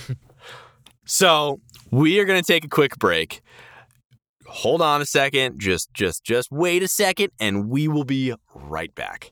so 1.06 1.60
we 1.92 2.20
are 2.20 2.26
gonna 2.26 2.42
take 2.42 2.64
a 2.64 2.70
quick 2.70 2.98
break. 2.98 3.42
Hold 4.48 4.82
on 4.82 5.02
a 5.02 5.06
second. 5.06 5.60
Just, 5.60 5.94
just, 5.94 6.24
just 6.24 6.52
wait 6.52 6.84
a 6.84 6.88
second, 6.88 7.32
and 7.40 7.70
we 7.70 7.88
will 7.88 8.04
be 8.04 8.34
right 8.54 8.94
back. 8.96 9.32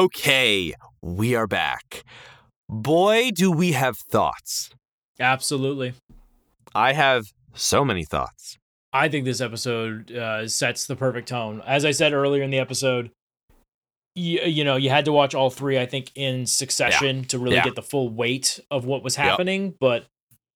Okay, 0.00 0.74
we 1.00 1.34
are 1.34 1.46
back. 1.46 2.04
Boy, 2.68 3.30
do 3.30 3.50
we 3.50 3.72
have 3.72 3.96
thoughts. 3.96 4.68
Absolutely. 5.18 5.94
I 6.74 6.92
have 6.92 7.24
so 7.54 7.82
many 7.82 8.04
thoughts. 8.04 8.58
I 8.92 9.08
think 9.08 9.24
this 9.24 9.40
episode 9.40 10.12
uh, 10.12 10.46
sets 10.48 10.86
the 10.86 10.96
perfect 10.96 11.28
tone. 11.28 11.62
As 11.66 11.86
I 11.86 11.92
said 11.92 12.12
earlier 12.12 12.42
in 12.42 12.50
the 12.50 12.58
episode, 12.58 13.10
you, 14.14 14.42
you 14.42 14.64
know, 14.64 14.76
you 14.76 14.90
had 14.90 15.06
to 15.06 15.12
watch 15.12 15.34
all 15.34 15.48
three, 15.48 15.78
I 15.78 15.86
think, 15.86 16.10
in 16.14 16.44
succession 16.44 17.24
to 17.28 17.38
really 17.38 17.56
Yeah. 17.56 17.64
get 17.64 17.74
the 17.74 17.82
full 17.82 18.10
weight 18.10 18.60
of 18.70 18.84
what 18.84 19.02
was 19.02 19.16
Yep. 19.16 19.24
happening. 19.26 19.76
But 19.80 20.04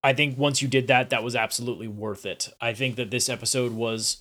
I 0.03 0.13
think 0.13 0.37
once 0.37 0.61
you 0.61 0.69
did 0.69 0.87
that, 0.89 1.09
that 1.09 1.23
was 1.23 1.35
absolutely 1.35 1.89
worth 1.89 2.27
it. 2.27 2.51
I 2.61 2.75
think 2.75 2.97
that 2.97 3.11
this 3.11 3.31
episode 3.31 3.73
was 3.73 4.19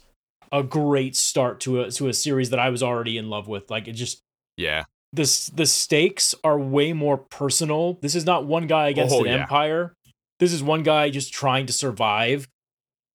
a 0.50 0.64
great 0.64 1.18
start 1.18 1.60
to 1.62 1.82
a 1.82 1.92
to 1.92 2.08
a 2.08 2.14
series 2.14 2.52
that 2.52 2.60
I 2.60 2.70
was 2.70 2.82
already 2.82 3.18
in 3.18 3.30
love 3.30 3.50
with. 3.50 3.70
Like 3.70 3.90
it 3.90 3.94
just 3.94 4.22
Yeah. 4.56 4.86
The 5.14 5.52
the 5.56 5.66
stakes 5.66 6.36
are 6.44 6.60
way 6.60 6.94
more 6.94 7.18
personal. 7.18 7.94
This 8.02 8.16
is 8.16 8.26
not 8.26 8.46
one 8.46 8.68
guy 8.68 8.90
against 8.90 9.16
Oh, 9.16 9.22
an 9.22 9.28
yeah. 9.28 9.42
empire. 9.42 9.94
This 10.40 10.54
is 10.54 10.62
one 10.64 10.84
guy 10.84 11.10
just 11.10 11.34
trying 11.34 11.66
to 11.66 11.74
survive. 11.74 12.48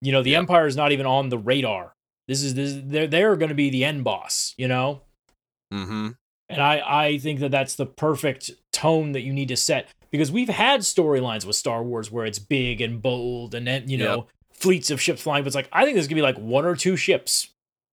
You 0.00 0.12
know, 0.12 0.22
the 0.22 0.30
Yeah. 0.30 0.38
empire 0.38 0.66
is 0.66 0.76
not 0.76 0.92
even 0.92 1.06
on 1.06 1.28
the 1.28 1.38
radar. 1.38 1.92
This 2.28 2.42
is 2.42 2.54
this 2.54 2.78
they're 2.84 3.06
they're 3.06 3.36
going 3.36 3.48
to 3.50 3.54
be 3.54 3.70
the 3.70 3.84
end 3.84 4.02
boss, 4.04 4.54
you 4.56 4.66
know? 4.68 5.02
Mm-hmm. 5.72 6.10
And 6.48 6.60
I 6.62 7.04
I 7.04 7.18
think 7.18 7.40
that 7.40 7.50
that's 7.50 7.74
the 7.76 7.86
perfect 7.86 8.50
tone 8.72 9.12
that 9.12 9.22
you 9.22 9.32
need 9.32 9.48
to 9.48 9.56
set 9.56 9.88
because 10.10 10.30
we've 10.30 10.48
had 10.48 10.80
storylines 10.80 11.44
with 11.44 11.56
Star 11.56 11.82
Wars 11.82 12.10
where 12.10 12.26
it's 12.26 12.38
big 12.38 12.80
and 12.80 13.00
bold 13.00 13.54
and 13.54 13.66
then, 13.66 13.88
you 13.88 13.96
know, 13.98 14.26
fleets 14.52 14.90
of 14.90 15.00
ships 15.00 15.22
flying, 15.22 15.42
but 15.44 15.48
it's 15.48 15.56
like 15.56 15.68
I 15.72 15.84
think 15.84 15.94
there's 15.94 16.06
going 16.08 16.16
to 16.16 16.22
be 16.22 16.22
like 16.22 16.38
one 16.38 16.64
or 16.64 16.76
two 16.76 16.96
ships, 16.96 17.48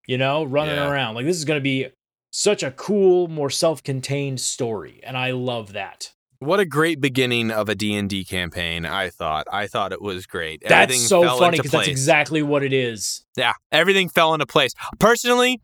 you 0.07 0.17
know, 0.17 0.43
running 0.43 0.75
Yeah. 0.75 0.89
around. 0.89 1.15
Like 1.15 1.25
this 1.25 1.37
is 1.37 1.45
going 1.45 1.59
to 1.59 1.63
be 1.63 1.87
such 2.31 2.63
a 2.63 2.71
cool, 2.71 3.27
more 3.27 3.49
self-contained 3.49 4.39
story, 4.39 4.99
and 5.03 5.17
I 5.17 5.31
love 5.31 5.73
that. 5.73 6.13
What 6.39 6.59
a 6.59 6.65
great 6.65 6.99
beginning 6.99 7.51
of 7.51 7.69
a 7.69 7.75
D&D 7.75 8.25
campaign, 8.25 8.83
I 8.83 9.09
thought. 9.11 9.45
I 9.51 9.67
thought 9.67 9.91
it 9.91 10.01
was 10.01 10.25
great. 10.25 10.63
That's 10.63 10.73
Everything 10.91 11.01
so 11.07 11.21
fell 11.21 11.37
funny 11.37 11.57
because 11.57 11.69
that's 11.71 11.87
exactly 11.87 12.41
what 12.41 12.63
it 12.63 12.73
is. 12.73 13.23
Yeah, 13.37 13.53
everything 13.71 14.09
fell 14.09 14.33
into 14.33 14.47
place. 14.47 14.73
Personally, 14.97 15.61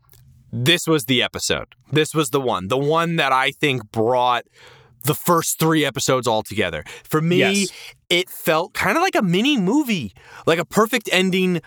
this 0.52 0.86
was 0.86 1.06
the 1.06 1.20
episode. 1.20 1.66
This 1.90 2.14
was 2.14 2.30
the 2.30 2.40
one. 2.40 2.68
The 2.68 2.78
one 2.78 3.16
that 3.16 3.32
I 3.32 3.50
think 3.50 3.90
brought 3.90 4.44
the 5.04 5.14
first 5.14 5.58
three 5.58 5.84
episodes 5.84 6.28
all 6.28 6.42
together. 6.44 6.84
For 7.02 7.20
me, 7.20 7.38
Yes. 7.38 7.68
it 8.08 8.30
felt 8.30 8.72
kind 8.74 8.96
of 8.96 9.02
like 9.02 9.16
a 9.16 9.22
mini 9.22 9.56
movie, 9.58 10.12
like 10.46 10.58
a 10.60 10.64
perfect 10.64 11.08
ending 11.12 11.60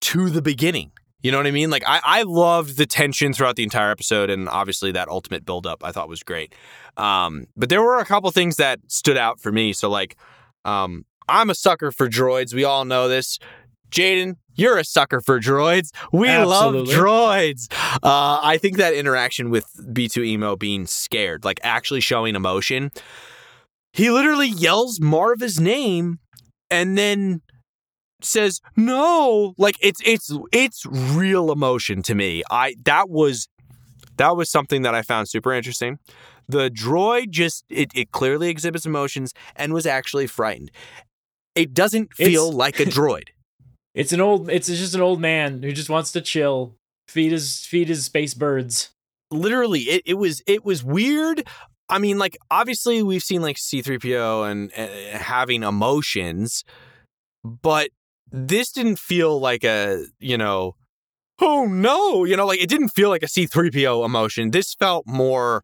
to 0.00 0.30
the 0.30 0.40
beginning. 0.42 0.92
You 1.20 1.32
know 1.32 1.38
what 1.38 1.46
I 1.46 1.50
mean? 1.50 1.70
Like 1.70 1.82
I, 1.86 2.00
I 2.04 2.22
loved 2.22 2.76
the 2.76 2.86
tension 2.86 3.32
throughout 3.32 3.56
the 3.56 3.64
entire 3.64 3.90
episode, 3.90 4.30
and 4.30 4.48
obviously 4.48 4.92
that 4.92 5.08
ultimate 5.08 5.44
buildup 5.44 5.82
I 5.82 5.92
thought 5.92 6.08
was 6.08 6.22
great. 6.22 6.54
Um, 6.96 7.46
but 7.56 7.68
there 7.68 7.82
were 7.82 7.98
a 7.98 8.04
couple 8.04 8.30
things 8.30 8.56
that 8.56 8.80
stood 8.86 9.16
out 9.16 9.40
for 9.40 9.50
me. 9.50 9.72
So 9.72 9.90
like, 9.90 10.16
um, 10.64 11.04
I'm 11.28 11.50
a 11.50 11.54
sucker 11.54 11.90
for 11.90 12.08
droids. 12.08 12.54
We 12.54 12.64
all 12.64 12.84
know 12.84 13.08
this. 13.08 13.38
Jaden, 13.90 14.36
you're 14.54 14.78
a 14.78 14.84
sucker 14.84 15.20
for 15.20 15.40
droids. 15.40 15.90
We 16.12 16.28
Absolutely. 16.28 16.94
love 16.94 17.04
droids. 17.04 17.72
Uh, 18.02 18.40
I 18.42 18.58
think 18.58 18.76
that 18.76 18.94
interaction 18.94 19.50
with 19.50 19.66
B2 19.80 20.24
Emo 20.26 20.56
being 20.56 20.86
scared, 20.86 21.44
like 21.44 21.58
actually 21.62 22.00
showing 22.00 22.36
emotion, 22.36 22.90
he 23.92 24.10
literally 24.10 24.48
yells 24.48 25.00
Marva's 25.00 25.58
name 25.58 26.18
and 26.70 26.98
then 26.98 27.40
says 28.22 28.60
no. 28.76 29.54
Like 29.58 29.76
it's 29.80 30.00
it's 30.04 30.30
it's 30.52 30.84
real 30.86 31.50
emotion 31.52 32.02
to 32.04 32.14
me. 32.14 32.42
I 32.50 32.74
that 32.84 33.08
was 33.08 33.48
that 34.16 34.36
was 34.36 34.50
something 34.50 34.82
that 34.82 34.94
i 34.94 35.02
found 35.02 35.28
super 35.28 35.52
interesting. 35.52 35.98
The 36.48 36.70
droid 36.70 37.30
just 37.30 37.64
it, 37.68 37.90
it 37.94 38.10
clearly 38.10 38.48
exhibits 38.48 38.86
emotions 38.86 39.32
and 39.54 39.72
was 39.72 39.86
actually 39.86 40.26
frightened. 40.26 40.70
It 41.54 41.74
doesn't 41.74 42.14
feel 42.14 42.44
It's- 42.48 42.54
like 42.54 42.80
a 42.80 42.84
droid. 42.84 43.28
It's 43.94 44.12
an 44.12 44.20
old. 44.20 44.48
It's 44.48 44.68
just 44.68 44.94
an 44.94 45.00
old 45.00 45.20
man 45.20 45.60
who 45.62 45.72
just 45.72 45.90
wants 45.90 46.12
to 46.12 46.20
chill, 46.20 46.74
feed 47.08 47.32
his 47.32 47.66
feed 47.66 47.88
his 47.88 48.04
space 48.04 48.32
birds. 48.32 48.90
literally 49.32 49.80
it, 49.80 50.02
it 50.06 50.14
was 50.14 50.40
it 50.46 50.64
was 50.64 50.84
weird. 50.84 51.44
I 51.88 51.98
mean 51.98 52.16
like 52.16 52.36
obviously 52.48 53.02
we've 53.02 53.24
seen 53.24 53.42
like 53.42 53.58
C-3PO 53.58 54.48
and, 54.48 54.72
and 54.74 55.20
having 55.20 55.64
emotions 55.64 56.62
but 57.44 57.88
this 58.32 58.72
didn't 58.72 58.98
feel 58.98 59.38
like 59.40 59.64
a 59.64 60.04
you 60.18 60.36
know 60.38 60.74
oh 61.40 61.66
no 61.66 62.24
you 62.24 62.36
know 62.36 62.46
like 62.46 62.60
it 62.60 62.68
didn't 62.68 62.88
feel 62.90 63.08
like 63.08 63.22
a 63.22 63.28
C-3PO 63.28 64.04
emotion 64.04 64.50
this 64.50 64.74
felt 64.74 65.06
more 65.06 65.62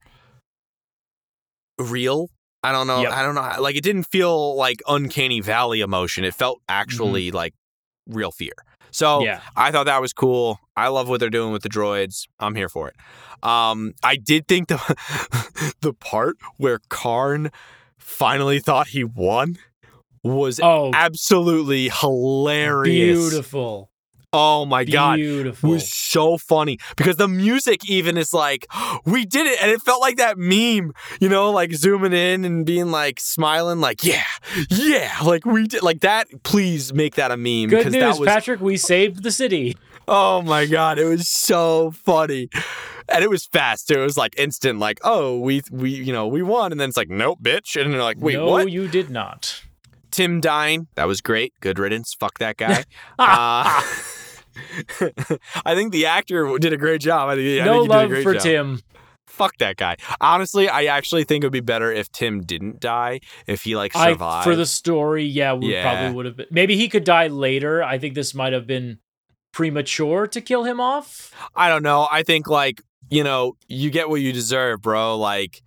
real 1.79 2.29
i 2.63 2.71
don't 2.71 2.87
know 2.87 3.03
Yep. 3.03 3.13
i 3.13 3.23
don't 3.23 3.35
know 3.35 3.61
like 3.61 3.75
it 3.77 3.83
didn't 3.83 4.05
feel 4.05 4.57
like 4.57 4.81
uncanny 4.87 5.41
valley 5.41 5.81
emotion 5.81 6.25
it 6.25 6.35
felt 6.35 6.61
actually 6.69 7.31
like 7.31 7.55
real 8.07 8.31
fear 8.31 8.53
so 8.93 9.25
yeah, 9.25 9.41
I 9.57 9.73
thought 9.73 9.87
that 9.87 10.01
was 10.01 10.13
cool. 10.13 10.61
I 10.77 10.87
love 10.87 11.09
what 11.09 11.19
they're 11.19 11.29
doing 11.29 11.51
with 11.53 11.65
the 11.65 11.69
droids. 11.69 12.29
I'm 12.39 12.55
here 12.55 12.69
for 12.69 12.87
it. 12.87 12.95
Um, 13.45 13.93
I 14.05 14.15
did 14.15 14.47
think 14.47 14.69
the 14.69 15.75
the 15.81 15.93
part 15.93 16.37
where 16.59 16.79
Karn 16.91 17.51
finally 17.99 18.61
thought 18.61 18.87
he 18.87 19.03
won 19.03 19.59
was 20.25 20.59
Oh, 20.61 20.91
absolutely 20.95 21.91
hilarious. 21.91 23.19
beautiful, 23.19 23.91
Oh 24.33 24.65
my 24.65 24.85
god. 24.85 25.17
beautiful. 25.17 25.71
was 25.71 25.93
so 25.93 26.37
funny 26.39 26.79
because 26.97 27.17
the 27.17 27.29
music 27.29 27.89
even 27.89 28.17
is 28.17 28.35
like 28.35 28.67
we 29.05 29.25
did 29.25 29.47
it 29.47 29.63
and 29.63 29.71
it 29.71 29.81
felt 29.83 30.01
like 30.01 30.17
that 30.17 30.37
meme 30.39 30.93
you 31.21 31.29
know 31.29 31.51
like 31.53 31.73
zooming 31.73 32.13
in 32.13 32.45
and 32.45 32.67
being 32.67 32.91
like 32.91 33.21
smiling 33.21 33.81
like 33.81 34.03
yeah 34.05 34.25
yeah 34.71 35.13
like 35.25 35.45
we 35.45 35.69
did 35.69 35.83
like 35.85 36.01
that 36.01 36.27
please 36.43 36.93
make 36.93 37.15
that 37.15 37.31
a 37.31 37.37
meme 37.37 37.69
Good 37.69 37.79
because 37.79 37.93
news, 37.93 38.01
that 38.03 38.19
was 38.21 38.27
Patrick. 38.29 38.61
We 38.61 38.77
saved 38.77 39.23
the 39.23 39.31
city. 39.31 39.77
Oh 40.09 40.43
my 40.43 40.67
god, 40.67 40.99
it 40.99 41.05
was 41.07 41.29
so 41.29 41.93
funny. 41.93 42.49
And 43.09 43.23
it 43.25 43.31
was 43.31 43.47
fast. 43.47 43.91
It 43.91 43.99
was 43.99 44.17
like 44.19 44.35
instant, 44.39 44.79
like, 44.79 44.99
oh, 45.05 45.39
we 45.39 45.63
we 45.71 45.91
you 45.91 46.13
know, 46.13 46.27
we 46.27 46.43
won. 46.43 46.73
And 46.73 46.81
then 46.81 46.89
it's 46.91 46.97
like, 46.97 47.09
nope, 47.09 47.39
bitch. 47.43 47.81
And 47.81 47.93
they're 47.95 48.03
like, 48.03 48.19
wait, 48.19 48.35
no, 48.35 48.47
what? 48.47 48.71
you 48.71 48.87
did 48.89 49.09
not. 49.11 49.63
Tim 50.15 50.41
dying. 50.41 50.87
That 50.95 51.07
was 51.09 51.21
great. 51.21 51.53
Good 51.61 51.79
riddance. 51.79 52.15
Fuck 52.15 52.39
that 52.39 52.57
guy. 52.57 52.85
uh, 53.19 53.83
I 55.65 55.75
think 55.75 55.93
the 55.93 56.07
actor 56.07 56.57
did 56.59 56.73
a 56.73 56.77
great 56.77 57.01
job. 57.01 57.29
I 57.31 57.35
think, 57.37 57.61
I 57.63 57.65
no 57.65 57.73
think 57.81 57.83
he 57.83 57.89
did 57.89 57.95
a 57.95 57.99
love 58.01 58.09
great 58.09 58.23
for 58.23 58.33
job. 58.35 58.43
Tim. 58.43 58.81
Fuck 59.27 59.57
that 59.59 59.77
guy. 59.77 59.97
Honestly, 60.21 60.69
I 60.69 60.85
actually 60.85 61.25
think 61.25 61.43
it 61.43 61.47
would 61.47 61.53
be 61.53 61.61
better 61.61 61.91
if 61.91 62.13
Tim 62.13 62.43
didn't 62.43 62.79
die, 62.79 63.21
if 63.49 63.63
he 63.63 63.75
like 63.75 63.97
I 63.97 64.13
survived. 64.13 64.45
for 64.45 64.55
the 64.55 64.67
story, 64.67 65.25
yeah, 65.25 65.55
we 65.55 65.73
Yeah. 65.73 65.83
probably 65.83 66.15
would 66.15 66.27
have 66.27 66.37
been. 66.37 66.47
Maybe 66.51 66.77
he 66.77 66.89
could 66.89 67.03
die 67.05 67.27
later. 67.27 67.83
I 67.83 67.99
think 67.99 68.15
this 68.15 68.35
might 68.35 68.53
have 68.53 68.67
been 68.67 68.99
premature 69.53 70.27
to 70.29 70.41
kill 70.41 70.65
him 70.65 70.79
off. 70.79 71.33
I 71.57 71.69
don't 71.69 71.83
know. 71.83 72.07
I 72.13 72.23
think 72.23 72.49
like, 72.49 72.83
you 73.11 73.25
know, 73.25 73.57
you 73.67 73.91
get 73.91 74.09
what 74.09 74.21
you 74.21 74.33
deserve, 74.33 74.83
bro. 74.83 75.17
Like 75.19 75.63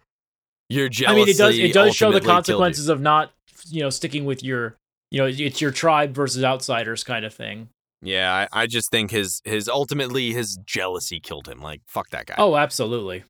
you're 0.70 0.90
I 1.06 1.16
mean, 1.16 1.28
it 1.28 1.38
does 1.38 1.58
it 1.58 1.74
does 1.74 1.96
show 1.96 2.12
the 2.12 2.18
ultimately 2.18 2.20
killed 2.20 2.24
you. 2.24 2.30
consequences 2.34 2.90
of 2.90 3.02
not, 3.02 3.32
you 3.72 3.82
know, 3.82 3.90
sticking 3.90 4.26
with 4.26 4.44
your, 4.44 4.78
you 5.12 5.20
know, 5.20 5.26
it's 5.26 5.62
your 5.62 5.72
tribe 5.72 6.14
versus 6.14 6.44
outsiders 6.44 7.04
kind 7.04 7.26
of 7.26 7.34
thing. 7.34 7.70
Yeah, 8.02 8.48
I, 8.54 8.64
I 8.64 8.68
just 8.68 8.92
think 8.92 9.12
his 9.12 9.42
his 9.44 9.68
ultimately 9.68 10.32
his 10.32 10.60
jealousy 10.66 11.20
killed 11.20 11.48
him. 11.48 11.62
Like 11.62 11.82
fuck 11.88 12.10
that 12.10 12.28
guy. 12.28 12.36
Oh, 12.38 12.56
absolutely. 12.56 13.24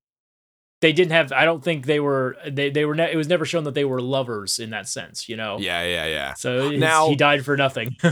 They 0.81 0.93
didn't 0.93 1.13
have. 1.13 1.31
I 1.31 1.45
don't 1.45 1.63
think 1.63 1.85
they 1.85 1.99
were. 1.99 2.35
They 2.47 2.69
they 2.69 2.85
were. 2.85 2.93
Ne- 2.93 3.11
it 3.11 3.15
was 3.15 3.27
never 3.27 3.45
shown 3.45 3.63
that 3.63 3.73
they 3.73 3.85
were 3.85 4.01
lovers 4.01 4.59
in 4.59 4.69
that 4.71 4.88
sense. 4.88 5.27
You 5.27 5.35
know. 5.38 5.57
yeah, 5.59 5.83
yeah, 5.83 6.05
yeah. 6.05 6.33
So 6.35 6.69
Now- 6.71 7.09
he 7.09 7.15
died 7.15 7.43
for 7.45 7.57
nothing. 7.57 7.95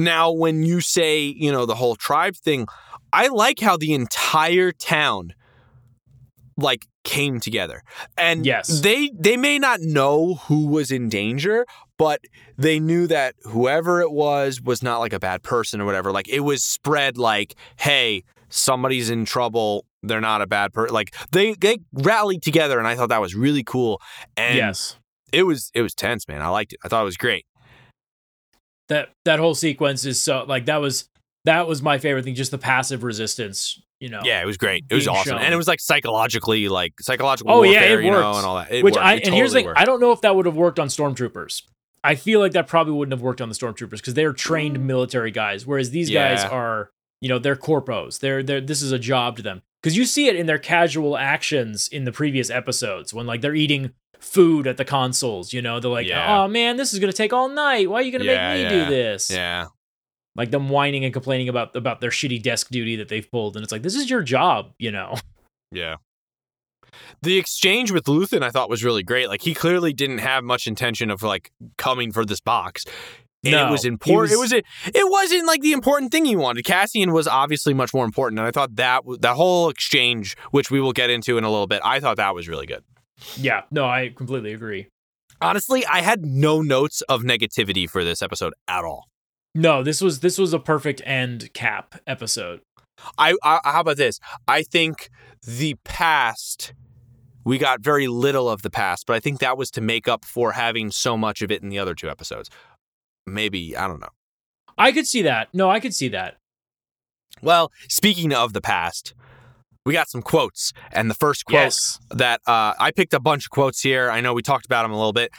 Now, 0.00 0.30
when 0.30 0.62
you 0.62 0.80
say 0.80 1.22
you 1.22 1.50
know 1.50 1.66
the 1.66 1.74
whole 1.74 1.96
tribe 1.96 2.36
thing, 2.36 2.68
I 3.12 3.26
like 3.26 3.58
how 3.58 3.76
the 3.76 3.94
entire 3.94 4.70
town 4.70 5.34
like 6.56 6.86
came 7.08 7.40
together, 7.40 7.82
and 8.18 8.44
Yes. 8.44 8.80
they 8.82 9.10
they 9.18 9.38
may 9.38 9.58
not 9.58 9.80
know 9.80 10.34
who 10.34 10.66
was 10.66 10.90
in 10.90 11.08
danger, 11.08 11.64
but 11.96 12.20
they 12.58 12.78
knew 12.78 13.06
that 13.06 13.34
whoever 13.44 14.02
it 14.02 14.12
was 14.12 14.60
was 14.60 14.82
not 14.82 14.98
like 14.98 15.14
a 15.14 15.18
bad 15.18 15.42
person 15.42 15.80
or 15.80 15.86
whatever. 15.86 16.12
Like 16.12 16.28
it 16.28 16.40
was 16.40 16.62
spread 16.62 17.16
like, 17.16 17.54
hey, 17.78 18.24
somebody's 18.50 19.08
in 19.08 19.24
trouble. 19.24 19.86
They're 20.02 20.20
not 20.20 20.42
a 20.42 20.46
bad 20.46 20.74
person. 20.74 20.92
Like 20.92 21.14
they 21.32 21.54
they 21.54 21.78
rallied 21.94 22.42
together, 22.42 22.78
and 22.78 22.86
I 22.86 22.94
thought 22.94 23.08
that 23.08 23.22
was 23.22 23.34
really 23.34 23.64
cool. 23.64 24.02
And 24.36 24.56
yes. 24.56 24.96
it 25.32 25.44
was 25.44 25.70
it 25.74 25.80
was 25.80 25.94
tense, 25.94 26.28
man. 26.28 26.42
I 26.42 26.48
liked 26.48 26.74
it. 26.74 26.78
I 26.84 26.88
thought 26.88 27.00
it 27.00 27.06
was 27.06 27.16
great. 27.16 27.46
That 28.88 29.10
that 29.24 29.38
whole 29.38 29.54
sequence 29.54 30.04
is 30.04 30.20
so 30.20 30.44
like 30.46 30.66
that 30.66 30.82
was 30.82 31.08
that 31.46 31.66
was 31.66 31.80
my 31.80 31.96
favorite 31.96 32.24
thing. 32.24 32.34
Just 32.34 32.50
the 32.50 32.58
passive 32.58 33.02
resistance. 33.02 33.80
You 34.00 34.08
know. 34.10 34.20
Yeah, 34.24 34.40
it 34.42 34.46
was 34.46 34.56
great. 34.56 34.84
It 34.88 34.94
was 34.94 35.08
awesome, 35.08 35.32
shown. 35.32 35.40
and 35.42 35.52
it 35.52 35.56
was 35.56 35.66
like 35.68 35.80
psychologically, 35.80 36.68
like 36.68 36.94
psychological 37.00 37.52
Oh, 37.52 37.62
yeah, 37.64 37.80
warfare, 37.80 38.00
it 38.00 38.04
you 38.04 38.10
know, 38.12 38.16
worked. 38.28 38.36
and 38.38 38.46
all 38.46 38.56
that. 38.56 38.70
It 38.72 38.84
Which 38.84 38.94
worked. 38.94 39.04
I 39.06 39.14
and 39.16 39.34
here's 39.34 39.52
the 39.52 39.58
thing. 39.58 39.66
worked. 39.66 39.80
I 39.80 39.84
don't 39.84 40.00
know 40.00 40.12
if 40.12 40.20
that 40.20 40.36
would 40.36 40.46
have 40.46 40.56
worked 40.56 40.78
on 40.78 40.88
stormtroopers. 40.88 41.62
I 42.04 42.14
feel 42.14 42.38
like 42.38 42.52
that 42.52 42.68
probably 42.68 42.92
wouldn't 42.92 43.12
have 43.12 43.22
worked 43.22 43.40
on 43.40 43.48
the 43.48 43.56
stormtroopers 43.56 43.90
because 43.98 44.14
they're 44.14 44.32
trained 44.32 44.78
military 44.86 45.32
guys, 45.32 45.66
whereas 45.66 45.90
these 45.90 46.10
guys 46.10 46.44
are, 46.44 46.90
you 47.20 47.28
know, 47.28 47.40
they're 47.40 47.56
corpos. 47.56 48.20
They're 48.20 48.42
they're 48.42 48.60
this 48.60 48.82
is 48.82 48.92
a 48.92 49.00
job 49.00 49.36
to 49.38 49.42
them 49.42 49.62
because 49.82 49.96
you 49.96 50.04
see 50.04 50.28
it 50.28 50.36
in 50.36 50.46
their 50.46 50.58
casual 50.60 51.16
actions 51.18 51.88
in 51.88 52.04
the 52.04 52.12
previous 52.12 52.50
episodes 52.50 53.12
when 53.12 53.26
like 53.26 53.40
they're 53.40 53.54
eating 53.56 53.90
food 54.20 54.68
at 54.68 54.76
the 54.76 54.84
consoles. 54.84 55.52
You 55.52 55.60
know, 55.60 55.80
they're 55.80 55.90
like, 55.90 56.06
Yeah. 56.06 56.42
oh 56.44 56.46
man, 56.48 56.76
this 56.76 56.92
is 56.92 57.00
gonna 57.00 57.12
take 57.12 57.32
all 57.32 57.48
night. 57.48 57.90
Why 57.90 57.98
are 57.98 58.02
you 58.02 58.12
gonna 58.12 58.24
Yeah, 58.24 58.52
make 58.54 58.56
me 58.70 58.76
yeah. 58.78 58.84
do 58.84 58.90
this? 58.90 59.28
Yeah, 59.30 59.66
Like 60.38 60.52
them 60.52 60.68
whining 60.70 61.04
and 61.04 61.12
complaining 61.12 61.48
about 61.50 61.74
about 61.76 62.00
their 62.00 62.10
shitty 62.10 62.40
desk 62.42 62.68
duty 62.70 62.96
that 62.96 63.08
they've 63.08 63.28
pulled, 63.30 63.56
and 63.56 63.62
it's 63.64 63.72
like 63.72 63.82
this 63.82 63.96
is 63.96 64.08
your 64.08 64.22
job, 64.22 64.72
you 64.78 64.90
know. 64.92 65.16
yeah. 65.72 65.96
The 67.22 67.36
exchange 67.36 67.90
with 67.90 68.04
Luthen, 68.04 68.42
I 68.42 68.50
thought, 68.50 68.70
was 68.70 68.82
really 68.84 69.02
great. 69.02 69.28
Like 69.28 69.42
he 69.42 69.52
clearly 69.52 69.92
didn't 69.92 70.18
have 70.18 70.44
much 70.44 70.66
intention 70.66 71.10
of 71.10 71.22
like 71.22 71.50
coming 71.76 72.12
for 72.12 72.24
this 72.24 72.40
box. 72.40 72.84
And 73.44 73.52
No, 73.52 73.68
it 73.68 73.70
was 73.70 73.84
important. 73.84 74.32
It 74.32 74.36
was- 74.38 74.52
was 74.52 74.62
a, 74.62 74.88
it 74.98 75.10
wasn't 75.10 75.46
like 75.46 75.60
the 75.60 75.72
important 75.72 76.10
thing 76.12 76.24
he 76.24 76.34
wanted. 76.36 76.64
Cassian 76.64 77.12
was 77.12 77.28
obviously 77.28 77.74
much 77.74 77.92
more 77.92 78.04
important, 78.04 78.38
and 78.38 78.46
I 78.48 78.50
thought 78.52 78.76
that 78.76 79.02
that 79.20 79.34
whole 79.34 79.68
exchange, 79.68 80.36
which 80.52 80.70
we 80.70 80.80
will 80.80 80.92
get 80.92 81.10
into 81.10 81.36
in 81.36 81.44
a 81.44 81.50
little 81.50 81.66
bit, 81.66 81.82
I 81.84 82.00
thought 82.00 82.16
that 82.16 82.34
was 82.34 82.48
really 82.48 82.66
good. 82.66 82.84
Yeah, 83.36 83.62
no, 83.70 83.86
I 83.86 84.12
completely 84.14 84.52
agree. 84.52 84.86
Honestly, 85.40 85.84
I 85.86 86.00
had 86.00 86.24
no 86.24 86.62
notes 86.62 87.00
of 87.02 87.22
negativity 87.22 87.88
for 87.90 88.04
this 88.04 88.22
episode 88.22 88.54
at 88.68 88.84
all. 88.84 89.06
No, 89.58 89.82
this 89.82 90.00
was 90.00 90.20
this 90.20 90.38
was 90.38 90.52
a 90.52 90.60
perfect 90.60 91.02
end 91.04 91.52
cap 91.52 92.00
episode. 92.06 92.60
I, 93.18 93.34
I 93.42 93.58
how 93.64 93.80
about 93.80 93.96
this? 93.96 94.20
I 94.46 94.62
think 94.62 95.10
the 95.44 95.74
past 95.84 96.72
we 97.44 97.58
got 97.58 97.80
very 97.80 98.06
little 98.06 98.48
of 98.48 98.62
the 98.62 98.70
past, 98.70 99.04
but 99.04 99.16
I 99.16 99.20
think 99.20 99.40
that 99.40 99.58
was 99.58 99.72
to 99.72 99.80
make 99.80 100.06
up 100.06 100.24
for 100.24 100.52
having 100.52 100.92
so 100.92 101.16
much 101.16 101.42
of 101.42 101.50
it 101.50 101.60
in 101.60 101.70
the 101.70 101.78
other 101.78 101.96
two 101.96 102.08
episodes. 102.08 102.50
Maybe, 103.26 103.76
I 103.76 103.88
don't 103.88 104.00
know. 104.00 104.10
I 104.76 104.92
could 104.92 105.08
see 105.08 105.22
that. 105.22 105.48
No, 105.52 105.68
I 105.68 105.80
could 105.80 105.94
see 105.94 106.08
that. 106.08 106.36
Well, 107.42 107.72
speaking 107.88 108.32
of 108.32 108.52
the 108.52 108.60
past, 108.60 109.12
we 109.84 109.92
got 109.92 110.08
some 110.08 110.22
quotes, 110.22 110.72
and 110.92 111.10
the 111.10 111.14
first 111.14 111.46
quote 111.46 111.62
Yes. 111.62 111.98
that 112.10 112.40
uh, 112.46 112.74
I 112.78 112.92
picked 112.92 113.12
a 113.12 113.20
bunch 113.20 113.46
of 113.46 113.50
quotes 113.50 113.80
here. 113.80 114.08
I 114.08 114.20
know 114.20 114.34
we 114.34 114.42
talked 114.42 114.66
about 114.66 114.82
them 114.82 114.92
a 114.92 114.96
little 114.96 115.12
bit. 115.12 115.32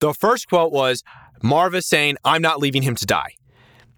The 0.00 0.14
first 0.14 0.48
quote 0.48 0.72
was 0.72 1.02
Marva 1.42 1.82
saying, 1.82 2.16
"I'm 2.24 2.40
not 2.40 2.58
leaving 2.58 2.80
him 2.82 2.94
to 2.94 3.04
die." 3.04 3.32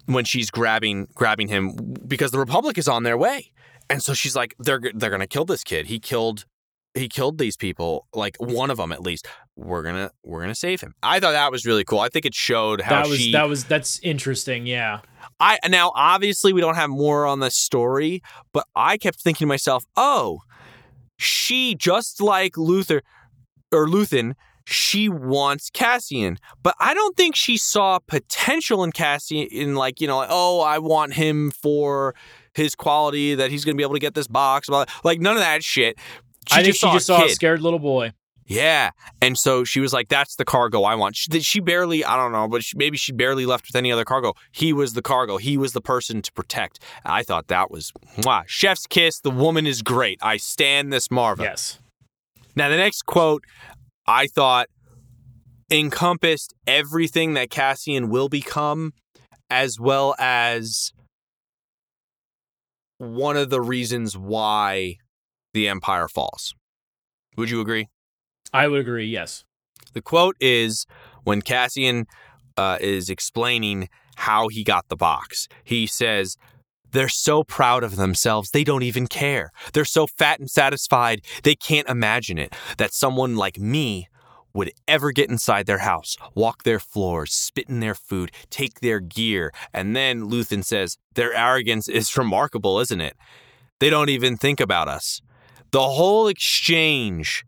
When 0.05 0.25
she's 0.25 0.51
grabbing 0.51 1.07
grabbing 1.13 1.47
him 1.47 1.95
because 2.05 2.31
the 2.31 2.39
Republic 2.39 2.77
is 2.77 2.87
on 2.87 3.03
their 3.03 3.17
way, 3.17 3.51
and 3.89 4.03
so 4.03 4.13
she's 4.13 4.35
like, 4.35 4.53
"They're 4.59 4.81
they're 4.93 5.09
gonna 5.09 5.27
kill 5.27 5.45
this 5.45 5.63
kid. 5.63 5.85
He 5.85 5.99
killed 5.99 6.45
he 6.93 7.07
killed 7.09 7.37
these 7.37 7.57
people, 7.57 8.07
like 8.13 8.35
one 8.37 8.69
of 8.69 8.77
them 8.77 8.91
at 8.91 9.01
least. 9.01 9.27
We're 9.55 9.83
gonna 9.83 10.11
we're 10.23 10.41
gonna 10.41 10.55
save 10.55 10.81
him. 10.81 10.93
I 11.01 11.19
thought 11.19 11.31
that 11.31 11.51
was 11.51 11.65
really 11.65 11.83
cool. 11.83 11.99
I 11.99 12.09
think 12.09 12.25
it 12.25 12.35
showed 12.35 12.81
how 12.81 13.03
that 13.03 13.09
was 13.09 13.19
she. 13.19 13.31
that 13.31 13.47
was 13.47 13.63
that's 13.65 13.99
interesting. 13.99 14.65
Yeah. 14.65 15.01
I 15.39 15.57
now 15.67 15.91
obviously 15.95 16.53
we 16.53 16.61
don't 16.61 16.75
have 16.75 16.89
more 16.89 17.25
on 17.25 17.39
the 17.39 17.51
story, 17.51 18.21
but 18.51 18.65
I 18.75 18.97
kept 18.97 19.21
thinking 19.21 19.45
to 19.45 19.49
myself, 19.49 19.85
oh, 19.95 20.39
she 21.17 21.75
just 21.75 22.21
like 22.21 22.57
Luther 22.57 23.01
or 23.71 23.87
Luthen, 23.87 24.33
she 24.65 25.09
wants 25.09 25.69
Cassian, 25.69 26.37
but 26.61 26.75
I 26.79 26.93
don't 26.93 27.15
think 27.17 27.35
she 27.35 27.57
saw 27.57 27.99
potential 27.99 28.83
in 28.83 28.91
Cassian 28.91 29.47
in 29.51 29.75
like 29.75 30.01
you 30.01 30.07
know, 30.07 30.17
like, 30.17 30.29
oh, 30.31 30.61
I 30.61 30.79
want 30.79 31.13
him 31.13 31.51
for 31.51 32.15
his 32.53 32.75
quality 32.75 33.35
that 33.35 33.51
he's 33.51 33.65
gonna 33.65 33.75
be 33.75 33.83
able 33.83 33.95
to 33.95 33.99
get 33.99 34.13
this 34.13 34.27
box, 34.27 34.69
like 35.03 35.19
none 35.19 35.35
of 35.35 35.41
that 35.41 35.63
shit. 35.63 35.97
She 36.49 36.55
I 36.55 36.63
think 36.63 36.75
just 36.75 36.79
she 36.81 36.87
just 36.87 37.09
a 37.09 37.13
saw 37.13 37.25
a 37.25 37.29
scared 37.29 37.61
little 37.61 37.79
boy. 37.79 38.13
Yeah. 38.45 38.91
And 39.21 39.37
so 39.37 39.63
she 39.63 39.79
was 39.79 39.93
like, 39.93 40.09
that's 40.09 40.35
the 40.35 40.45
cargo 40.45 40.83
I 40.83 40.95
want. 40.95 41.15
She, 41.15 41.29
she 41.41 41.59
barely, 41.59 42.03
I 42.03 42.15
don't 42.15 42.31
know, 42.31 42.47
but 42.47 42.63
she, 42.63 42.77
maybe 42.77 42.97
she 42.97 43.11
barely 43.11 43.45
left 43.45 43.67
with 43.67 43.75
any 43.75 43.91
other 43.91 44.05
cargo. 44.05 44.33
He 44.51 44.73
was 44.73 44.93
the 44.93 45.01
cargo. 45.01 45.37
He 45.37 45.57
was 45.57 45.73
the 45.73 45.81
person 45.81 46.21
to 46.21 46.31
protect. 46.33 46.79
I 47.05 47.23
thought 47.23 47.47
that 47.47 47.71
was, 47.71 47.91
wow. 48.23 48.43
Chef's 48.45 48.85
kiss. 48.87 49.19
The 49.19 49.31
woman 49.31 49.65
is 49.65 49.81
great. 49.81 50.19
I 50.21 50.37
stand 50.37 50.91
this 50.91 51.09
Marva. 51.09 51.43
Yes. 51.43 51.79
Now, 52.55 52.69
the 52.69 52.77
next 52.77 53.05
quote 53.05 53.43
I 54.05 54.27
thought 54.27 54.67
encompassed 55.71 56.53
everything 56.67 57.33
that 57.33 57.49
Cassian 57.49 58.09
will 58.09 58.29
become, 58.29 58.93
as 59.49 59.79
well 59.79 60.15
as 60.19 60.91
one 62.97 63.37
of 63.37 63.49
the 63.49 63.61
reasons 63.61 64.17
why 64.17 64.97
the 65.53 65.67
Empire 65.67 66.07
falls. 66.07 66.53
Would 67.37 67.49
you 67.49 67.61
agree? 67.61 67.87
I 68.51 68.67
would 68.67 68.81
agree. 68.81 69.05
Yes. 69.05 69.45
The 69.93 70.01
quote 70.01 70.35
is 70.39 70.85
when 71.23 71.41
Cassian 71.41 72.05
uh, 72.57 72.77
is 72.79 73.09
explaining 73.09 73.89
how 74.15 74.47
he 74.47 74.63
got 74.63 74.89
the 74.89 74.95
box. 74.95 75.47
He 75.63 75.87
says, 75.87 76.37
They're 76.93 77.09
so 77.09 77.43
proud 77.43 77.83
of 77.83 77.97
themselves, 77.97 78.51
they 78.51 78.63
don't 78.63 78.83
even 78.83 79.07
care. 79.07 79.51
They're 79.73 79.85
so 79.85 80.07
fat 80.07 80.39
and 80.39 80.49
satisfied, 80.49 81.21
they 81.43 81.55
can't 81.55 81.89
imagine 81.89 82.37
it. 82.37 82.55
That 82.77 82.93
someone 82.93 83.35
like 83.35 83.59
me 83.59 84.07
would 84.53 84.71
ever 84.87 85.11
get 85.11 85.29
inside 85.29 85.65
their 85.65 85.79
house, 85.79 86.15
walk 86.35 86.63
their 86.63 86.79
floors, 86.79 87.33
spit 87.33 87.67
in 87.67 87.79
their 87.79 87.95
food, 87.95 88.31
take 88.49 88.79
their 88.79 88.99
gear. 88.99 89.51
And 89.73 89.95
then 89.95 90.29
Luthen 90.29 90.63
says, 90.63 90.97
Their 91.15 91.33
arrogance 91.33 91.89
is 91.89 92.15
remarkable, 92.15 92.79
isn't 92.79 93.01
it? 93.01 93.17
They 93.79 93.89
don't 93.89 94.09
even 94.09 94.37
think 94.37 94.59
about 94.59 94.87
us. 94.87 95.21
The 95.71 95.81
whole 95.81 96.27
exchange, 96.27 97.43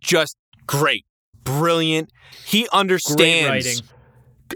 just 0.00 0.36
great, 0.66 1.04
brilliant. 1.44 2.10
He 2.46 2.66
understands. 2.72 3.82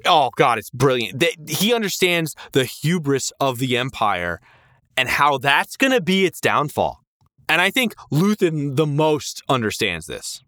Oh 0.07 0.31
God, 0.37 0.59
it's 0.59 0.71
brilliant. 0.71 1.19
They, 1.21 1.35
he 1.49 1.73
understands 1.75 2.35
the 2.53 2.65
hubris 2.65 3.33
of 3.41 3.59
the 3.59 3.77
Empire 3.77 4.41
and 4.97 5.09
how 5.09 5.39
that's 5.39 5.77
going 5.77 5.93
to 5.93 6.01
be 6.01 6.25
its 6.25 6.41
downfall. 6.41 7.01
And 7.49 7.61
I 7.61 7.71
think 7.71 7.95
Luthen 8.13 8.77
the 8.77 8.87
most 8.87 9.43
understands 9.49 10.07
this. 10.07 10.43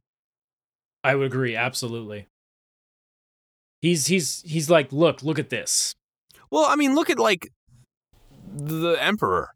I 1.03 1.15
would 1.15 1.27
agree. 1.27 1.55
Absolutely. 1.57 2.29
He's 3.83 4.07
he's 4.07 4.43
he's 4.47 4.71
like, 4.71 4.93
look, 4.93 5.23
look 5.23 5.39
at 5.39 5.51
this. 5.51 5.95
Well, 6.51 6.65
I 6.65 6.77
mean, 6.77 6.95
look 6.95 7.11
at 7.11 7.19
like 7.19 7.49
the 8.55 8.93
Emperor. 9.01 9.51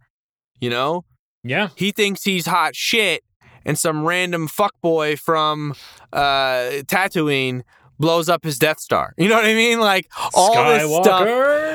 You 0.60 0.70
know, 0.70 1.04
Yeah. 1.44 1.68
he 1.76 1.92
thinks 1.92 2.24
he's 2.24 2.46
hot 2.46 2.74
shit, 2.74 3.22
and 3.64 3.78
some 3.78 4.04
random 4.04 4.48
fuckboy 4.48 5.18
from 5.18 5.74
uh, 6.12 6.82
Tatooine 6.84 7.62
blows 7.98 8.28
up 8.28 8.44
his 8.44 8.58
Death 8.58 8.80
Star. 8.80 9.14
You 9.16 9.28
know 9.28 9.36
what 9.36 9.44
I 9.44 9.54
mean? 9.54 9.80
Like 9.80 10.10
all 10.34 10.54
this 10.54 10.90
stuff. 11.04 11.26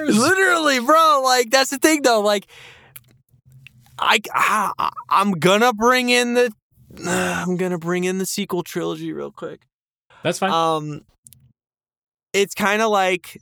Literally, 0.07 0.79
bro. 0.79 1.21
Like 1.23 1.49
that's 1.49 1.69
the 1.69 1.77
thing, 1.77 2.01
though. 2.01 2.21
Like, 2.21 2.47
I, 3.99 4.19
I 4.33 4.91
I'm 5.09 5.31
gonna 5.31 5.73
bring 5.73 6.09
in 6.09 6.33
the. 6.33 6.53
I'm 7.05 7.57
gonna 7.57 7.79
bring 7.79 8.03
in 8.03 8.17
the 8.17 8.25
sequel 8.25 8.63
trilogy 8.63 9.13
real 9.13 9.31
quick. 9.31 9.61
That's 10.23 10.39
fine. 10.39 10.51
Um, 10.51 11.01
it's 12.31 12.53
kind 12.53 12.81
of 12.81 12.89
like, 12.89 13.41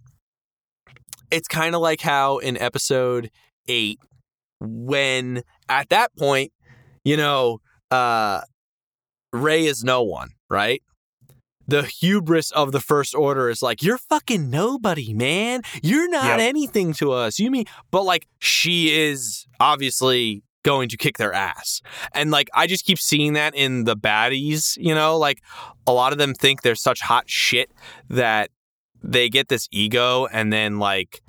it's 1.30 1.48
kind 1.48 1.76
of 1.76 1.82
like 1.82 2.02
how 2.02 2.40
in 2.40 2.58
episode 2.58 3.30
eight, 3.68 4.00
when 4.60 5.44
at 5.70 5.90
that 5.90 6.12
point, 6.18 6.52
you 7.04 7.18
know, 7.18 7.60
uh, 7.92 8.42
Rey 9.32 9.66
is 9.66 9.84
no 9.84 10.02
one, 10.04 10.30
right? 10.50 10.82
The 11.72 11.84
hubris 11.84 12.52
of 12.52 12.72
the 12.72 12.80
First 12.80 13.16
Order 13.16 13.50
is 13.50 13.62
like, 13.62 13.82
you're 13.82 13.98
fucking 13.98 14.50
nobody, 14.50 15.14
man. 15.14 15.62
You're 15.82 16.10
not 16.10 16.40
Yep. 16.40 16.40
anything 16.42 16.94
to 16.96 17.12
us. 17.14 17.40
You 17.40 17.50
mean, 17.50 17.66
but 17.92 18.04
like, 18.04 18.28
she 18.40 18.94
is 18.94 19.48
obviously 19.60 20.44
going 20.64 20.90
to 20.90 20.98
kick 20.98 21.18
their 21.18 21.34
ass. 21.34 21.82
And 22.14 22.30
like, 22.30 22.50
I 22.54 22.68
just 22.68 22.86
keep 22.86 23.00
seeing 23.00 23.34
that 23.34 23.56
in 23.56 23.86
the 23.86 23.96
baddies, 23.98 24.78
you 24.78 24.94
know, 24.94 25.18
like 25.18 25.40
a 25.88 25.92
lot 25.92 26.12
of 26.12 26.18
them 26.20 26.34
think 26.36 26.62
they're 26.62 26.76
such 26.76 27.02
hot 27.02 27.30
shit 27.30 27.72
that 28.10 28.52
they 29.04 29.28
get 29.30 29.48
this 29.48 29.68
ego 29.72 30.28
and 30.32 30.54
then 30.54 30.78
like 30.78 31.22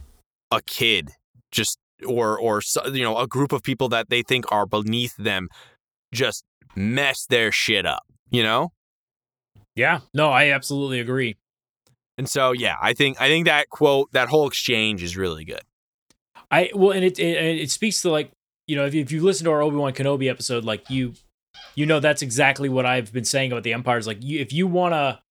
a 0.51 0.61
kid 0.61 1.13
just 1.51 1.79
or 2.07 2.39
or 2.39 2.61
you 2.93 3.03
know 3.03 3.17
a 3.17 3.27
group 3.27 3.53
of 3.53 3.63
people 3.63 3.89
that 3.89 4.11
they 4.11 4.23
think 4.23 4.45
are 4.53 4.67
beneath 4.67 5.17
them 5.17 5.49
just 6.13 6.45
mess 6.77 7.25
their 7.27 7.51
shit 7.51 7.87
up 7.87 8.03
you 8.31 8.43
know 8.43 8.73
yeah. 9.75 10.01
No, 10.15 10.29
I 10.31 10.51
absolutely 10.51 11.01
agree. 11.01 11.37
and 12.19 12.29
so 12.29 12.53
yeah 12.53 12.77
i 12.83 12.93
think 12.93 13.19
i 13.21 13.27
think 13.29 13.47
that 13.47 13.69
quote 13.71 14.11
that 14.13 14.29
whole 14.29 14.47
exchange 14.47 15.03
is 15.03 15.17
really 15.17 15.45
good 15.45 15.63
I 16.51 16.71
well, 16.75 16.91
and 16.91 17.03
it 17.05 17.19
it, 17.19 17.61
it 17.63 17.71
speaks 17.71 18.03
to 18.03 18.11
like 18.11 18.31
you 18.67 18.77
know 18.77 18.85
if 18.85 18.93
you, 18.95 19.01
if 19.01 19.11
you 19.11 19.23
listen 19.23 19.47
to 19.47 19.51
our 19.51 19.63
Obi 19.63 19.77
Wan 19.77 19.93
Kenobi 19.95 20.29
episode, 20.29 20.65
like 20.65 20.89
you 20.91 21.15
you 21.75 21.87
know 21.87 21.99
that's 21.99 22.21
exactly 22.21 22.69
what 22.69 22.85
I've 22.85 23.11
been 23.11 23.25
saying 23.25 23.53
about 23.53 23.63
the 23.65 23.73
Empire. 23.73 23.97
Is 23.97 24.07
like 24.07 24.23
you, 24.23 24.39
if 24.39 24.53
you 24.53 24.67
wanna 24.67 25.23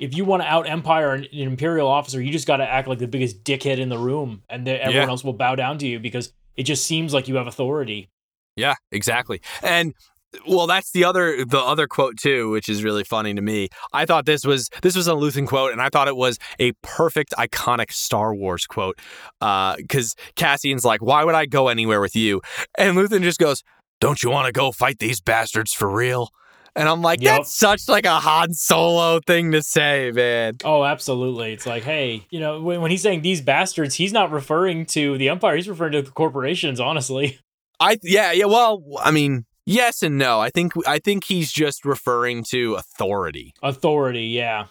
if 0.00 0.16
you 0.16 0.24
want 0.24 0.42
to 0.42 0.48
out 0.48 0.66
Empire 0.66 1.12
an, 1.12 1.24
an 1.24 1.38
Imperial 1.40 1.86
officer, 1.86 2.22
you 2.22 2.32
just 2.32 2.46
got 2.46 2.56
to 2.58 2.64
act 2.66 2.88
like 2.88 2.98
the 2.98 3.06
biggest 3.06 3.44
dickhead 3.44 3.78
in 3.78 3.90
the 3.90 3.98
room, 3.98 4.42
and 4.48 4.66
then 4.66 4.76
everyone 4.80 5.06
Yeah. 5.08 5.10
else 5.10 5.22
will 5.22 5.34
bow 5.34 5.54
down 5.54 5.76
to 5.78 5.86
you 5.86 5.98
because 5.98 6.32
it 6.56 6.62
just 6.62 6.86
seems 6.86 7.12
like 7.12 7.28
you 7.28 7.36
have 7.36 7.46
authority. 7.46 8.08
yeah 8.56 8.74
exactly 8.90 9.42
and 9.62 9.92
well 10.46 10.66
that's 10.66 10.92
the 10.92 11.04
other 11.04 11.44
the 11.44 11.58
other 11.58 11.86
quote 11.86 12.16
too 12.16 12.50
which 12.50 12.68
is 12.68 12.84
really 12.84 13.02
funny 13.04 13.34
to 13.34 13.42
me 13.42 13.68
i 13.92 14.04
thought 14.06 14.26
this 14.26 14.44
was 14.44 14.68
this 14.82 14.94
was 14.94 15.08
a 15.08 15.12
luthen 15.12 15.46
quote 15.46 15.72
and 15.72 15.82
i 15.82 15.88
thought 15.88 16.06
it 16.08 16.16
was 16.16 16.38
a 16.58 16.72
perfect 16.82 17.32
iconic 17.38 17.90
star 17.92 18.34
wars 18.34 18.66
quote 18.66 18.98
uh, 19.40 19.74
because 19.76 20.14
cassian's 20.36 20.84
like 20.84 21.02
why 21.02 21.24
would 21.24 21.34
i 21.34 21.46
go 21.46 21.68
anywhere 21.68 22.00
with 22.00 22.14
you 22.14 22.40
and 22.78 22.96
luthen 22.96 23.22
just 23.22 23.38
goes 23.40 23.62
don't 24.00 24.22
you 24.22 24.30
want 24.30 24.46
to 24.46 24.52
go 24.52 24.70
fight 24.70 24.98
these 24.98 25.20
bastards 25.20 25.72
for 25.72 25.90
real 25.90 26.30
and 26.76 26.88
i'm 26.88 27.02
like 27.02 27.20
Yep. 27.20 27.38
that's 27.38 27.54
such 27.54 27.88
like 27.88 28.06
a 28.06 28.20
han 28.20 28.54
solo 28.54 29.18
thing 29.26 29.50
to 29.50 29.62
say 29.62 30.12
man 30.14 30.54
Oh, 30.64 30.84
absolutely. 30.84 31.52
It's 31.54 31.66
like, 31.66 31.82
hey, 31.82 32.26
you 32.30 32.38
know, 32.38 32.60
when, 32.60 32.80
when 32.80 32.90
he's 32.90 33.02
saying 33.02 33.22
these 33.22 33.40
bastards, 33.40 33.94
he's 33.96 34.12
not 34.12 34.30
referring 34.30 34.84
to 34.86 35.16
the 35.18 35.28
Empire. 35.30 35.56
He's 35.56 35.68
referring 35.68 35.92
to 35.92 36.02
the 36.02 36.10
corporations. 36.10 36.78
Honestly, 36.78 37.38
I 37.80 37.98
yeah 38.02 38.30
yeah 38.32 38.44
well 38.44 38.82
I 39.02 39.10
mean 39.10 39.46
yes 39.66 40.02
and 40.02 40.18
no 40.18 40.40
I 40.40 40.50
think 40.50 40.72
I 40.86 40.98
think 40.98 41.24
he's 41.24 41.52
just 41.52 41.84
referring 41.84 42.44
to 42.50 42.74
authority 42.74 43.52
authority. 43.62 44.24
Yeah. 44.26 44.66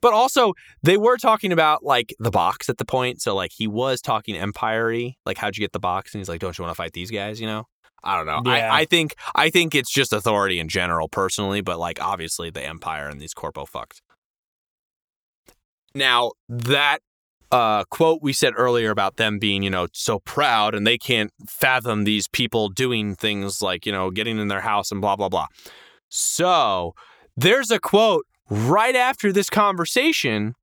but 0.00 0.12
also 0.12 0.54
they 0.82 0.96
were 0.96 1.16
talking 1.16 1.52
about 1.52 1.82
like 1.84 2.14
the 2.18 2.30
box 2.30 2.68
at 2.68 2.78
the 2.78 2.84
point 2.84 3.20
so 3.20 3.34
like 3.34 3.50
he 3.54 3.66
was 3.66 4.00
talking 4.00 4.36
empire 4.36 4.92
like 5.26 5.36
how'd 5.38 5.56
you 5.56 5.62
get 5.62 5.72
the 5.72 5.80
box 5.80 6.14
and 6.14 6.20
he's 6.20 6.28
like 6.28 6.40
don't 6.40 6.56
you 6.58 6.62
want 6.64 6.70
to 6.72 6.76
fight 6.76 6.92
these 6.92 7.10
guys 7.10 7.40
you 7.40 7.46
know 7.46 7.64
I 8.02 8.16
don't 8.16 8.26
know 8.26 8.50
Yeah. 8.50 8.72
I, 8.72 8.80
I 8.80 8.84
think 8.86 9.14
I 9.34 9.50
think 9.50 9.74
it's 9.74 9.92
just 9.92 10.12
authority 10.12 10.58
in 10.58 10.68
general 10.68 11.08
personally 11.08 11.60
but 11.60 11.78
like 11.78 12.00
obviously 12.00 12.48
the 12.50 12.62
empire 12.64 13.08
and 13.08 13.20
these 13.20 13.34
corpo 13.34 13.66
fucks 13.66 14.00
now 15.94 16.30
that 16.48 17.00
uh, 17.52 17.84
quote 17.84 18.20
we 18.22 18.32
said 18.32 18.52
earlier 18.56 18.90
about 18.90 19.16
them 19.16 19.38
being, 19.38 19.62
you 19.62 19.70
know, 19.70 19.88
so 19.92 20.18
proud 20.20 20.74
and 20.74 20.86
they 20.86 20.98
can't 20.98 21.32
fathom 21.48 22.04
these 22.04 22.28
people 22.28 22.68
doing 22.68 23.14
things 23.16 23.60
like, 23.60 23.84
you 23.86 23.92
know, 23.92 24.10
getting 24.10 24.38
in 24.38 24.48
their 24.48 24.60
house 24.60 24.92
and 24.92 25.00
blah, 25.00 25.16
blah, 25.16 25.28
blah. 25.28 25.46
So 26.08 26.94
there's 27.36 27.70
a 27.70 27.78
quote 27.78 28.26
right 28.48 28.94
after 28.96 29.32
this 29.32 29.50
conversation 29.50 30.54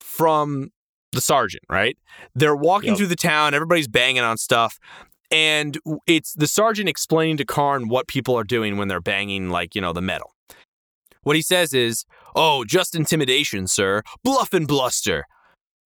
from 0.00 0.70
the 1.12 1.20
sergeant, 1.20 1.64
right? 1.68 1.96
They're 2.34 2.56
walking 2.56 2.90
Yep. 2.90 2.98
through 2.98 3.06
the 3.08 3.16
town, 3.16 3.54
everybody's 3.54 3.88
banging 3.88 4.22
on 4.22 4.36
stuff. 4.36 4.78
And 5.32 5.78
it's 6.06 6.34
the 6.34 6.46
sergeant 6.48 6.88
explaining 6.88 7.36
to 7.36 7.44
Karn 7.44 7.88
what 7.88 8.08
people 8.08 8.36
are 8.36 8.44
doing 8.44 8.76
when 8.76 8.88
they're 8.88 9.00
banging, 9.00 9.48
like, 9.48 9.74
you 9.74 9.80
know, 9.80 9.92
the 9.92 10.02
metal. 10.02 10.34
What 11.22 11.36
he 11.36 11.42
says 11.42 11.72
is, 11.72 12.04
Oh, 12.34 12.64
just 12.64 12.94
intimidation, 12.94 13.66
sir. 13.66 14.02
Bluff 14.24 14.52
and 14.54 14.66
bluster. 14.66 15.24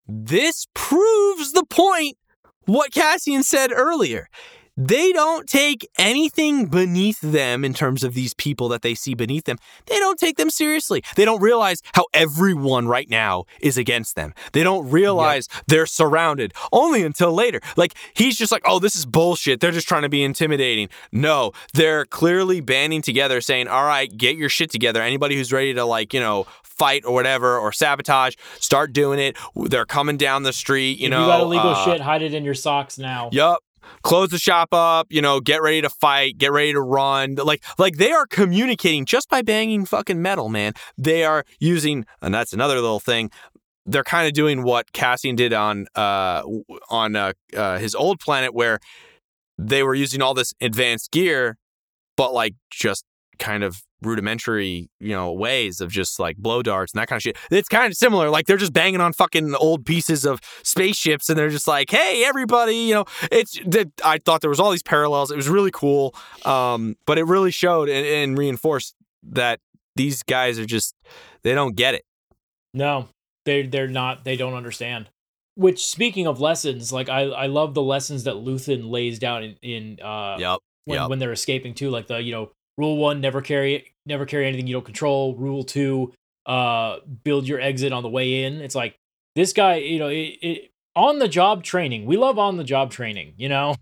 This 0.07 0.67
proves 0.75 1.53
the 1.53 1.65
point 1.65 2.17
what 2.67 2.93
Cassian 2.93 3.43
said 3.43 3.73
earlier. 3.73 4.29
they 4.77 5.13
don't 5.13 5.49
take 5.49 5.89
anything 5.99 6.67
beneath 6.67 7.21
them 7.21 7.65
in 7.65 7.73
terms 7.73 8.03
of 8.03 8.15
these 8.15 8.35
people 8.35 8.69
that 8.69 8.83
they 8.83 8.95
see 8.95 9.15
beneath 9.15 9.45
them. 9.45 9.57
They 9.87 9.99
don't 9.99 10.19
take 10.19 10.37
them 10.37 10.51
seriously. 10.51 11.05
They 11.15 11.25
don't 11.25 11.41
realize 11.41 11.81
how 11.95 12.07
everyone 12.13 12.89
right 12.89 13.09
now 13.09 13.45
is 13.61 13.79
against 13.79 14.17
them. 14.17 14.35
They 14.53 14.65
don't 14.65 14.91
realize 14.91 15.49
yep. 15.55 15.65
they're 15.69 15.87
surrounded 15.87 16.53
only 16.73 17.05
until 17.05 17.33
later. 17.33 17.61
Like 17.77 17.95
he's 18.15 18.37
just 18.37 18.51
like, 18.51 18.63
"Oh, 18.65 18.81
this 18.81 18.97
is 18.97 19.07
bullshit. 19.07 19.61
They're 19.61 19.71
just 19.71 19.89
trying 19.89 20.03
to 20.03 20.09
be 20.09 20.25
intimidating." 20.25 20.89
No, 21.13 21.53
they're 21.73 22.05
clearly 22.05 22.61
banding 22.61 23.03
together 23.03 23.41
saying, 23.41 23.69
"All 23.69 23.85
right, 23.85 24.15
get 24.17 24.37
your 24.37 24.49
shit 24.49 24.71
together. 24.71 25.01
Anybody 25.01 25.37
who's 25.37 25.53
ready 25.53 25.73
to 25.75 25.85
like, 25.85 26.13
you 26.13 26.21
know, 26.21 26.47
fight 26.77 27.05
or 27.05 27.15
whatever 27.15 27.59
or 27.59 27.73
sabotage, 27.73 28.35
start 28.59 28.93
doing 28.93 29.19
it. 29.19 29.37
They're 29.55 29.87
coming 29.87 30.17
down 30.17 30.43
the 30.43 30.53
street, 30.53 30.99
you 30.99 31.07
if 31.07 31.11
know. 31.11 31.23
You 31.23 31.27
got 31.27 31.41
illegal 31.41 31.71
uh, 31.71 31.85
shit, 31.85 32.01
hide 32.01 32.23
it 32.23 32.35
in 32.35 32.45
your 32.45 32.55
socks 32.55 32.99
now. 32.99 33.31
Yep 33.33 33.59
close 34.03 34.31
the 34.31 34.39
shop 34.39 34.69
up, 34.73 35.07
you 35.11 35.21
know, 35.21 35.41
get 35.41 35.63
ready 35.63 35.81
to 35.83 35.91
fight, 35.91 36.39
get 36.39 36.53
ready 36.53 36.73
to 36.73 36.81
run. 36.81 37.35
Like 37.35 37.63
like 37.79 37.97
they 37.97 38.13
are 38.13 38.27
communicating 38.27 39.05
just 39.05 39.29
by 39.29 39.43
banging 39.43 39.85
fucking 39.85 40.21
metal, 40.21 40.49
man. 40.49 40.73
They 40.97 41.25
are 41.25 41.45
using 41.59 42.07
and 42.23 42.33
that's 42.33 42.53
another 42.53 42.77
little 42.77 43.01
thing. 43.01 43.31
They're 43.87 44.05
kind 44.05 44.27
of 44.27 44.33
doing 44.33 44.63
what 44.63 44.93
Cassian 44.93 45.37
did 45.37 45.53
on 45.53 45.87
uh 45.95 46.43
on 46.89 47.17
uh, 47.17 47.33
uh, 47.57 47.79
his 47.79 47.95
old 47.95 48.21
planet 48.21 48.55
where 48.55 48.79
they 49.59 49.83
were 49.83 49.95
using 49.95 50.23
all 50.23 50.35
this 50.35 50.55
advanced 50.61 51.11
gear 51.11 51.57
but 52.17 52.33
like 52.33 52.55
just 52.71 53.05
kind 53.39 53.65
of 53.65 53.83
rudimentary, 54.03 54.91
you 55.01 55.11
know, 55.11 55.33
ways 55.33 55.81
of 55.81 55.91
just 55.91 56.21
like 56.21 56.37
blow 56.37 56.63
darts 56.63 56.93
and 56.93 57.01
that 57.01 57.09
kind 57.09 57.19
of 57.19 57.23
shit. 57.23 57.39
It's 57.51 57.69
kind 57.69 57.91
of 57.91 57.97
similar. 57.97 58.29
Like 58.29 58.47
they're 58.47 58.57
just 58.57 58.73
banging 58.73 59.01
on 59.01 59.13
fucking 59.13 59.55
old 59.55 59.87
pieces 59.87 60.27
of 60.27 60.41
spaceships 60.63 61.31
and 61.31 61.39
they're 61.39 61.49
just 61.49 61.67
like, 61.67 61.91
hey, 61.91 62.23
everybody, 62.27 62.77
you 62.77 62.95
know, 62.95 63.05
it's, 63.33 63.59
I 64.05 64.19
thought 64.19 64.43
there 64.43 64.51
was 64.51 64.61
all 64.61 64.71
these 64.71 64.83
parallels. 64.83 65.31
It 65.31 65.37
was 65.37 65.49
really 65.49 65.71
cool. 65.71 66.15
Um, 66.45 66.97
but 67.07 67.19
it 67.19 67.25
really 67.25 67.51
showed 67.51 67.89
and, 67.89 68.07
and 68.07 68.39
reinforced 68.39 68.95
that 69.23 69.61
these 69.97 70.23
guys 70.23 70.59
are 70.59 70.67
just, 70.67 70.95
they 71.43 71.55
don't 71.55 71.75
get 71.75 71.95
it. 71.95 72.05
No, 72.75 73.09
they're, 73.47 73.67
they're 73.67 73.89
not, 73.89 74.25
they 74.25 74.37
don't 74.37 74.55
understand. 74.55 75.09
Which 75.57 75.87
speaking 75.87 76.27
of 76.27 76.41
lessons, 76.41 76.93
like 76.93 77.09
I, 77.09 77.23
I 77.23 77.47
love 77.47 77.75
the 77.75 77.83
lessons 77.83 78.25
that 78.25 78.35
Luthen 78.35 78.91
lays 78.91 79.19
down 79.19 79.45
in, 79.45 79.57
in 79.63 80.01
uh, 80.05 80.37
yep. 80.39 80.59
When, 80.85 80.99
yep. 80.99 81.09
when 81.09 81.19
they're 81.21 81.33
escaping 81.33 81.73
too, 81.73 81.89
like 81.89 82.09
the, 82.09 82.21
you 82.21 82.33
know, 82.33 82.51
Rule 82.79 82.97
one: 82.97 83.21
never 83.21 83.41
carry 83.41 83.93
never 84.07 84.27
carry 84.27 84.47
anything 84.47 84.67
you 84.67 84.75
don't 84.75 84.85
control. 84.85 85.35
Rule 85.37 85.65
two: 85.65 86.13
uh, 86.47 86.99
build 87.23 87.47
your 87.47 87.61
exit 87.61 87.93
on 87.93 88.03
the 88.03 88.09
way 88.09 88.45
in. 88.45 88.61
It's 88.61 88.75
like 88.75 88.97
this 89.35 89.53
guy, 89.53 89.77
you 89.77 89.99
know, 89.99 90.09
it, 90.09 90.39
it, 90.43 90.71
on 90.97 91.19
the 91.19 91.29
job 91.29 91.63
training. 91.63 92.07
We 92.07 92.17
love 92.17 92.39
on 92.39 92.57
the 92.57 92.65
job 92.65 92.91
training. 92.91 93.35
You 93.37 93.49
know. 93.49 93.77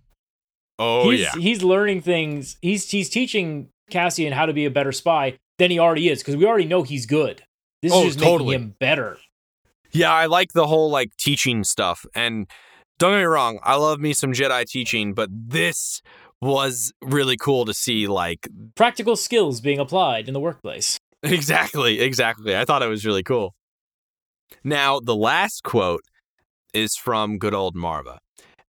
Oh 0.78 1.10
he's, 1.10 1.20
yeah. 1.20 1.32
He's 1.32 1.62
learning 1.62 2.02
things. 2.02 2.56
He's 2.60 2.90
he's 2.90 3.08
teaching 3.08 3.68
Cassian 3.90 4.32
how 4.32 4.46
to 4.46 4.52
be 4.52 4.64
a 4.64 4.70
better 4.70 4.92
spy 4.92 5.38
than 5.58 5.70
he 5.70 5.78
already 5.78 6.08
is 6.08 6.20
because 6.20 6.36
we 6.36 6.46
already 6.46 6.64
know 6.64 6.82
he's 6.82 7.06
good. 7.06 7.42
This 7.82 7.92
oh, 7.92 8.00
is 8.00 8.14
just 8.14 8.24
totally. 8.24 8.56
making 8.56 8.68
him 8.68 8.76
better. 8.78 9.18
Yeah, 9.92 10.12
I 10.12 10.26
like 10.26 10.52
the 10.52 10.66
whole 10.66 10.90
like 10.90 11.16
teaching 11.16 11.64
stuff. 11.64 12.06
And 12.14 12.48
don't 12.98 13.12
get 13.12 13.18
me 13.18 13.24
wrong, 13.24 13.58
I 13.62 13.76
love 13.76 14.00
me 14.00 14.12
some 14.12 14.32
Jedi 14.32 14.64
teaching, 14.64 15.12
but 15.12 15.28
this 15.30 16.02
was 16.42 16.92
really 17.00 17.36
cool 17.36 17.64
to 17.64 17.72
see 17.72 18.08
like 18.08 18.48
practical 18.74 19.14
skills 19.14 19.60
being 19.60 19.78
applied 19.78 20.28
in 20.28 20.34
the 20.34 20.40
workplace. 20.40 20.98
Exactly, 21.24 22.00
exactly. 22.00 22.56
I 22.56 22.64
thought 22.64 22.82
it 22.82 22.88
was 22.88 23.06
really 23.06 23.22
cool. 23.22 23.54
Now, 24.64 24.98
the 24.98 25.14
last 25.14 25.62
quote 25.62 26.02
is 26.74 26.96
from 26.96 27.38
good 27.38 27.54
old 27.54 27.76
Marva. 27.76 28.18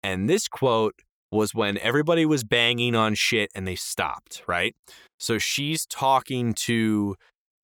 And 0.03 0.29
this 0.29 0.49
quote 0.49 0.97
was 1.31 1.55
when 1.55 1.79
everybody 1.79 2.27
was 2.27 2.43
banging 2.43 2.97
on 2.97 3.15
shit 3.15 3.53
and 3.55 3.69
they 3.69 3.77
stopped, 3.77 4.43
right? 4.49 4.75
So 5.21 5.39
she's 5.39 5.87
talking 5.87 6.55
to 6.65 7.15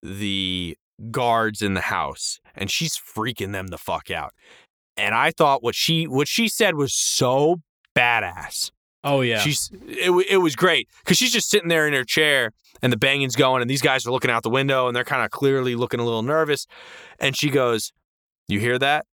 the 0.05 0.77
guards 1.11 1.63
in 1.63 1.75
the 1.75 1.81
house 1.81 2.39
and 2.55 2.71
she's 2.71 2.97
freaking 2.97 3.51
them 3.51 3.67
the 3.67 3.79
fuck 3.79 4.09
out. 4.13 4.31
And 4.97 5.17
I 5.17 5.33
thought 5.33 5.65
what 5.65 5.75
she 5.75 6.07
what 6.07 6.29
she 6.29 6.49
said 6.49 6.77
was 6.77 6.95
so 6.95 7.57
badass. 7.97 8.71
Oh 9.07 9.21
yeah, 9.21 9.39
she's 9.39 9.71
it. 9.87 10.11
It 10.29 10.39
was 10.39 10.57
great 10.57 10.89
because 11.05 11.17
she's 11.17 11.33
just 11.33 11.49
sitting 11.49 11.69
there 11.69 11.87
in 11.87 11.95
her 11.95 12.05
chair 12.05 12.53
and 12.83 12.93
the 12.93 12.97
banging's 12.97 13.37
going, 13.37 13.63
and 13.63 13.71
these 13.71 13.81
guys 13.81 14.05
are 14.05 14.11
looking 14.11 14.31
out 14.33 14.43
the 14.43 14.51
window 14.51 14.89
and 14.89 14.97
they're 14.97 15.05
kind 15.05 15.25
of 15.25 15.31
clearly 15.31 15.77
looking 15.77 16.01
a 16.01 16.05
little 16.05 16.25
nervous. 16.25 16.67
And 17.21 17.37
she 17.37 17.49
goes, 17.49 17.93
"You 18.49 18.59
hear 18.59 18.79
that? 18.81 19.07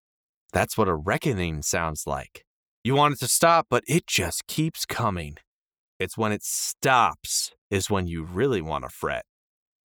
That's 0.54 0.78
what 0.78 0.88
a 0.88 0.96
reckoning 0.96 1.62
sounds 1.62 2.08
like. 2.08 2.46
You 2.84 2.96
want 2.96 3.16
it 3.16 3.20
to 3.20 3.28
stop, 3.28 3.68
but 3.70 3.84
it 3.86 4.08
just 4.08 4.48
keeps 4.48 4.86
coming. 4.86 5.36
It's 6.00 6.18
when 6.18 6.32
it 6.32 6.44
stops 6.44 7.52
is 7.70 7.90
when 7.90 8.08
you 8.08 8.24
really 8.24 8.62
want 8.62 8.86
to 8.86 8.90
fret." 8.90 9.26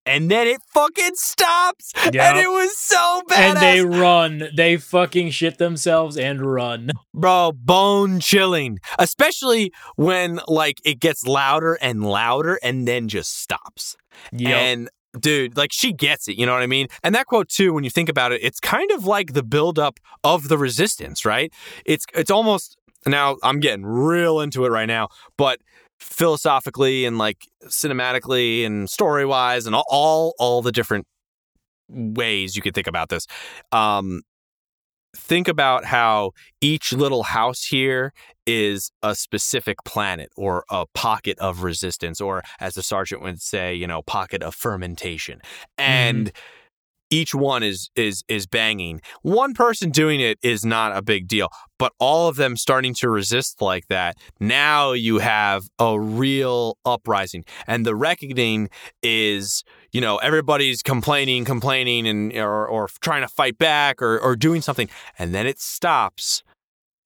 And 0.05 0.29
then 0.29 0.47
it 0.47 0.61
fucking 0.73 1.15
stops. 1.15 1.91
Yep. 2.05 2.15
And 2.15 2.37
it 2.37 2.49
was 2.49 2.77
so 2.77 3.21
bad. 3.27 3.57
And 3.57 3.61
they 3.61 3.97
run. 3.97 4.49
They 4.55 4.77
fucking 4.77 5.31
shit 5.31 5.57
themselves 5.57 6.17
and 6.17 6.45
run. 6.45 6.91
Bro, 7.13 7.53
bone 7.57 8.19
chilling. 8.19 8.79
Especially 8.99 9.71
when 9.95 10.39
like 10.47 10.79
it 10.85 10.99
gets 10.99 11.25
louder 11.25 11.75
and 11.81 12.03
louder 12.03 12.59
and 12.61 12.87
then 12.87 13.07
just 13.07 13.39
stops. 13.39 13.95
Yep. 14.31 14.51
And 14.51 14.89
dude, 15.19 15.57
like 15.57 15.71
she 15.71 15.93
gets 15.93 16.27
it, 16.27 16.37
you 16.37 16.45
know 16.45 16.53
what 16.53 16.61
I 16.61 16.67
mean? 16.67 16.87
And 17.03 17.15
that 17.15 17.25
quote 17.25 17.49
too, 17.49 17.73
when 17.73 17.83
you 17.83 17.89
think 17.89 18.09
about 18.09 18.31
it, 18.31 18.41
it's 18.43 18.59
kind 18.59 18.91
of 18.91 19.05
like 19.05 19.33
the 19.33 19.43
buildup 19.43 19.99
of 20.23 20.49
the 20.49 20.57
resistance, 20.57 21.25
right? 21.25 21.53
It's 21.85 22.05
it's 22.13 22.31
almost 22.31 22.77
now 23.07 23.37
I'm 23.43 23.59
getting 23.59 23.85
real 23.85 24.39
into 24.39 24.65
it 24.65 24.69
right 24.69 24.87
now, 24.87 25.09
but 25.37 25.59
philosophically 26.05 27.05
and 27.05 27.17
like 27.17 27.47
cinematically 27.65 28.65
and 28.65 28.89
story 28.89 29.25
wise 29.25 29.65
and 29.65 29.75
all, 29.75 29.85
all, 29.89 30.33
all 30.39 30.61
the 30.61 30.71
different 30.71 31.05
ways 31.89 32.55
you 32.55 32.61
could 32.61 32.73
think 32.73 32.87
about 32.87 33.09
this. 33.09 33.27
Um, 33.71 34.21
think 35.15 35.47
about 35.47 35.85
how 35.85 36.31
each 36.61 36.93
little 36.93 37.23
house 37.23 37.63
here 37.63 38.13
is 38.45 38.91
a 39.01 39.15
specific 39.15 39.77
planet 39.85 40.29
or 40.35 40.63
a 40.69 40.85
pocket 40.93 41.37
of 41.39 41.63
resistance, 41.63 42.21
or 42.21 42.43
as 42.59 42.75
the 42.75 42.83
sergeant 42.83 43.21
would 43.21 43.41
say, 43.41 43.73
you 43.73 43.87
know, 43.87 44.01
pocket 44.03 44.43
of 44.43 44.53
fermentation. 44.53 45.41
And 45.77 46.27
mm-hmm 46.27 46.37
each 47.09 47.35
one 47.35 47.63
is 47.63 47.89
is 47.95 48.23
is 48.27 48.47
banging. 48.47 49.01
One 49.21 49.53
person 49.53 49.89
doing 49.89 50.19
it 50.19 50.37
is 50.41 50.65
not 50.65 50.95
a 50.95 51.01
big 51.01 51.27
deal, 51.27 51.49
but 51.77 51.93
all 51.99 52.27
of 52.27 52.35
them 52.35 52.57
starting 52.57 52.93
to 52.95 53.09
resist 53.09 53.61
like 53.61 53.87
that. 53.87 54.17
Now 54.39 54.93
you 54.93 55.19
have 55.19 55.63
a 55.79 55.99
real 55.99 56.77
uprising, 56.85 57.45
and 57.67 57.85
the 57.85 57.95
reckoning 57.95 58.69
is 59.01 59.63
you 59.91 60.01
know 60.01 60.17
everybody's 60.17 60.81
complaining, 60.81 61.45
complaining, 61.45 62.07
and 62.07 62.33
or 62.35 62.67
or 62.67 62.89
trying 63.01 63.21
to 63.21 63.27
fight 63.27 63.57
back 63.57 64.01
or 64.01 64.19
or 64.19 64.35
doing 64.35 64.61
something, 64.61 64.89
and 65.19 65.33
then 65.33 65.47
it 65.47 65.59
stops 65.59 66.43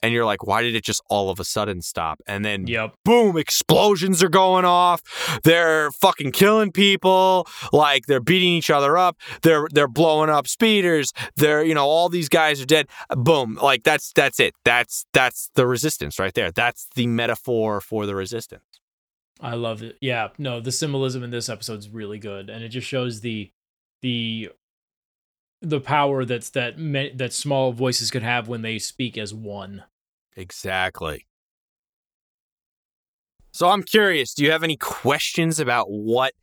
and 0.02 0.14
you're 0.14 0.26
like, 0.26 0.46
why 0.46 0.62
did 0.62 0.76
it 0.76 0.84
just 0.84 1.02
all 1.10 1.30
of 1.30 1.40
a 1.40 1.44
sudden 1.44 1.82
stop? 1.82 2.22
And 2.28 2.46
then, 2.46 2.68
yep. 2.68 2.94
boom, 3.04 3.38
explosions 3.38 4.24
are 4.24 4.30
going 4.30 4.66
off. 4.66 5.02
They're 5.44 5.92
fucking 5.92 6.32
killing 6.32 6.72
people. 6.72 7.48
Like 7.74 8.06
they're 8.06 8.20
beating 8.22 8.50
each 8.50 8.70
other 8.70 8.98
up. 8.98 9.18
They're 9.42 9.68
they're 9.72 9.88
blowing 9.88 10.30
up 10.30 10.48
speeders. 10.48 11.12
They're 11.36 11.64
you 11.64 11.74
know 11.74 11.86
all 11.86 12.10
these 12.10 12.30
guys 12.30 12.62
are 12.62 12.66
dead. 12.66 12.88
Boom, 13.10 13.58
like 13.62 13.84
that's 13.84 14.12
that's 14.14 14.40
it. 14.40 14.54
That's 14.64 15.06
that's 15.14 15.50
the 15.56 15.68
resistance 15.68 16.20
right 16.20 16.34
there. 16.34 16.52
That's 16.52 16.88
the 16.96 17.08
metaphor 17.08 17.82
for 17.82 18.06
the 18.06 18.16
resistance. 18.16 18.64
I 19.42 19.56
love 19.56 19.82
it. 19.82 19.98
Yeah, 20.02 20.30
no, 20.38 20.60
the 20.60 20.72
symbolism 20.72 21.24
in 21.24 21.30
this 21.30 21.48
episode 21.48 21.80
is 21.80 21.90
really 21.90 22.20
good, 22.20 22.50
and 22.50 22.64
it 22.64 22.70
just 22.70 22.88
shows 22.88 23.22
the 23.22 23.52
the 24.02 24.50
the 25.62 25.80
power 25.80 26.26
that's 26.26 26.50
that 26.52 26.76
that 27.18 27.34
small 27.34 27.74
voices 27.74 28.12
could 28.12 28.24
have 28.24 28.48
when 28.48 28.62
they 28.62 28.80
speak 28.80 29.18
as 29.18 29.34
one. 29.34 29.84
Exactly. 30.36 31.26
So 33.52 33.68
I'm 33.68 33.84
curious, 33.84 34.34
do 34.34 34.44
you 34.44 34.52
have 34.52 34.64
any 34.64 34.78
questions 34.78 35.60
about 35.60 35.88
what 35.90 36.34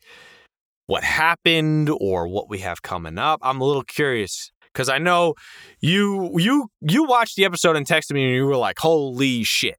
what 0.87 1.03
happened 1.03 1.91
or 2.01 2.29
what 2.29 2.49
we 2.49 2.59
have 2.59 2.83
coming 2.83 3.19
up? 3.19 3.41
I'm 3.43 3.61
a 3.61 3.65
little 3.65 3.85
curious 3.85 4.51
cuz 4.75 4.89
I 4.89 4.99
know 4.99 5.35
you 5.81 6.39
you 6.39 6.69
you 6.81 7.05
watched 7.05 7.37
the 7.37 7.45
episode 7.45 7.77
and 7.77 7.87
texted 7.87 8.13
me 8.13 8.25
and 8.25 8.35
you 8.35 8.45
were 8.47 8.57
like, 8.57 8.79
"Holy 8.79 9.45
shit." 9.45 9.77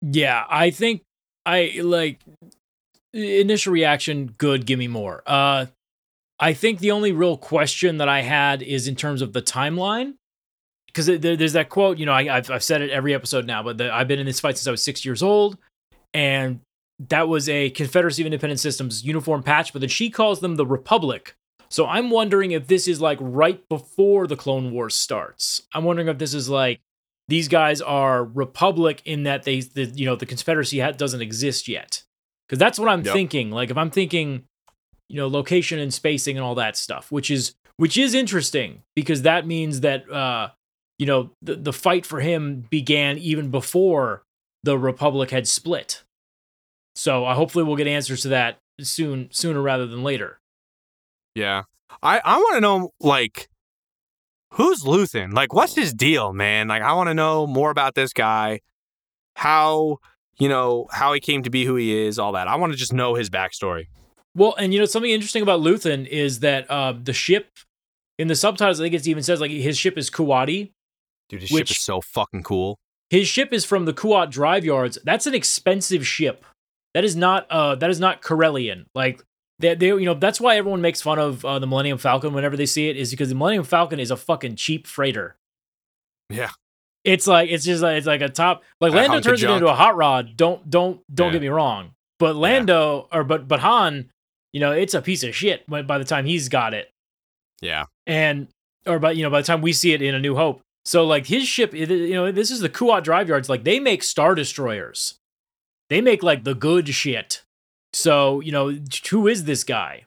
Yeah, 0.00 0.44
I 0.48 0.70
think 0.70 1.02
I 1.46 1.80
like 1.82 2.20
initial 3.12 3.72
reaction 3.72 4.34
good, 4.38 4.66
give 4.66 4.78
me 4.78 4.88
more. 4.88 5.22
Uh 5.26 5.66
I 6.40 6.52
think 6.52 6.78
the 6.80 6.90
only 6.90 7.12
real 7.12 7.36
question 7.36 7.98
that 7.98 8.08
I 8.08 8.22
had 8.22 8.62
is 8.62 8.88
in 8.88 8.96
terms 8.96 9.22
of 9.22 9.32
the 9.32 9.42
timeline. 9.42 10.14
Because 10.86 11.06
there's 11.06 11.54
that 11.54 11.70
quote, 11.70 11.98
you 11.98 12.06
know, 12.06 12.12
I, 12.12 12.24
have 12.24 12.50
I've 12.50 12.62
said 12.62 12.80
it 12.80 12.90
every 12.90 13.14
episode 13.14 13.46
now, 13.46 13.64
but 13.64 13.78
the, 13.78 13.92
I've 13.92 14.06
been 14.06 14.20
in 14.20 14.26
this 14.26 14.38
fight 14.38 14.56
since 14.56 14.68
I 14.68 14.70
was 14.70 14.82
six 14.82 15.04
years 15.04 15.24
old. 15.24 15.58
And 16.12 16.60
that 17.08 17.26
was 17.26 17.48
a 17.48 17.70
Confederacy 17.70 18.22
of 18.22 18.26
Independent 18.26 18.60
Systems 18.60 19.04
uniform 19.04 19.42
patch, 19.42 19.72
but 19.72 19.80
then 19.80 19.88
she 19.88 20.08
calls 20.08 20.38
them 20.38 20.54
the 20.54 20.64
Republic. 20.66 21.34
So 21.68 21.86
I'm 21.86 22.10
wondering 22.10 22.52
if 22.52 22.68
this 22.68 22.86
is 22.86 23.00
like 23.00 23.18
right 23.20 23.68
before 23.68 24.28
the 24.28 24.36
Clone 24.36 24.70
Wars 24.70 24.94
starts. 24.94 25.62
I'm 25.74 25.82
wondering 25.82 26.06
if 26.06 26.18
this 26.18 26.32
is 26.32 26.48
like 26.48 26.80
these 27.26 27.48
guys 27.48 27.80
are 27.80 28.22
Republic 28.24 29.02
in 29.04 29.24
that 29.24 29.42
they, 29.42 29.62
the, 29.62 29.86
you 29.86 30.06
know, 30.06 30.14
the 30.14 30.26
Confederacy 30.26 30.78
ha- 30.78 30.92
doesn't 30.92 31.22
exist 31.22 31.66
yet. 31.66 32.04
Because 32.46 32.60
that's 32.60 32.78
what 32.78 32.88
I'm 32.88 33.02
Yep. 33.02 33.12
thinking. 33.12 33.50
Like 33.50 33.70
if 33.70 33.76
I'm 33.76 33.90
thinking, 33.90 34.44
you 35.08 35.16
know, 35.16 35.28
location 35.28 35.78
and 35.78 35.92
spacing 35.92 36.36
and 36.36 36.44
all 36.44 36.54
that 36.54 36.76
stuff, 36.76 37.10
which 37.10 37.30
is 37.30 37.54
which 37.76 37.96
is 37.96 38.14
interesting 38.14 38.82
because 38.94 39.22
that 39.22 39.46
means 39.46 39.80
that 39.80 40.10
uh, 40.10 40.50
you 40.98 41.06
know, 41.06 41.30
the 41.42 41.56
the 41.56 41.72
fight 41.72 42.06
for 42.06 42.20
him 42.20 42.66
began 42.70 43.18
even 43.18 43.50
before 43.50 44.22
the 44.62 44.78
Republic 44.78 45.30
had 45.30 45.46
split. 45.46 46.02
So 46.94 47.24
uh, 47.24 47.34
hopefully 47.34 47.64
we'll 47.64 47.76
get 47.76 47.86
answers 47.86 48.22
to 48.22 48.28
that 48.28 48.58
soon, 48.80 49.28
sooner 49.30 49.60
rather 49.60 49.86
than 49.86 50.02
later. 50.02 50.38
Yeah. 51.34 51.64
I, 52.02 52.20
I 52.24 52.38
want 52.38 52.54
to 52.54 52.60
know, 52.60 52.90
like, 53.00 53.48
who's 54.52 54.84
Luthen? 54.84 55.32
Like, 55.32 55.52
what's 55.52 55.74
his 55.74 55.92
deal, 55.92 56.32
man? 56.32 56.68
Like, 56.68 56.82
I 56.82 56.92
want 56.94 57.08
to 57.08 57.14
know 57.14 57.46
more 57.46 57.70
about 57.70 57.94
this 57.94 58.12
guy, 58.12 58.60
how, 59.36 59.98
you 60.38 60.48
know, 60.48 60.86
how 60.90 61.12
he 61.12 61.20
came 61.20 61.42
to 61.42 61.50
be 61.50 61.64
who 61.64 61.76
he 61.76 62.06
is, 62.06 62.18
all 62.18 62.32
that. 62.32 62.48
I 62.48 62.56
want 62.56 62.72
to 62.72 62.78
just 62.78 62.92
know 62.92 63.14
his 63.14 63.30
backstory. 63.30 63.86
Well, 64.36 64.54
and 64.58 64.72
you 64.74 64.80
know 64.80 64.86
something 64.86 65.10
interesting 65.10 65.42
about 65.42 65.60
Luthen 65.60 66.06
is 66.06 66.40
that 66.40 66.68
uh, 66.70 66.92
the 67.00 67.12
ship 67.12 67.50
in 68.18 68.28
the 68.28 68.34
subtitles, 68.34 68.80
I 68.80 68.84
think 68.84 68.94
it 68.94 69.06
even 69.06 69.22
says 69.22 69.40
like 69.40 69.50
his 69.50 69.78
ship 69.78 69.96
is 69.96 70.10
Kuati. 70.10 70.72
Dude, 71.28 71.40
his 71.40 71.50
ship 71.50 71.70
is 71.70 71.80
so 71.80 72.00
fucking 72.00 72.42
cool. 72.42 72.76
His 73.10 73.28
ship 73.28 73.52
is 73.52 73.64
from 73.64 73.84
the 73.84 73.92
Kuat 73.92 74.30
Drive 74.30 74.64
Yards. 74.64 74.98
That's 75.04 75.26
an 75.26 75.34
expensive 75.34 76.06
ship. 76.06 76.44
That 76.94 77.04
is 77.04 77.14
not 77.16 77.46
uh 77.50 77.74
that 77.76 77.90
is 77.90 78.00
not 78.00 78.22
Corellian. 78.22 78.86
Like 78.94 79.22
they, 79.60 79.74
they 79.74 79.86
you 79.88 80.00
know 80.04 80.14
that's 80.14 80.40
why 80.40 80.56
everyone 80.56 80.80
makes 80.80 81.00
fun 81.00 81.18
of 81.18 81.44
uh, 81.44 81.58
the 81.60 81.66
Millennium 81.66 81.98
Falcon 81.98 82.32
whenever 82.34 82.56
they 82.56 82.66
see 82.66 82.88
it 82.88 82.96
is 82.96 83.10
because 83.10 83.28
the 83.28 83.34
Millennium 83.36 83.64
Falcon 83.64 84.00
is 84.00 84.10
a 84.10 84.16
fucking 84.16 84.56
cheap 84.56 84.86
freighter. 84.86 85.36
Yeah. 86.30 86.50
It's 87.04 87.26
like 87.26 87.50
it's 87.50 87.64
just 87.64 87.82
like 87.82 87.98
it's 87.98 88.06
like 88.06 88.20
a 88.22 88.28
top 88.28 88.64
like 88.80 88.92
Lando 88.92 89.20
turns 89.20 89.42
it 89.42 89.50
into 89.50 89.68
a 89.68 89.74
hot 89.74 89.96
rod. 89.96 90.36
Don't 90.36 90.68
don't 90.68 91.00
don't 91.12 91.28
Yeah. 91.28 91.32
get 91.34 91.42
me 91.42 91.48
wrong. 91.48 91.92
But 92.18 92.36
Lando 92.36 93.08
or 93.12 93.22
but 93.24 93.46
but 93.46 93.60
Han, 93.60 94.10
you 94.54 94.60
know, 94.60 94.70
it's 94.70 94.94
a 94.94 95.02
piece 95.02 95.24
of 95.24 95.34
shit 95.34 95.68
by, 95.68 95.82
by 95.82 95.98
the 95.98 96.04
time 96.04 96.24
he's 96.24 96.48
got 96.48 96.74
it. 96.74 96.88
Yeah. 97.60 97.86
And 98.06 98.46
or 98.86 99.00
by 99.00 99.10
you 99.10 99.24
know 99.24 99.30
by 99.30 99.40
the 99.40 99.46
time 99.46 99.60
we 99.60 99.72
see 99.72 99.92
it 99.92 100.00
in 100.00 100.14
A 100.14 100.20
New 100.20 100.36
Hope. 100.36 100.60
So 100.84 101.04
like 101.04 101.26
his 101.26 101.46
ship, 101.48 101.74
you 101.74 102.14
know, 102.14 102.30
this 102.30 102.50
is 102.52 102.60
the 102.60 102.68
Kuat 102.68 103.02
Drive 103.02 103.28
Yards. 103.28 103.48
Like 103.48 103.64
they 103.64 103.80
make 103.80 104.04
star 104.04 104.34
destroyers. 104.34 105.16
They 105.90 106.00
make 106.00 106.22
like 106.22 106.44
the 106.44 106.54
good 106.54 106.88
shit. 106.88 107.42
So 107.92 108.40
you 108.40 108.52
know, 108.52 108.78
who 109.10 109.26
is 109.26 109.44
this 109.44 109.64
guy? 109.64 110.04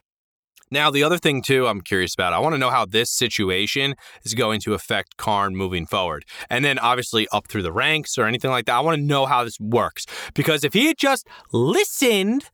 Now, 0.70 0.90
the 0.90 1.02
other 1.02 1.16
thing, 1.16 1.40
too, 1.40 1.66
I'm 1.66 1.80
curious 1.80 2.12
about, 2.12 2.34
I 2.34 2.40
want 2.40 2.54
to 2.54 2.58
know 2.58 2.68
how 2.68 2.84
this 2.84 3.10
situation 3.10 3.94
is 4.24 4.34
going 4.34 4.60
to 4.60 4.74
affect 4.74 5.16
Karn 5.16 5.56
moving 5.56 5.86
forward. 5.86 6.26
And 6.50 6.62
then, 6.62 6.78
obviously, 6.78 7.26
up 7.32 7.48
through 7.48 7.62
the 7.62 7.72
ranks 7.72 8.18
or 8.18 8.26
anything 8.26 8.50
like 8.50 8.66
that. 8.66 8.74
I 8.74 8.80
want 8.80 8.98
to 8.98 9.02
know 9.02 9.24
how 9.24 9.44
this 9.44 9.58
works. 9.58 10.04
Because 10.34 10.64
if 10.64 10.74
he 10.74 10.88
had 10.88 10.98
just 10.98 11.26
listened, 11.52 12.50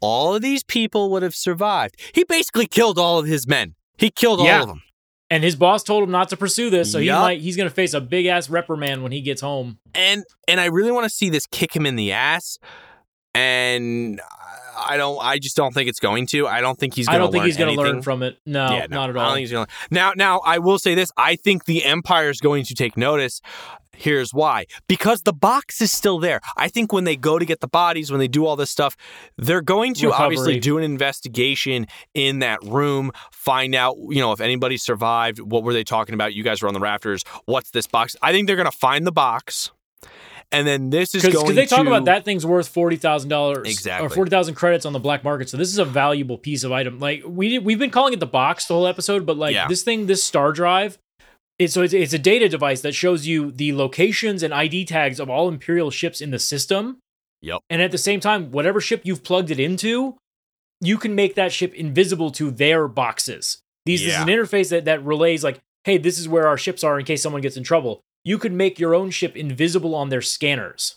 all 0.00 0.34
of 0.34 0.42
these 0.42 0.62
people 0.62 1.10
would 1.10 1.22
have 1.22 1.34
survived. 1.34 1.96
He 2.14 2.24
basically 2.24 2.66
killed 2.66 2.98
all 2.98 3.18
of 3.18 3.26
his 3.26 3.46
men, 3.46 3.74
he 3.98 4.10
killed 4.10 4.40
all 4.40 4.46
of 4.48 4.68
them. 4.68 4.82
And 5.28 5.42
his 5.42 5.56
boss 5.56 5.82
told 5.82 6.04
him 6.04 6.12
not 6.12 6.28
to 6.28 6.36
pursue 6.36 6.70
this, 6.70 6.92
so 6.92 7.00
he 7.00 7.10
might 7.10 7.40
he's 7.40 7.56
gonna 7.56 7.68
face 7.70 7.94
a 7.94 8.00
big 8.00 8.26
ass 8.26 8.48
reprimand 8.48 9.02
when 9.02 9.10
he 9.10 9.20
gets 9.20 9.40
home. 9.40 9.78
And, 9.94 10.24
and 10.46 10.60
I 10.60 10.66
really 10.66 10.92
want 10.92 11.04
to 11.04 11.10
see 11.10 11.30
this 11.30 11.46
kick 11.46 11.74
him 11.74 11.84
in 11.84 11.96
the 11.96 12.12
ass. 12.12 12.58
And 13.34 14.20
I 14.78 14.96
don't, 14.96 15.18
I 15.22 15.38
just 15.38 15.56
don't 15.56 15.74
think 15.74 15.88
it's 15.88 16.00
going 16.00 16.26
to. 16.28 16.46
I 16.46 16.60
don't 16.60 16.78
think 16.78 16.94
he's 16.94 17.06
going 17.06 17.14
to 17.14 17.16
I 17.16 17.22
don't 17.22 17.32
think 17.32 17.44
he's 17.44 17.56
gonna 17.56 17.72
anything. 17.72 17.84
learn 17.84 18.02
from 18.02 18.22
it. 18.22 18.38
No, 18.46 18.70
Yeah, 18.70 18.86
no, 18.88 18.96
not 18.96 19.10
at 19.10 19.16
all. 19.16 19.22
I 19.22 19.26
don't 19.26 19.34
think 19.34 19.42
he's 19.42 19.52
gonna. 19.52 19.66
Now, 19.90 20.12
now 20.16 20.40
I 20.44 20.58
will 20.58 20.78
say 20.78 20.94
this: 20.94 21.10
I 21.16 21.36
think 21.36 21.64
the 21.64 21.84
Empire 21.84 22.30
is 22.30 22.40
going 22.40 22.64
to 22.64 22.74
take 22.74 22.96
notice. 22.96 23.40
Here's 23.96 24.32
why: 24.32 24.66
because 24.88 25.22
the 25.22 25.32
box 25.32 25.80
is 25.80 25.90
still 25.92 26.18
there. 26.18 26.40
I 26.56 26.68
think 26.68 26.92
when 26.92 27.04
they 27.04 27.16
go 27.16 27.38
to 27.38 27.44
get 27.44 27.60
the 27.60 27.68
bodies, 27.68 28.10
when 28.10 28.20
they 28.20 28.28
do 28.28 28.46
all 28.46 28.56
this 28.56 28.70
stuff, 28.70 28.96
they're 29.38 29.62
going 29.62 29.94
to 29.94 30.06
Recovery. 30.08 30.24
obviously 30.24 30.60
do 30.60 30.78
an 30.78 30.84
investigation 30.84 31.86
in 32.14 32.40
that 32.40 32.62
room, 32.62 33.10
find 33.32 33.74
out, 33.74 33.96
you 34.10 34.20
know, 34.20 34.32
if 34.32 34.40
anybody 34.40 34.76
survived. 34.76 35.40
What 35.40 35.62
were 35.62 35.72
they 35.72 35.84
talking 35.84 36.14
about? 36.14 36.34
You 36.34 36.42
guys 36.42 36.62
were 36.62 36.68
on 36.68 36.74
the 36.74 36.80
rafters. 36.80 37.22
What's 37.46 37.70
this 37.70 37.86
box? 37.86 38.16
I 38.22 38.32
think 38.32 38.46
they're 38.46 38.56
going 38.56 38.70
to 38.70 38.76
find 38.76 39.06
the 39.06 39.12
box, 39.12 39.70
and 40.52 40.66
then 40.66 40.90
this 40.90 41.14
is 41.14 41.22
Because 41.22 41.42
going 41.42 41.54
they 41.56 41.66
talk 41.66 41.82
to 41.82 41.86
about 41.88 42.04
that 42.04 42.24
thing's 42.24 42.44
worth 42.46 42.68
forty 42.68 42.96
thousand 42.96 43.30
dollars, 43.30 43.68
Exactly. 43.68 44.06
or 44.06 44.10
forty 44.10 44.30
thousand 44.30 44.54
credits 44.54 44.84
on 44.86 44.92
the 44.92 45.00
black 45.00 45.24
market. 45.24 45.48
So 45.48 45.56
this 45.56 45.68
is 45.70 45.78
a 45.78 45.84
valuable 45.84 46.38
piece 46.38 46.64
of 46.64 46.72
item. 46.72 46.98
Like 47.00 47.22
we 47.26 47.58
we've 47.58 47.78
been 47.78 47.90
calling 47.90 48.12
it 48.12 48.20
the 48.20 48.26
box 48.26 48.66
the 48.66 48.74
whole 48.74 48.86
episode, 48.86 49.24
but 49.26 49.36
like 49.36 49.54
Yeah. 49.54 49.68
this 49.68 49.82
thing, 49.82 50.06
this 50.06 50.22
star 50.22 50.52
drive, 50.52 50.98
it's 51.58 51.74
so 51.74 51.82
it's, 51.82 51.94
it's 51.94 52.12
a 52.12 52.18
data 52.18 52.48
device 52.48 52.82
that 52.82 52.94
shows 52.94 53.26
you 53.26 53.50
the 53.50 53.72
locations 53.72 54.42
and 54.42 54.52
ID 54.52 54.84
tags 54.84 55.18
of 55.20 55.30
all 55.30 55.48
Imperial 55.48 55.90
ships 55.90 56.20
in 56.20 56.30
the 56.30 56.38
system. 56.38 56.98
Yep. 57.42 57.60
And 57.70 57.80
at 57.82 57.90
the 57.90 57.98
same 57.98 58.20
time, 58.20 58.50
whatever 58.50 58.80
ship 58.80 59.02
you've 59.04 59.22
plugged 59.24 59.50
it 59.50 59.60
into, 59.60 60.16
you 60.80 60.98
can 60.98 61.14
make 61.14 61.34
that 61.36 61.52
ship 61.52 61.74
invisible 61.74 62.30
to 62.32 62.50
their 62.50 62.88
boxes. 62.88 63.58
These 63.86 64.02
this 64.04 64.14
is 64.14 64.20
an 64.20 64.28
interface 64.28 64.70
that 64.70 64.84
that 64.86 65.04
relays 65.04 65.44
like, 65.44 65.60
hey, 65.84 65.96
this 65.98 66.18
is 66.18 66.28
where 66.28 66.46
our 66.48 66.58
ships 66.58 66.82
are 66.82 66.98
in 66.98 67.04
case 67.06 67.22
someone 67.22 67.42
gets 67.42 67.56
in 67.56 67.62
trouble. 67.62 68.00
You 68.24 68.38
could 68.38 68.52
make 68.52 68.78
your 68.80 68.94
own 68.94 69.10
ship 69.10 69.36
invisible 69.36 69.94
on 69.94 70.08
their 70.08 70.22
scanners. 70.22 70.96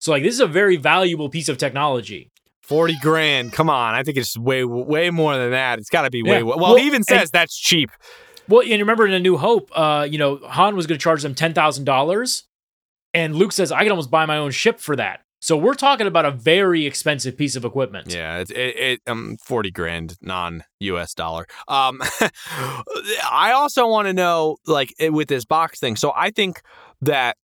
So 0.00 0.12
like 0.12 0.22
this 0.22 0.34
is 0.34 0.40
a 0.40 0.46
very 0.46 0.76
valuable 0.76 1.30
piece 1.30 1.48
of 1.48 1.56
technology. 1.56 2.28
Forty 2.62 2.96
grand. 3.00 3.52
Come 3.52 3.70
on, 3.70 3.94
I 3.94 4.02
think 4.02 4.16
it's 4.18 4.36
way, 4.38 4.64
way 4.64 5.10
more 5.10 5.36
than 5.36 5.50
that. 5.52 5.78
It's 5.78 5.90
got 5.90 6.02
to 6.02 6.10
be 6.10 6.22
way. 6.22 6.38
Yeah. 6.38 6.42
Well, 6.42 6.58
Well, 6.58 6.76
he 6.76 6.86
even 6.86 6.96
and- 6.96 7.06
says 7.06 7.30
that's 7.30 7.58
cheap. 7.58 7.90
Well, 8.48 8.62
and 8.62 8.80
remember 8.80 9.06
in 9.06 9.12
A 9.12 9.20
New 9.20 9.36
Hope, 9.36 9.70
uh, 9.74 10.06
you 10.10 10.18
know, 10.18 10.38
Han 10.44 10.76
was 10.76 10.86
going 10.86 10.98
to 10.98 11.02
charge 11.02 11.22
them 11.22 11.34
ten 11.34 11.54
thousand 11.54 11.84
dollars, 11.84 12.44
and 13.12 13.34
Luke 13.34 13.52
says, 13.52 13.72
"I 13.72 13.82
can 13.82 13.90
almost 13.90 14.10
buy 14.10 14.26
my 14.26 14.36
own 14.36 14.50
ship 14.50 14.80
for 14.80 14.96
that." 14.96 15.20
So 15.40 15.58
we're 15.58 15.74
talking 15.74 16.06
about 16.06 16.24
a 16.24 16.30
very 16.30 16.86
expensive 16.86 17.36
piece 17.36 17.54
of 17.54 17.66
equipment. 17.66 18.10
Yeah, 18.14 18.38
it, 18.38 18.50
it, 18.50 18.76
it 18.76 19.00
um 19.06 19.36
forty 19.44 19.70
grand 19.70 20.16
non 20.22 20.64
U.S. 20.80 21.14
dollar. 21.14 21.46
Um, 21.68 22.00
I 23.30 23.52
also 23.54 23.86
want 23.86 24.08
to 24.08 24.14
know 24.14 24.56
like 24.66 24.94
with 25.00 25.28
this 25.28 25.44
box 25.44 25.80
thing. 25.80 25.96
So 25.96 26.12
I 26.16 26.30
think 26.30 26.62
that 27.02 27.36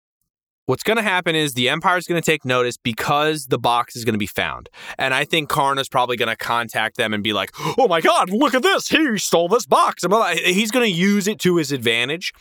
what's 0.70 0.84
going 0.84 0.98
to 0.98 1.04
happen 1.04 1.36
is 1.36 1.56
the 1.56 1.68
Empire 1.68 1.98
is 1.98 2.06
going 2.06 2.22
to 2.22 2.26
take 2.26 2.46
notice 2.46 2.78
because 2.78 3.48
the 3.48 3.58
box 3.58 3.96
is 3.96 4.06
going 4.06 4.14
to 4.14 4.20
be 4.20 4.28
found, 4.28 4.70
and 5.00 5.16
I 5.16 5.26
think 5.26 5.50
Karn's 5.50 5.90
probably 5.90 6.16
going 6.16 6.30
to 6.30 6.36
contact 6.36 6.96
them 6.96 7.12
and 7.12 7.24
be 7.24 7.34
like, 7.34 7.52
"Oh 7.78 7.88
my 7.88 8.02
God, 8.02 8.30
look 8.30 8.54
at 8.54 8.62
this! 8.62 8.88
He 8.88 9.18
stole 9.18 9.48
this 9.50 9.66
box." 9.66 10.04
And 10.04 10.12
blah, 10.12 10.20
blah. 10.32 10.42
he's 10.42 10.70
going 10.70 10.86
to 10.86 10.96
use 10.96 11.28
it 11.28 11.40
to 11.40 11.56
his 11.56 11.72
advantage, 11.72 12.32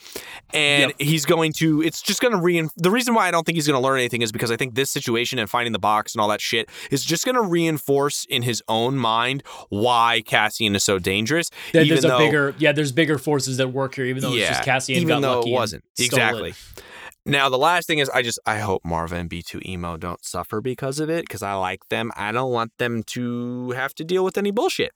and 0.53 0.93
Yep. 0.99 1.01
he's 1.01 1.25
going 1.25 1.53
to. 1.55 1.83
It's 1.83 2.03
just 2.03 2.21
going 2.21 2.33
to 2.33 2.39
rein. 2.41 2.69
The 2.77 2.91
reason 2.91 3.15
why 3.15 3.29
I 3.29 3.31
don't 3.31 3.45
think 3.45 3.57
he's 3.57 3.67
going 3.67 3.81
to 3.81 3.87
learn 3.87 3.99
anything 3.99 4.21
is 4.21 4.31
because 4.31 4.51
I 4.51 4.57
think 4.57 4.75
this 4.75 4.91
situation 4.91 5.39
and 5.39 5.49
finding 5.49 5.73
the 5.73 5.79
box 5.79 6.15
and 6.15 6.21
all 6.21 6.29
that 6.29 6.43
shit 6.43 6.69
is 6.91 7.05
just 7.05 7.25
going 7.25 7.35
to 7.37 7.43
reinforce 7.43 8.27
in 8.29 8.43
his 8.43 8.63
own 8.69 8.97
mind 8.97 9.43
why 9.71 10.23
Cassian 10.27 10.77
is 10.77 10.85
so 10.85 10.99
dangerous. 10.99 11.51
There- 11.73 11.83
even 11.83 12.01
there's 12.03 12.05
a 12.05 12.19
bigger, 12.19 12.55
yeah, 12.59 12.73
there's 12.73 12.93
bigger 12.93 13.17
forces 13.17 13.57
that 13.57 13.69
work 13.69 13.95
here, 13.95 14.05
even 14.05 14.23
though 14.23 14.35
it's 14.35 14.49
just 14.49 14.65
Cassian 14.65 14.97
even 14.97 15.09
got 15.09 15.23
though 15.23 15.39
lucky 15.39 15.53
it 15.53 15.55
wasn't 15.55 15.85
exactly. 15.99 16.51
it. 16.51 16.83
Now 17.29 17.49
the 17.49 17.59
last 17.59 17.87
thing 17.87 17.99
is, 17.99 18.09
I 18.11 18.23
just 18.23 18.39
I 18.47 18.59
hope 18.59 18.85
Marva 18.85 19.17
and 19.17 19.29
B2 19.31 19.65
emo 19.67 19.97
don't 19.97 20.25
suffer 20.25 20.61
because 20.61 20.99
of 20.99 21.11
it 21.11 21.25
because 21.25 21.43
I 21.43 21.55
like 21.55 21.89
them. 21.89 22.11
I 22.17 22.33
don't 22.33 22.51
want 22.53 22.73
them 22.79 23.03
to 23.09 23.71
have 23.73 23.95
to 23.97 24.05
deal 24.05 24.25
with 24.25 24.39
any 24.39 24.51
bullshit. 24.51 24.93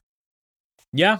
Yeah. 0.93 1.18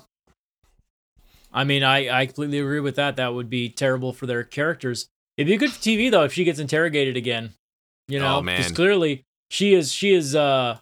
I 1.53 1.65
mean, 1.65 1.83
I, 1.83 2.21
I 2.21 2.27
completely 2.27 2.59
agree 2.61 2.81
with 2.81 2.97
that. 2.97 3.17
That 3.17 3.35
would 3.35 3.51
be 3.51 3.69
terrible 3.69 4.13
for 4.13 4.27
their 4.27 4.43
characters. 4.43 5.09
It'd 5.37 5.49
be 5.49 5.57
good 5.57 5.71
for 5.73 5.81
TV 5.81 6.11
though 6.11 6.25
if 6.25 6.33
she 6.33 6.45
gets 6.45 6.59
interrogated 6.59 7.17
again. 7.17 7.51
You 8.09 8.19
know, 8.19 8.39
Oh, 8.39 8.43
man. 8.43 8.75
clearly 8.75 9.25
she 9.51 9.75
is 9.75 9.93
she 9.93 10.13
is 10.15 10.35
uh 10.35 10.79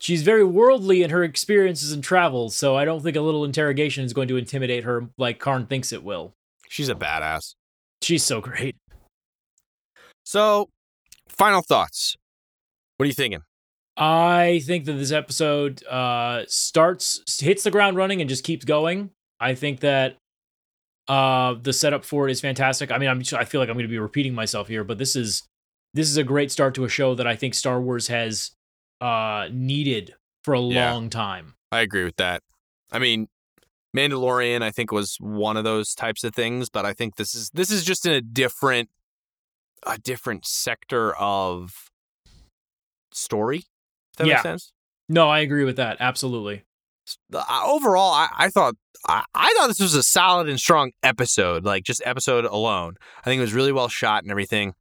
she's 0.00 0.22
very 0.22 0.44
worldly 0.44 1.02
in 1.02 1.10
her 1.10 1.22
experiences 1.22 1.92
and 1.92 2.02
travels. 2.02 2.56
So 2.56 2.76
I 2.76 2.84
don't 2.86 3.02
think 3.02 3.16
a 3.16 3.20
little 3.20 3.44
interrogation 3.44 4.04
is 4.04 4.12
going 4.14 4.28
to 4.28 4.36
intimidate 4.36 4.84
her 4.84 5.08
like 5.18 5.38
Karn 5.38 5.66
thinks 5.66 5.92
it 5.92 6.02
will. 6.02 6.32
She's 6.68 6.88
a 6.88 6.94
badass. 6.94 7.54
She's 8.02 8.22
so 8.22 8.40
great. 8.40 8.76
So, 10.28 10.68
final 11.30 11.62
thoughts. 11.62 12.14
What 12.98 13.04
are 13.04 13.06
you 13.06 13.14
thinking? 13.14 13.40
I 13.96 14.60
think 14.66 14.84
that 14.84 14.92
this 14.92 15.10
episode 15.10 15.82
uh 15.86 16.42
starts 16.48 17.40
hits 17.40 17.62
the 17.62 17.70
ground 17.70 17.96
running 17.96 18.20
and 18.20 18.28
just 18.28 18.44
keeps 18.44 18.66
going. 18.66 19.08
I 19.40 19.54
think 19.54 19.80
that 19.80 20.16
uh 21.08 21.54
the 21.62 21.72
setup 21.72 22.04
for 22.04 22.28
it 22.28 22.32
is 22.32 22.42
fantastic. 22.42 22.92
I 22.92 22.98
mean, 22.98 23.08
I'm 23.08 23.22
I 23.32 23.46
feel 23.46 23.58
like 23.62 23.70
I'm 23.70 23.74
going 23.76 23.86
to 23.86 23.88
be 23.88 23.98
repeating 23.98 24.34
myself 24.34 24.68
here, 24.68 24.84
but 24.84 24.98
this 24.98 25.16
is 25.16 25.44
this 25.94 26.10
is 26.10 26.18
a 26.18 26.24
great 26.24 26.52
start 26.52 26.74
to 26.74 26.84
a 26.84 26.90
show 26.90 27.14
that 27.14 27.26
I 27.26 27.34
think 27.34 27.54
Star 27.54 27.80
Wars 27.80 28.08
has 28.08 28.50
uh 29.00 29.48
needed 29.50 30.14
for 30.44 30.52
a 30.52 30.60
Yeah. 30.60 30.92
long 30.92 31.08
time. 31.08 31.54
I 31.72 31.80
agree 31.80 32.04
with 32.04 32.16
that. 32.16 32.42
I 32.92 32.98
mean, 32.98 33.28
Mandalorian, 33.96 34.60
I 34.60 34.72
think, 34.72 34.92
was 34.92 35.16
one 35.20 35.56
of 35.56 35.64
those 35.64 35.94
types 35.94 36.22
of 36.22 36.34
things, 36.34 36.68
but 36.68 36.84
I 36.84 36.92
think 36.92 37.16
this 37.16 37.34
is 37.34 37.48
this 37.54 37.70
is 37.70 37.82
just 37.82 38.04
in 38.04 38.12
a 38.12 38.20
different 38.20 38.90
a 39.86 39.98
different 39.98 40.46
sector 40.46 41.14
of 41.16 41.72
story. 43.12 43.64
That 44.16 44.26
Yeah. 44.26 44.34
makes 44.34 44.42
sense. 44.42 44.72
No, 45.08 45.28
I 45.28 45.40
agree 45.40 45.64
with 45.64 45.76
that. 45.76 45.96
Absolutely. 46.00 46.64
uh, 47.32 47.62
overall, 47.66 48.12
I, 48.12 48.28
I 48.36 48.48
thought 48.50 48.74
I, 49.06 49.24
I 49.34 49.54
thought 49.56 49.68
this 49.68 49.80
was 49.80 49.94
a 49.94 50.02
solid 50.02 50.48
and 50.48 50.60
strong 50.60 50.90
episode, 51.02 51.64
like 51.64 51.84
just 51.84 52.02
episode 52.04 52.44
alone. 52.44 52.96
I 53.20 53.24
think 53.24 53.38
it 53.38 53.42
was 53.42 53.54
really 53.54 53.72
well 53.72 53.88
shot 53.88 54.22
and 54.24 54.30
everything. 54.30 54.74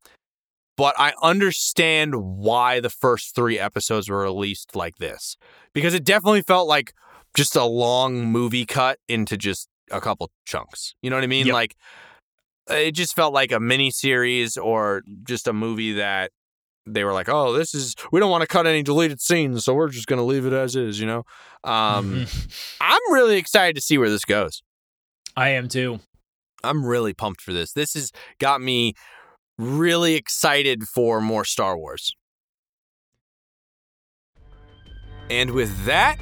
But 0.75 0.93
I 0.99 1.13
understand 1.23 2.15
why 2.15 2.81
the 2.81 2.89
first 2.89 3.33
three 3.33 3.57
episodes 3.57 4.09
were 4.09 4.19
released 4.21 4.75
like 4.75 4.97
this 4.97 5.37
because 5.73 5.93
it 5.93 6.03
definitely 6.03 6.41
felt 6.41 6.67
like 6.67 6.93
just 7.35 7.55
a 7.55 7.63
long 7.63 8.25
movie 8.25 8.65
cut 8.65 8.99
into 9.07 9.37
just 9.37 9.69
a 9.89 10.01
couple 10.01 10.29
chunks. 10.45 10.95
You 11.01 11.09
know 11.09 11.15
what 11.15 11.23
I 11.23 11.27
mean? 11.27 11.47
Yep. 11.47 11.53
Like 11.53 11.75
it 12.69 12.91
just 12.91 13.15
felt 13.15 13.33
like 13.33 13.51
a 13.51 13.59
mini 13.59 13.91
series 13.91 14.57
or 14.57 15.03
just 15.23 15.47
a 15.47 15.53
movie 15.53 15.93
that 15.93 16.31
they 16.85 17.03
were 17.03 17.13
like, 17.13 17.29
"Oh, 17.29 17.53
this 17.53 17.73
is 17.73 17.95
we 18.11 18.19
don't 18.19 18.31
want 18.31 18.41
to 18.41 18.47
cut 18.47 18.67
any 18.67 18.83
deleted 18.83 19.21
scenes, 19.21 19.65
so 19.65 19.73
we're 19.73 19.89
just 19.89 20.07
going 20.07 20.19
to 20.19 20.23
leave 20.23 20.45
it 20.45 20.53
as 20.53 20.75
is," 20.75 20.99
you 20.99 21.05
know. 21.05 21.23
Um 21.63 22.25
I'm 22.81 23.13
really 23.13 23.37
excited 23.37 23.75
to 23.75 23.81
see 23.81 23.97
where 23.97 24.09
this 24.09 24.25
goes. 24.25 24.61
I 25.35 25.49
am 25.49 25.67
too. 25.67 25.99
I'm 26.63 26.85
really 26.85 27.13
pumped 27.13 27.41
for 27.41 27.53
this. 27.53 27.73
This 27.73 27.93
has 27.93 28.11
got 28.39 28.61
me 28.61 28.93
really 29.57 30.15
excited 30.15 30.83
for 30.83 31.21
more 31.21 31.45
Star 31.45 31.77
Wars. 31.77 32.13
And 35.29 35.51
with 35.51 35.85
that, 35.85 36.17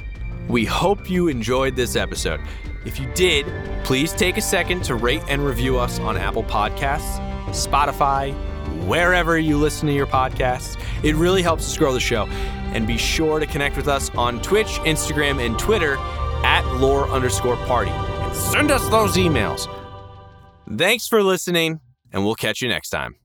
we 0.48 0.64
hope 0.64 1.08
you 1.08 1.28
enjoyed 1.28 1.76
this 1.76 1.96
episode. 1.96 2.40
If 2.86 3.00
you 3.00 3.12
did, 3.14 3.46
please 3.84 4.12
take 4.12 4.36
a 4.36 4.40
second 4.40 4.84
to 4.84 4.94
rate 4.94 5.22
and 5.28 5.44
review 5.44 5.76
us 5.76 5.98
on 5.98 6.16
Apple 6.16 6.44
Podcasts, 6.44 7.18
Spotify, 7.48 8.32
wherever 8.86 9.36
you 9.38 9.58
listen 9.58 9.88
to 9.88 9.92
your 9.92 10.06
podcasts. 10.06 10.80
It 11.02 11.16
really 11.16 11.42
helps 11.42 11.66
us 11.66 11.76
grow 11.76 11.92
the 11.92 12.00
show. 12.00 12.26
And 12.72 12.86
be 12.86 12.96
sure 12.96 13.40
to 13.40 13.46
connect 13.46 13.76
with 13.76 13.88
us 13.88 14.10
on 14.10 14.40
Twitch, 14.40 14.78
Instagram, 14.84 15.44
and 15.44 15.58
Twitter 15.58 15.96
at 16.44 16.64
lore 16.76 17.08
underscore 17.08 17.56
party. 17.66 17.90
And 17.90 18.36
send 18.36 18.70
us 18.70 18.86
those 18.88 19.16
emails. 19.16 19.66
Thanks 20.76 21.08
for 21.08 21.22
listening, 21.22 21.80
and 22.12 22.24
we'll 22.24 22.34
catch 22.34 22.60
you 22.60 22.68
next 22.68 22.90
time. 22.90 23.16